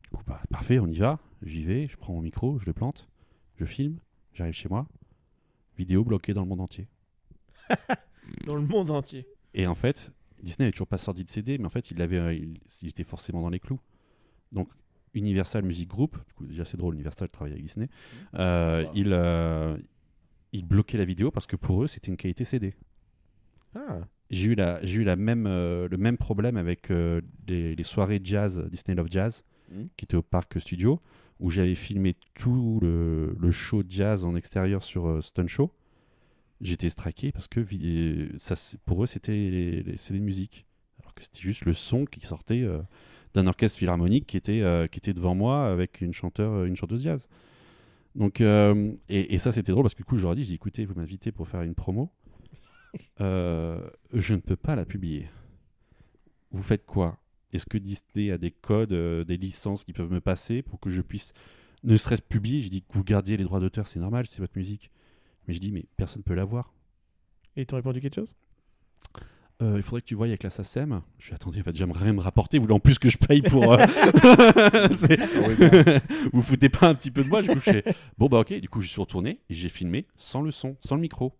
[0.04, 1.18] Du coup, bah, parfait, on y va.
[1.42, 3.08] J'y vais, je prends mon micro, je le plante,
[3.56, 3.98] je filme,
[4.34, 4.86] j'arrive chez moi.
[5.76, 6.88] Vidéo bloquée dans le monde entier.
[8.46, 9.26] Dans le monde entier.
[9.54, 10.12] Et en fait,
[10.42, 12.88] Disney n'avait toujours pas sorti de CD, mais en fait, il, avait, euh, il, il
[12.88, 13.80] était forcément dans les clous.
[14.52, 14.68] Donc,
[15.14, 17.88] Universal Music Group, du coup, déjà c'est drôle, Universal travaille avec Disney,
[18.34, 18.90] euh, Wow.
[18.94, 19.78] il, euh,
[20.52, 22.74] il bloquait la vidéo parce que pour eux, c'était une qualité CD.
[23.74, 24.00] Ah.
[24.30, 28.20] J'ai eu, la, j'ai eu la même, euh, le même problème avec les, les soirées
[28.22, 29.88] jazz, Disney Love Jazz, Mhm.
[29.98, 30.98] qui était au parc studio,
[31.40, 35.72] où j'avais filmé tout le, le show jazz en extérieur sur euh, Stun Show.
[36.60, 37.60] J'étais straqué parce que
[38.84, 39.96] pour eux, c'était les, les.
[41.00, 42.80] Alors que c'était juste le son qui sortait euh,
[43.34, 47.02] d'un orchestre philharmonique qui était, euh, qui était devant moi avec une, chanteur, une chanteuse
[47.04, 47.28] jazz.
[48.16, 50.94] Donc, et, ça, c'était drôle parce que du coup, je leur ai dit, écoutez, vous
[50.94, 52.10] m'invitez pour faire une promo.
[53.20, 55.28] Je ne peux pas la publier.
[56.50, 57.16] Vous faites quoi?
[57.52, 60.90] Est-ce que Disney a des codes, euh, des licences qui peuvent me passer pour que
[60.90, 61.32] je puisse
[61.84, 62.60] ne serait-ce publier?
[62.60, 64.90] J'ai dit que vous gardiez les droits d'auteur, c'est normal, c'est votre musique.
[65.46, 66.72] Mais je dis, mais personne ne peut l'avoir.
[67.56, 68.34] Et ils t'ont répondu quelque chose?
[69.60, 71.00] Euh, il faudrait que tu voyes avec la SACEM.
[71.18, 72.58] Je suis attendez, il va déjà me- rapporter.
[72.58, 73.72] Vous voulez en plus que je paye pour.
[73.72, 73.78] euh,
[74.92, 75.18] c'est-
[76.32, 77.42] vous foutez pas un petit peu de moi.
[77.42, 77.84] Du coup, je fais,
[78.18, 78.52] Bon, bah ok.
[78.60, 81.32] Du coup, je suis retourné et j'ai filmé sans le son, sans le micro.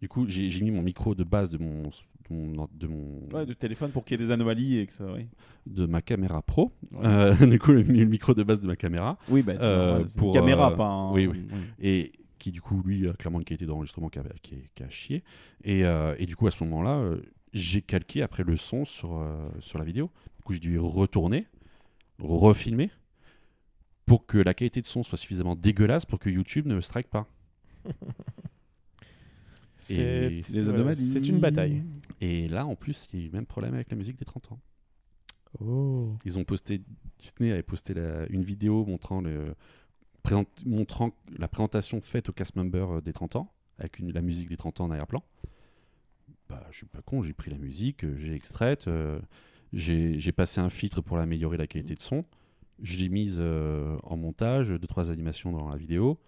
[0.00, 1.90] Du coup, j'ai j'ai mis mon micro de base de mon.
[2.30, 4.92] De mon, de mon- Ouais, de téléphone pour qu'il y ait des anomalies et que
[4.92, 5.04] ça.
[5.12, 5.26] Oui,
[5.66, 6.72] de ma caméra pro.
[6.92, 7.00] Ouais.
[7.04, 9.18] Euh, du coup, le, le micro de base de ma caméra.
[9.28, 11.12] oui bah, Euh, une pour, caméra, euh, pas un.
[11.12, 11.44] oui, oui.
[11.80, 15.22] et qui du coup lui a clairement une qualité d'enregistrement qui a, qui, a chié
[15.62, 17.04] et, et du coup à ce moment là
[17.52, 19.22] j'ai calqué après le son sur,
[19.58, 21.46] sur la vidéo du coup j'ai dû retourner
[22.18, 22.88] refilmer
[24.06, 27.08] pour que la qualité de son soit suffisamment dégueulasse pour que YouTube ne me strike
[27.10, 27.26] pas
[29.98, 31.10] Et Les c'est- anomalies.
[31.12, 31.82] C'est une bataille.
[32.20, 34.24] et là en plus il y a eu le même problème avec la musique des
[34.24, 34.60] 30 ans
[35.60, 36.14] Oh.
[36.24, 36.80] Ils ont posté,
[37.18, 39.56] Disney avait posté la- une vidéo montrant, le,
[40.22, 44.20] présent- montrant la présentation faite au cast member euh, des 30 ans, avec une- la
[44.22, 45.24] musique des 30 ans en arrière-plan.
[46.48, 49.18] Bah, je suis pas con, j'ai pris la musique, euh, j'ai extraite, euh,
[49.72, 52.24] j'ai j'ai passé un filtre pour améliorer la qualité de son,
[52.82, 56.18] je l'ai mise euh, en montage, deux trois animations dans la vidéo,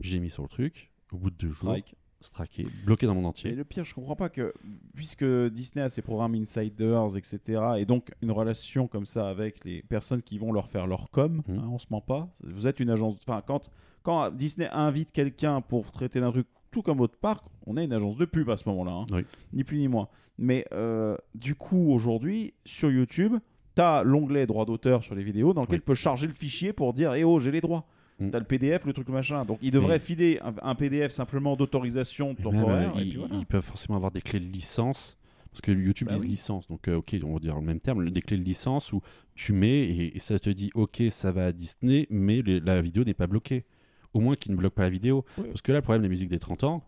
[0.00, 0.90] j'ai mis sur le truc.
[1.12, 1.94] Au bout de deux jours, Strike.
[2.22, 3.52] Straqué, bloqué dans mon Et entier.
[3.52, 4.52] le pire, je comprends pas que,
[4.94, 9.82] puisque Disney a ses programmes insiders, etc., et donc une relation comme ça avec les
[9.82, 11.58] personnes qui vont leur faire leur com, Mhm.
[11.58, 12.28] hein, on se ment pas.
[12.44, 13.16] Vous êtes une agence.
[13.26, 13.70] Enfin, quand,
[14.02, 17.92] quand Disney invite quelqu'un pour traiter d'un truc tout comme votre parc, on est une
[17.92, 18.92] agence de pub à ce moment-là.
[18.92, 19.06] hein.
[19.12, 19.24] Oui.
[19.52, 20.08] Ni plus ni moins.
[20.38, 23.34] Mais euh, du coup, aujourd'hui, sur YouTube,
[23.76, 25.80] tu as l'onglet droit d'auteur sur les vidéos dans lequel Oui.
[25.80, 27.84] tu peux charger le fichier pour dire Eh oh, j'ai les droits.
[28.26, 28.30] Mm.
[28.30, 29.44] T'as le PDF, le truc, le machin.
[29.44, 32.96] Donc, ils devraient Mais- filer un, un PDF simplement d'autorisation Et même, temporaire.
[32.96, 33.34] euh, et ils, puis voilà.
[33.36, 35.16] ils peuvent forcément avoir des clés de licence.
[35.50, 36.28] Parce que YouTube Bah dit oui.
[36.28, 36.66] licence.
[36.68, 39.02] Donc, euh, ok, on va dire le même terme, des clés de licence où
[39.34, 42.80] tu mets et, et ça te dit, ok, ça va à Disney, mais les- la
[42.80, 43.66] vidéo n'est pas bloquée.
[44.14, 45.24] Au moins qu'ils ne bloquent pas la vidéo.
[45.38, 45.44] Oui.
[45.48, 46.82] Parce que là, le problème des musiques des 30 ans,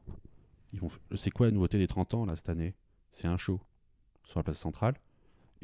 [1.16, 2.74] c'est quoi la nouveauté des 30 ans là cette année?
[3.12, 3.60] C'est un show
[4.24, 4.94] sur la place centrale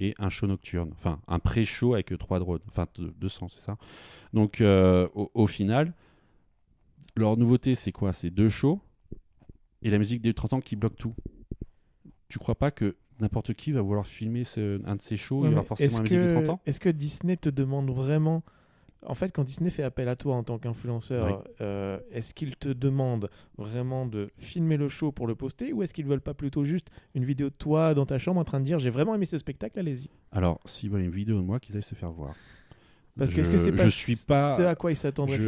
[0.01, 0.91] et un show nocturne.
[0.93, 2.61] Enfin, un pré-show avec trois drones.
[2.67, 3.77] Enfin, deux- 200, c'est ça.
[4.33, 5.93] Donc, euh, au, au final,
[7.17, 8.13] leur nouveauté, c'est quoi?
[8.13, 8.81] C'est deux shows
[9.83, 11.15] et la musique des 30 ans qui bloque tout.
[12.29, 15.49] Tu crois pas que n'importe qui va vouloir filmer ce- un de ces shows Ouais,
[15.49, 16.61] Il y mais aura forcément la musique des que- 30 ans?
[16.67, 18.43] Est-ce que Disney te demande vraiment.
[19.07, 21.53] En fait, quand Disney fait appel à toi en tant qu'influenceur, Oui.
[21.63, 25.95] euh, est-ce qu'il te demande vraiment de filmer le show pour le poster ou est-ce
[25.95, 28.67] qu'ils veulent pas plutôt juste une vidéo de toi dans ta chambre en train de
[28.67, 31.77] dire j'ai vraiment aimé ce spectacle, allez-y Alors, s'ils veulent une vidéo de moi, qu'ils
[31.77, 32.35] aillent se faire voir.
[33.19, 34.57] Parce que je, que c'est pas je suis pas.
[34.57, 35.39] ce à quoi ils s'attendraient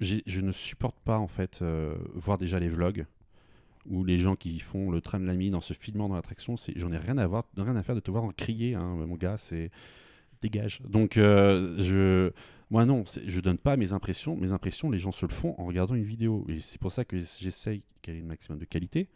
[0.00, 0.40] je...
[0.40, 3.06] ne supporte pas en fait euh, voir déjà les vlogs
[3.86, 6.56] où les gens qui font le train de la mine en se filmant dans l'attraction,
[6.76, 9.16] j'en ai rien à voir, rien à faire de te voir en crier, hein, mon
[9.16, 9.70] gars, c'est
[10.48, 10.80] dégage.
[10.88, 12.30] Donc euh, je,
[12.70, 15.64] moi non, je donne pas mes impressions, mes impressions, les gens se le font en
[15.66, 19.08] regardant une vidéo et c'est pour ça que j'essaye qu'elle ait le maximum de qualité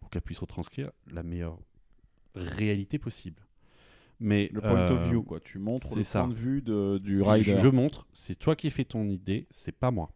[0.00, 1.58] pour qu'elle puisse retranscrire la meilleure
[2.34, 3.40] réalité possible.
[4.20, 5.40] Mais Le point euh, of view, quoi.
[5.40, 6.20] Tu montres c'est le ça.
[6.20, 7.52] point de vue de- du rider.
[7.52, 10.10] je, je montre, c'est toi qui fais ton idée, c'est pas moi.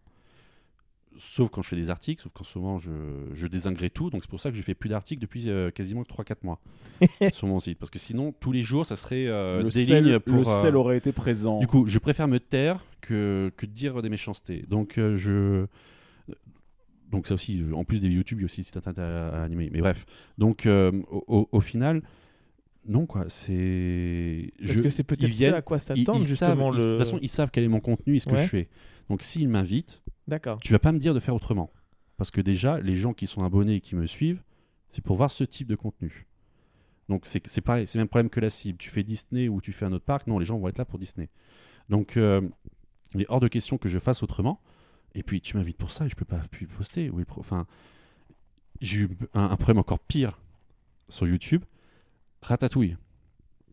[1.21, 2.91] Sauf quand je fais des articles, sauf qu'en ce moment je,
[3.35, 6.03] je désingrée tout, donc c'est pour ça que je fais plus d'articles depuis euh, quasiment
[6.03, 6.61] 3-4 mois
[7.33, 7.77] sur mon site.
[7.79, 10.35] Parce que sinon, tous les jours, ça serait euh, le des sel, lignes pour.
[10.37, 11.59] le euh, sel aurait été présent.
[11.59, 14.65] Du coup, je préfère me taire que, que de dire des méchancetés.
[14.69, 15.67] Donc, euh, je.
[17.11, 19.29] Donc, ça aussi, en plus des YouTube, il y a aussi des sites internet à,
[19.31, 19.71] à animer.
[19.73, 20.05] Mais bref.
[20.37, 22.03] Donc, au, au- au final,
[22.87, 23.25] non, quoi.
[23.29, 24.53] C'est.
[24.65, 26.85] Parce que c'est peut-être ce à quoi s'attendre justement savent- ils- le.
[26.85, 28.69] De toute façon, ils savent quel est mon contenu et ce que je fais.
[29.09, 30.61] Donc, s'ils m'invitent, D'accord.
[30.61, 31.73] tu vas pas me dire de faire autrement.
[32.17, 34.43] Parce que déjà, les gens qui sont abonnés et qui me suivent,
[34.91, 36.27] c'est pour voir ce type de contenu.
[37.09, 38.77] Donc c'est pareil, c'est le même problème que la cible.
[38.79, 40.85] Tu fais Disney ou tu fais un autre parc, non, les gens vont être là
[40.85, 41.31] pour Disney.
[41.89, 42.43] Donc euh,
[43.15, 44.61] il est hors de question que je fasse autrement.
[45.15, 47.09] Et puis tu m'invites pour ça et je peux pas plus poster.
[47.09, 47.67] Oui, enfin,
[48.83, 50.39] j'ai eu un, un problème encore pire
[51.09, 51.65] sur YouTube.
[52.43, 52.97] Ratatouille.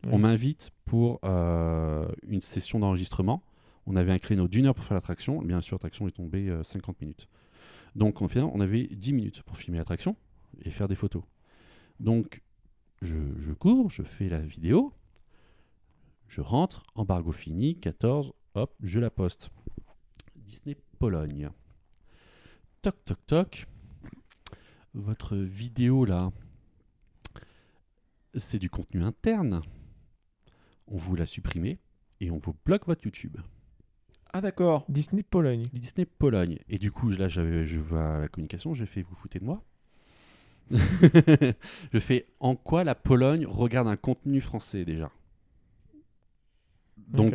[0.04, 0.10] Ouais.
[0.12, 3.42] On m'invite pour euh, une session d'enregistrement.
[3.86, 5.40] On avait un créneau d'une heure pour faire l'attraction.
[5.42, 7.28] Bien sûr, l'attraction est tombée euh, 50 minutes.
[7.94, 10.16] Donc, on avait 10 minutes pour filmer l'attraction
[10.62, 11.22] et faire des photos.
[11.98, 12.42] Donc,
[13.00, 14.92] je, cours, je fais la vidéo,
[16.28, 19.50] je rentre, embargo fini, 14, hop, je la poste.
[20.34, 21.50] Disney Pologne.
[22.82, 23.66] Toc, toc, toc.
[24.92, 26.32] Votre vidéo là,
[28.34, 29.62] c'est du contenu interne.
[30.86, 31.78] On vous l'a supprimé
[32.20, 33.36] et on vous bloque votre YouTube.
[34.32, 34.84] Ah d'accord.
[34.88, 35.64] Disney Pologne.
[35.72, 36.58] Disney Pologne.
[36.68, 39.62] Et du coup, là, j'avais, je vois la communication, je fais, vous foutez de moi?
[41.92, 45.10] Je fais, en quoi la Pologne regarde un contenu français déjà?
[47.08, 47.34] Donc.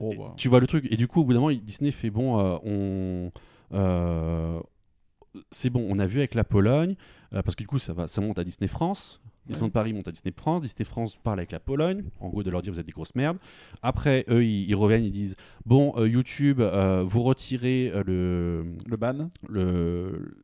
[0.00, 0.34] Oh, bah.
[0.36, 0.88] tu vois le truc.
[0.90, 3.32] Et du coup, au bout d'un moment, Disney fait, bon, euh, on...
[3.72, 4.60] euh,
[5.50, 6.96] c'est bon, on a vu avec la Pologne,
[7.32, 9.21] euh, parce que du coup, ça, va, ça monte à Disney France.
[9.46, 10.62] Disneyland Paris monte à Disney France.
[10.62, 13.14] Disney France parle avec la Pologne, en gros, de leur dire vous êtes des grosses
[13.16, 13.38] merdes.
[13.82, 15.36] Après, eux, ils, ils reviennent, ils disent
[15.66, 20.34] bon, euh, YouTube, euh, vous retirez euh, le, Le ban le,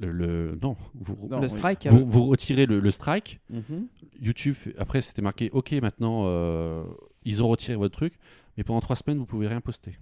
[0.00, 1.50] le, le- non, vous, Non, le oui.
[1.50, 1.86] strike.
[1.88, 3.40] vous, vous retirez le, le strike.
[3.50, 3.86] Mhm.
[4.20, 6.84] YouTube, après, c'était marqué ok, maintenant, euh,
[7.24, 8.14] ils ont retiré votre truc,
[8.56, 9.98] mais pendant trois semaines, vous pouvez rien poster.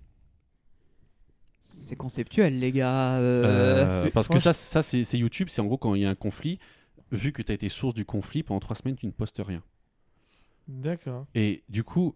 [1.61, 3.17] C'est conceptuel, les gars.
[3.19, 6.05] euh, Euh, c'est- parce que ça, ça c'est YouTube, c'est en gros quand il y
[6.07, 6.59] a un conflit,
[7.13, 9.63] vu que tu as été source du conflit, pendant trois semaines, tu ne postes rien.
[10.69, 11.27] D'accord.
[11.35, 12.15] Et du coup,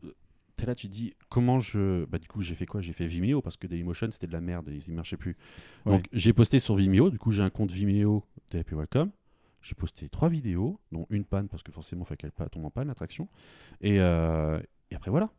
[0.56, 2.04] tu es là, tu te dis comment je.
[2.06, 2.80] Bah, du coup, j'ai fait quoi?
[2.80, 5.36] J'ai fait Vimeo parce que Dailymotion c'était de la merde, ils ne marchaient plus.
[5.86, 5.92] Ouais.
[5.92, 9.10] Donc j'ai posté sur Vimeo, du coup, j'ai un compte Vimeo de Happy Welcome.
[9.62, 12.70] J'ai posté trois vidéos, dont une panne parce que forcément, il faut qu'elle tombe en
[12.70, 13.28] panne l'attraction.
[13.82, 14.58] Et, euh,
[14.90, 15.30] et après voilà.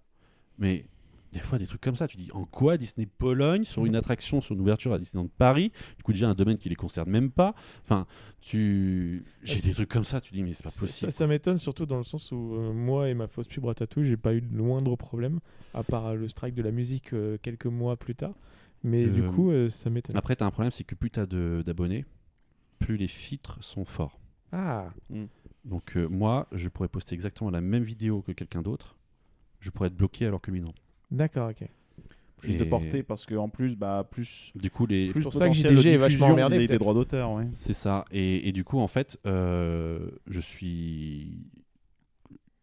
[0.59, 0.85] Mais
[1.31, 4.41] des fois, des trucs comme ça, tu dis en quoi Disney Pologne sur une attraction,
[4.41, 7.31] sur une ouverture à Disneyland Paris, du coup déjà un domaine qui les concerne même
[7.31, 7.53] pas.
[7.83, 8.05] Enfin,
[8.41, 11.11] tu, j'ai Ah, des trucs comme ça, tu dis mais c'est pas Ça, possible.
[11.11, 14.17] ça m'étonne surtout dans le sens où euh, moi et ma fausse pub Ratatouille, j'ai
[14.17, 15.39] pas eu le moindre problème,
[15.73, 18.33] à part euh, le strike de la musique euh, quelques mois plus tard.
[18.83, 20.17] Mais du coup, ça m'étonne.
[20.17, 22.03] Après, tu as un problème, c'est que plus tu as d'abonnés,
[22.79, 24.19] plus les filtres sont forts.
[24.51, 24.91] Ah,
[25.63, 28.97] Donc euh, moi, je pourrais poster exactement la même vidéo que quelqu'un d'autre.
[29.59, 30.73] Je pourrais être bloqué alors que lui non.
[31.11, 31.67] D'accord, ok.
[32.37, 34.51] Plus de portée parce que en plus, bah, plus.
[34.55, 36.93] Du coup, les, Plus pour ça que potentiel de JDG est vachement emmerdé, des droits
[36.95, 37.47] d'auteur, ouais.
[37.53, 38.03] C'est ça.
[38.09, 41.45] Et, et du coup, en fait, euh, je suis.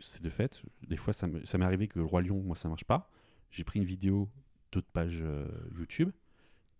[0.00, 0.62] C'est de fait.
[0.88, 3.08] Des fois, ça me- ça m'est arrivé que le Roi Lion, moi, ça marche pas.
[3.50, 4.28] J'ai pris une vidéo
[4.72, 5.46] d'autres pages euh,
[5.76, 6.10] YouTube,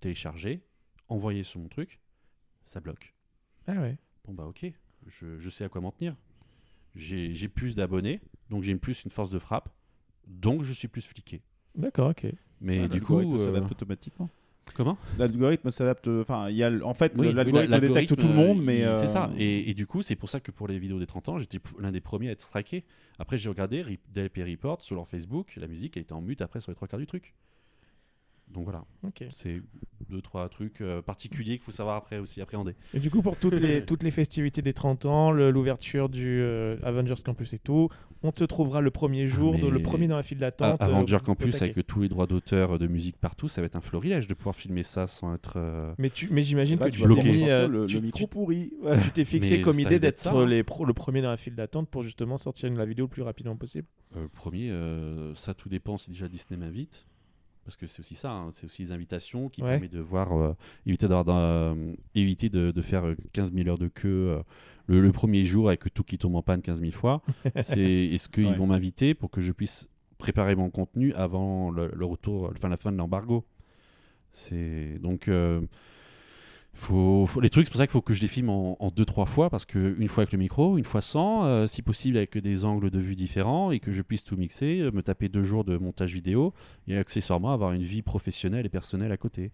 [0.00, 0.60] téléchargé,
[1.08, 2.00] envoyé sur mon truc,
[2.66, 3.14] ça bloque.
[3.66, 3.96] Ah ouais.
[4.24, 4.66] Bon, bah, ok,
[5.06, 6.16] je, je sais à quoi m'en tenir.
[6.96, 8.20] J'ai j'ai plus d'abonnés,
[8.50, 9.68] donc j'ai plus une force de frappe,
[10.26, 11.42] donc je suis plus fliqué.
[11.78, 12.26] D'accord, ok.
[12.60, 13.16] Mais Ouais, du coup.
[13.18, 14.28] l'algorithme euh, s'adapte automatiquement.
[14.74, 14.98] comment?
[15.18, 16.08] L'algorithme s'adapte.
[16.08, 18.34] Enfin, il y a, le- en fait, Oui, le- oui, l'algorithme la- détecte tout le
[18.34, 18.84] monde, euh, mais.
[18.84, 19.30] euh, C'est ça.
[19.38, 21.58] Et, et du coup, c'est pour ça que pour les vidéos des 30 ans, j'étais
[21.78, 22.84] l'un des premiers à être striké.
[23.18, 25.54] Après, j'ai regardé DLP Report sur leur Facebook.
[25.56, 27.34] La musique, elle était en mute après sur les trois quarts du truc.
[28.48, 28.82] Donc voilà.
[29.06, 29.24] Ok.
[29.30, 29.60] C'est
[30.08, 32.74] deux, trois trucs euh, particuliers qu'il faut savoir après aussi appréhender.
[32.94, 36.78] Et du coup, pour toutes les, toutes les festivités des 30 ans, l'ouverture du euh,
[36.82, 37.90] Avengers Campus et tout,
[38.22, 40.80] on te trouvera le premier jour, Ah, mais- le premier dans la file d'attente.
[40.80, 43.80] Avenger euh, Campus, avec tous les droits d'auteur de musique partout, ça va être un
[43.80, 45.54] florilège de pouvoir filmer ça sans être.
[45.56, 47.30] euh, Mais, tu, mais j'imagine que tu bloqué.
[47.30, 48.72] mis, euh, le, tu- le micro tu- pourri.
[48.82, 49.00] Voilà.
[49.02, 50.46] tu t'es fixé Mais comme idée d'être hein.
[50.46, 53.22] les pro- le premier dans la file d'attente pour justement sortir la vidéo le plus
[53.22, 53.86] rapidement possible.
[54.16, 57.06] Euh, le premier, euh, ça tout dépend si déjà Disney m'invite.
[57.64, 59.72] Parce que c'est aussi ça, hein, c'est aussi les invitations qui Ouais.
[59.72, 60.52] permettent de voir, euh,
[60.86, 64.08] éviter, euh, éviter de, de faire euh, 15 000 heures de queue
[64.38, 64.42] euh,
[64.88, 67.22] le, le premier jour avec tout qui tombe en panne 15 000 fois.
[67.62, 68.56] c'est est-ce qu'ils Ouais.
[68.56, 69.88] vont m'inviter pour que je puisse
[70.18, 73.44] préparer mon contenu avant le, le retour, enfin la fin de l'embargo?
[74.32, 75.60] C'est donc euh,
[76.74, 78.90] faut, faut- les trucs, c'est pour ça qu'il faut que je les filme en, en
[78.90, 81.82] deux trois fois parce que une fois avec le micro, une fois sans, euh, si
[81.82, 85.02] possible avec des angles de vue différents et que je puisse tout mixer, euh, me
[85.02, 86.52] taper deux jours de montage vidéo
[86.86, 89.50] et accessoirement avoir une vie professionnelle et personnelle à côté.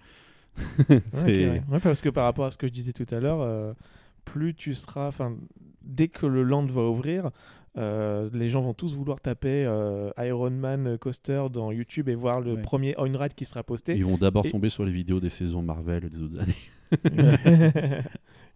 [0.88, 1.62] Ouais, C'est- ok, ouais.
[1.70, 3.72] Ouais, parce que par rapport à ce que je disais tout à l'heure, euh,
[4.24, 5.36] plus tu seras, enfin,
[5.82, 7.30] dès que le land va ouvrir,
[7.76, 12.40] euh, les gens vont tous vouloir taper euh, Iron Man Coaster dans YouTube et voir
[12.40, 12.62] le Ouais.
[12.62, 13.96] premier on-ride qui sera posté.
[13.96, 16.54] Ils vont d'abord Et- tomber sur les vidéos des saisons Marvel des autres années.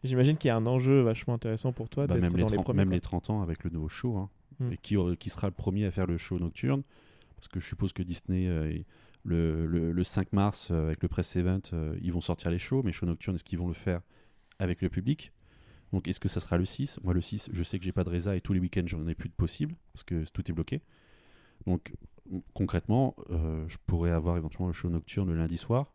[0.04, 2.48] J'imagine qu'il y a un enjeu vachement intéressant pour toi Bah, d'être même, les dans
[2.48, 2.76] les 30, premiers.
[2.78, 2.94] même quoi.
[2.94, 4.16] les 30 ans avec le nouveau show.
[4.16, 4.30] hein.
[4.60, 4.72] Hmm.
[4.72, 6.82] Et qui, euh, qui sera le premier à faire le show nocturne
[7.36, 8.78] Parce que je suppose que Disney, euh,
[9.24, 12.58] le, le- le 5 mars, euh, avec le press event, euh, ils vont sortir les
[12.58, 12.82] shows.
[12.84, 14.00] Mais show nocturne, est-ce qu'ils vont le faire
[14.60, 15.32] avec le public?
[15.92, 18.04] Donc est-ce que ça sera le 6 Moi, le 6, je sais que j'ai pas
[18.04, 20.52] de résa et tous les week-ends, j'en ai plus de possible parce que tout est
[20.52, 20.82] bloqué.
[21.66, 21.94] Donc
[22.54, 25.92] concrètement, euh, je pourrais avoir éventuellement le show nocturne le lundi soir.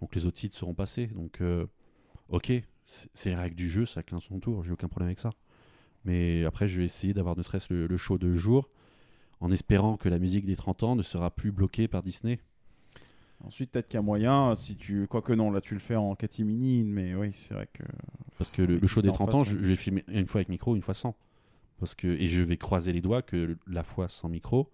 [0.00, 1.08] Donc les autres sites seront passés.
[1.08, 1.66] Donc euh,
[2.28, 2.52] ok,
[2.86, 5.30] c'est les règles du jeu, a son tour, j'ai aucun problème avec ça.
[6.04, 8.70] Mais après, je vais essayer d'avoir ne serait-ce le, le show de jour,
[9.40, 12.40] en espérant que la musique des 30 ans ne sera plus bloquée par Disney.
[13.44, 15.06] Ensuite, peut-être qu'il y a moyen, si tu.
[15.06, 17.82] Quoique non, là tu le fais en catimini, mais oui, c'est vrai que.
[18.38, 20.40] Parce que le, Oui, le show des en 30 ans, je, vais filmer une fois
[20.40, 21.16] avec micro, une fois sans.
[21.78, 24.70] Parce que, et je vais croiser les doigts que la fois sans micro,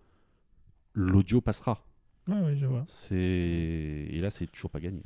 [0.94, 1.84] l'audio passera.
[2.26, 2.84] Ouais, ouais, je vois.
[2.88, 5.02] C'est Et là, c'est toujours pas gagné.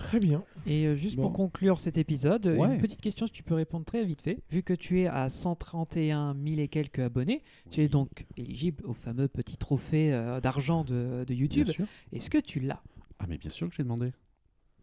[0.00, 0.42] Très bien.
[0.66, 1.22] Et euh, juste Bon.
[1.24, 2.74] pour conclure cet épisode, euh, Ouais.
[2.74, 4.38] une petite question si tu peux répondre très vite fait.
[4.50, 8.94] Vu que tu es à 131 000 et quelques abonnés, tu es donc éligible au
[8.94, 11.68] fameux petit trophée euh, d'argent de, de YouTube.
[12.12, 12.82] Est-ce que tu l'as?
[13.18, 14.12] Ah, mais bien sûr que j'ai demandé.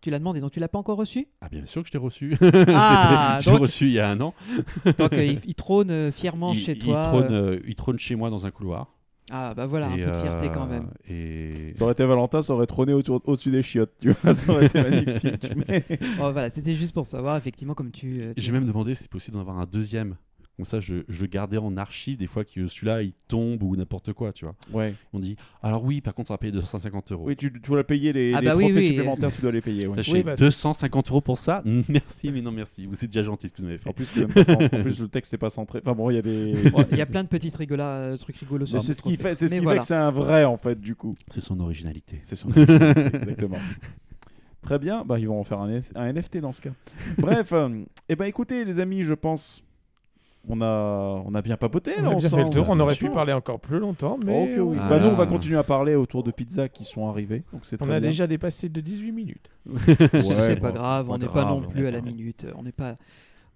[0.02, 1.28] Tu l'as demandé, donc tu l'as pas encore reçu?
[1.42, 2.38] Ah, bien sûr que je t'ai reçu.
[2.70, 4.36] Ah, reçu il y a un an.
[5.00, 7.02] Donc euh, il, il trône fièrement il, chez il toi.
[7.04, 8.94] trône, euh, il trône chez moi dans un couloir.
[9.30, 10.90] Ah bah voilà, un peu de fierté euh, quand même.
[11.10, 14.52] Et Ça aurait été Valentin, ça aurait trôné autour- au-dessus des chiottes, tu vois, ça
[14.54, 15.50] aurait été magnifique.
[15.68, 15.84] mais-
[16.22, 18.22] Oh, voilà, c'était juste pour savoir effectivement comme tu.
[18.22, 20.16] euh, tu- j'ai même demandé si c'est possible d'en avoir un deuxième.
[20.58, 24.14] Comme ça, je, je gardais en archive des fois que celui-là il tombe ou n'importe
[24.14, 24.56] quoi, tu vois.
[24.74, 24.96] Ouais.
[25.14, 27.26] On dit alors oui, par contre, on va payer 250 euros.
[27.28, 28.88] Oui, tu, tu dois payer les, Ah les bah oui, trophées oui.
[28.88, 29.86] supplémentaires, tu dois les payer.
[29.86, 30.02] ouais.
[30.12, 32.88] Oui, bah, 250 euros pour ça Merci, mais non merci.
[32.88, 33.88] Vous êtes déjà gentil ce que vous m'avez fait.
[33.88, 35.80] En plus, même pas en plus, le texte n'est pas centré.
[35.84, 36.56] Enfin bon, il y a des.
[36.92, 39.48] Il y a plein de petites rigola, euh, trucs rigolos c'est ce qui fait, c'est
[39.48, 39.76] ce qui voilà.
[39.76, 41.16] fait que c'est un vrai en fait du coup.
[41.30, 42.20] C'est son originalité.
[42.24, 43.58] C'est son exactement.
[44.62, 46.72] Très bien, bah ils vont en faire un, NFT dans ce cas.
[47.18, 49.64] Bref, euh, eh ben écoutez les amis, je pense
[50.50, 52.44] on a on a bien papoté On là a bien fait ensemble.
[52.44, 52.66] le tour.
[52.70, 54.78] On aurait pu parler encore plus longtemps, mais oui.
[54.80, 57.44] Ah, bah nous on là, va continuer à parler autour de pizzas qui sont arrivées.
[57.54, 58.10] Donc c'est on très a bien.
[58.10, 59.50] déjà dépassé de 18 minutes.
[59.74, 62.46] Ouais, c'est bon, pas grave, on n'est pas non on plus à la minute.
[62.58, 62.96] On n'est pas.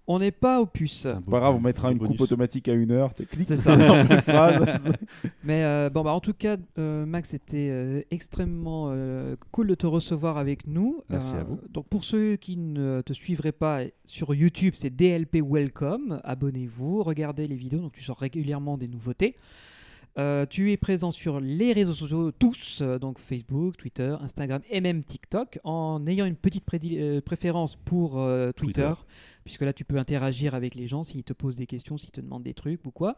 [0.08, 1.02] On n'est pas aux puces.
[1.02, 2.16] C'est pas grave, on mettra une bonus.
[2.16, 3.14] coupe automatique à une heure.
[3.14, 3.76] Tu cliques C'est ça.
[5.44, 9.74] Mais euh, bon, bah, en tout cas, euh, Max, c'était euh, extrêmement euh, cool de
[9.74, 10.98] te recevoir avec nous.
[11.02, 11.60] Euh, Merci à vous.
[11.70, 16.20] Donc, pour ceux qui ne te suivraient pas sur YouTube, c'est DLP Welcome.
[16.24, 19.36] Abonnez-vous, regardez les vidéos, donc tu sors régulièrement des nouveautés.
[20.18, 24.82] Euh, tu es présent sur les réseaux sociaux tous, euh, donc Facebook, Twitter, Instagram et
[24.82, 29.00] même TikTok, en ayant une petite euh, préférence pour euh, Twitter, Twitter.
[29.44, 32.20] Puisque là tu peux interagir avec les gens s'ils te posent des questions, s'ils te
[32.20, 33.16] demandent des trucs ou quoi.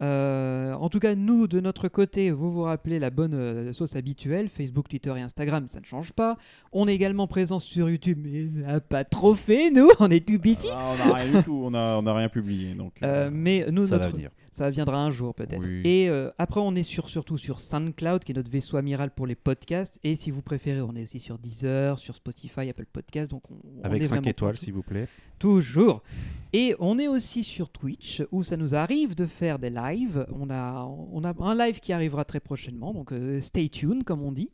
[0.00, 3.94] Euh, en tout cas, nous, de notre côté, vous vous rappelez la bonne euh, sauce
[3.94, 6.38] habituelle, Facebook, Twitter et Instagram, ça ne change pas.
[6.72, 10.26] On est également présent sur YouTube, mais on n'a pas trop fait, nous, on est
[10.26, 10.66] tout petit.
[10.72, 12.74] Ah, on n'a rien du tout, on a, on a rien publié.
[12.74, 14.30] Donc, Euh, mais nous, Ça va notre- venir.
[14.52, 15.66] Ça viendra un jour peut-être.
[15.66, 15.80] Oui.
[15.84, 19.26] Et euh, après, on est sur, surtout sur SoundCloud, qui est notre vaisseau amiral pour
[19.26, 19.98] les podcasts.
[20.04, 23.30] Et si vous préférez, on est aussi sur Deezer, sur Spotify, Apple Podcasts.
[23.30, 25.08] Donc on, on Avec est 5 vraiment étoiles, s'il vous plaît.
[25.38, 26.02] Toujours.
[26.52, 30.26] Et on est aussi sur Twitch, où ça nous arrive de faire des lives.
[30.38, 34.22] On a, on a un live qui arrivera très prochainement, donc euh, stay tuned, comme
[34.22, 34.50] on dit.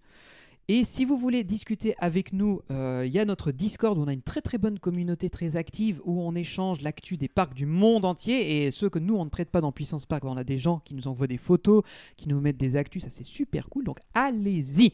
[0.70, 4.07] Et si vous voulez discuter avec nous, euh, il y a notre Discord où on
[4.07, 7.65] a une très très bonne communauté très active où on échange l'actu des parcs du
[7.65, 10.24] monde entier et ceux que nous on ne traite pas dans Puissance Park.
[10.27, 11.85] On a des gens qui nous envoient des photos,
[12.19, 13.85] qui nous mettent des actus, ça c'est super cool.
[13.85, 14.93] Donc allez-y.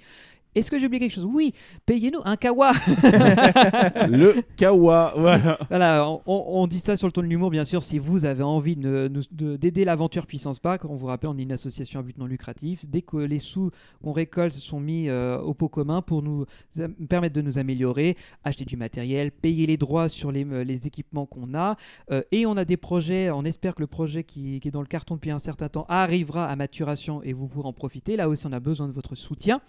[0.55, 1.25] Est-ce que j'ai oublié quelque chose?
[1.31, 1.53] Oui,
[1.87, 2.73] payez-nous un kawa.
[4.09, 5.59] le Kawa, voilà.
[5.69, 7.83] Voilà, on, dit ça sur le ton de l'humour, bien sûr.
[7.83, 11.39] Si vous avez envie de- de- de- d'aider l'aventure Puissance Park, on vous rappelle, on
[11.39, 12.85] est une association à but non lucratif.
[12.89, 13.71] Dès que les sous
[14.03, 16.45] qu'on récolte sont mis euh, au pot commun pour nous
[16.79, 20.87] am- permettre de nous améliorer, acheter du matériel, payer les droits sur les, euh, les
[20.87, 21.77] équipements qu'on a.
[22.11, 24.81] Euh, et on a des projets, on espère que le projet qui, qui est dans
[24.81, 28.17] le carton depuis un certain temps arrivera à maturation et vous pourrez en profiter.
[28.17, 29.61] Là aussi, on a besoin de votre soutien.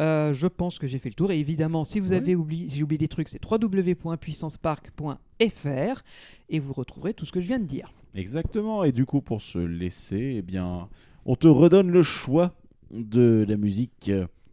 [0.00, 1.30] Euh, je pense que j'ai fait le tour.
[1.30, 2.16] Et évidemment, si vous Oui.
[2.16, 6.02] avez oublié, si j'ai oublié des trucs, c'est www.puissancepark.fr
[6.48, 7.92] et vous retrouverez tout ce que je viens de dire.
[8.14, 8.84] Exactement.
[8.84, 10.88] Et du coup, pour se laisser, eh bien,
[11.26, 12.52] on te redonne le choix
[12.90, 14.10] de la musique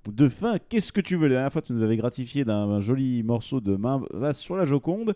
[0.10, 0.58] de fin.
[0.70, 1.28] Qu'est-ce que tu veux?
[1.28, 4.56] La dernière fois, tu nous avais gratifié d'un un joli morceau de main basse sur
[4.56, 5.14] la Joconde.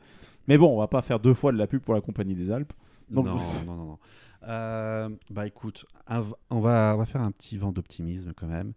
[0.48, 2.52] Mais bon, on va pas faire deux fois de la pub pour la Compagnie des
[2.52, 2.74] Alpes.
[3.10, 3.36] Donc, non,
[3.66, 3.98] non, non, non.
[4.48, 8.74] Euh, bah écoute, on va, on va faire un petit vent d'optimisme quand même.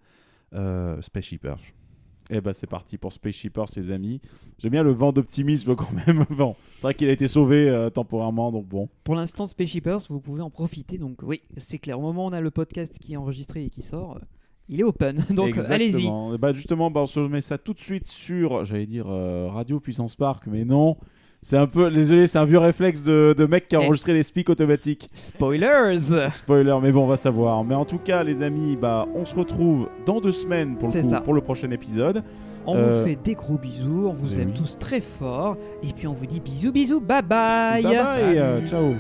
[0.55, 1.75] Euh, Spaceship Earth.
[2.31, 4.21] Eh ben, c'est parti pour Space Shippers, ses amis.
[4.59, 6.27] J'aime bien le vent d'optimisme quand même.
[6.37, 8.89] Bon, c'est vrai qu'il a été sauvé euh, temporairement, donc bon.
[9.03, 10.99] Pour l'instant, Space Shippers, vous pouvez en profiter.
[10.99, 11.99] Donc oui, c'est clair.
[11.99, 14.21] Au moment où on a le podcast qui est enregistré et qui sort, euh,
[14.69, 15.25] il est open.
[15.35, 16.07] Donc allez-y.
[16.07, 19.49] Eh ben, justement, bah, on se met ça tout de suite sur, j'allais dire, euh,
[19.49, 20.99] Radio Puissance Park, mais non.
[21.41, 23.87] C'est un peu, désolé, c'est un vieux réflexe de, de mec qui a Eh.
[23.87, 25.09] enregistré des speaks automatiques.
[25.13, 27.63] Spoilers Spoiler, mais bon, on va savoir.
[27.65, 30.93] Mais en tout cas, les amis, bah, on se retrouve dans deux semaines pour le,
[30.93, 31.21] C'est coup, ça.
[31.21, 32.23] pour le prochain épisode.
[32.67, 34.55] On Euh, vous fait des gros bisous, on vous aime oui.
[34.59, 35.57] tous très fort.
[35.83, 38.95] Et puis on vous dit bisous, bisous, bye bye Bye bye, euh, ciao.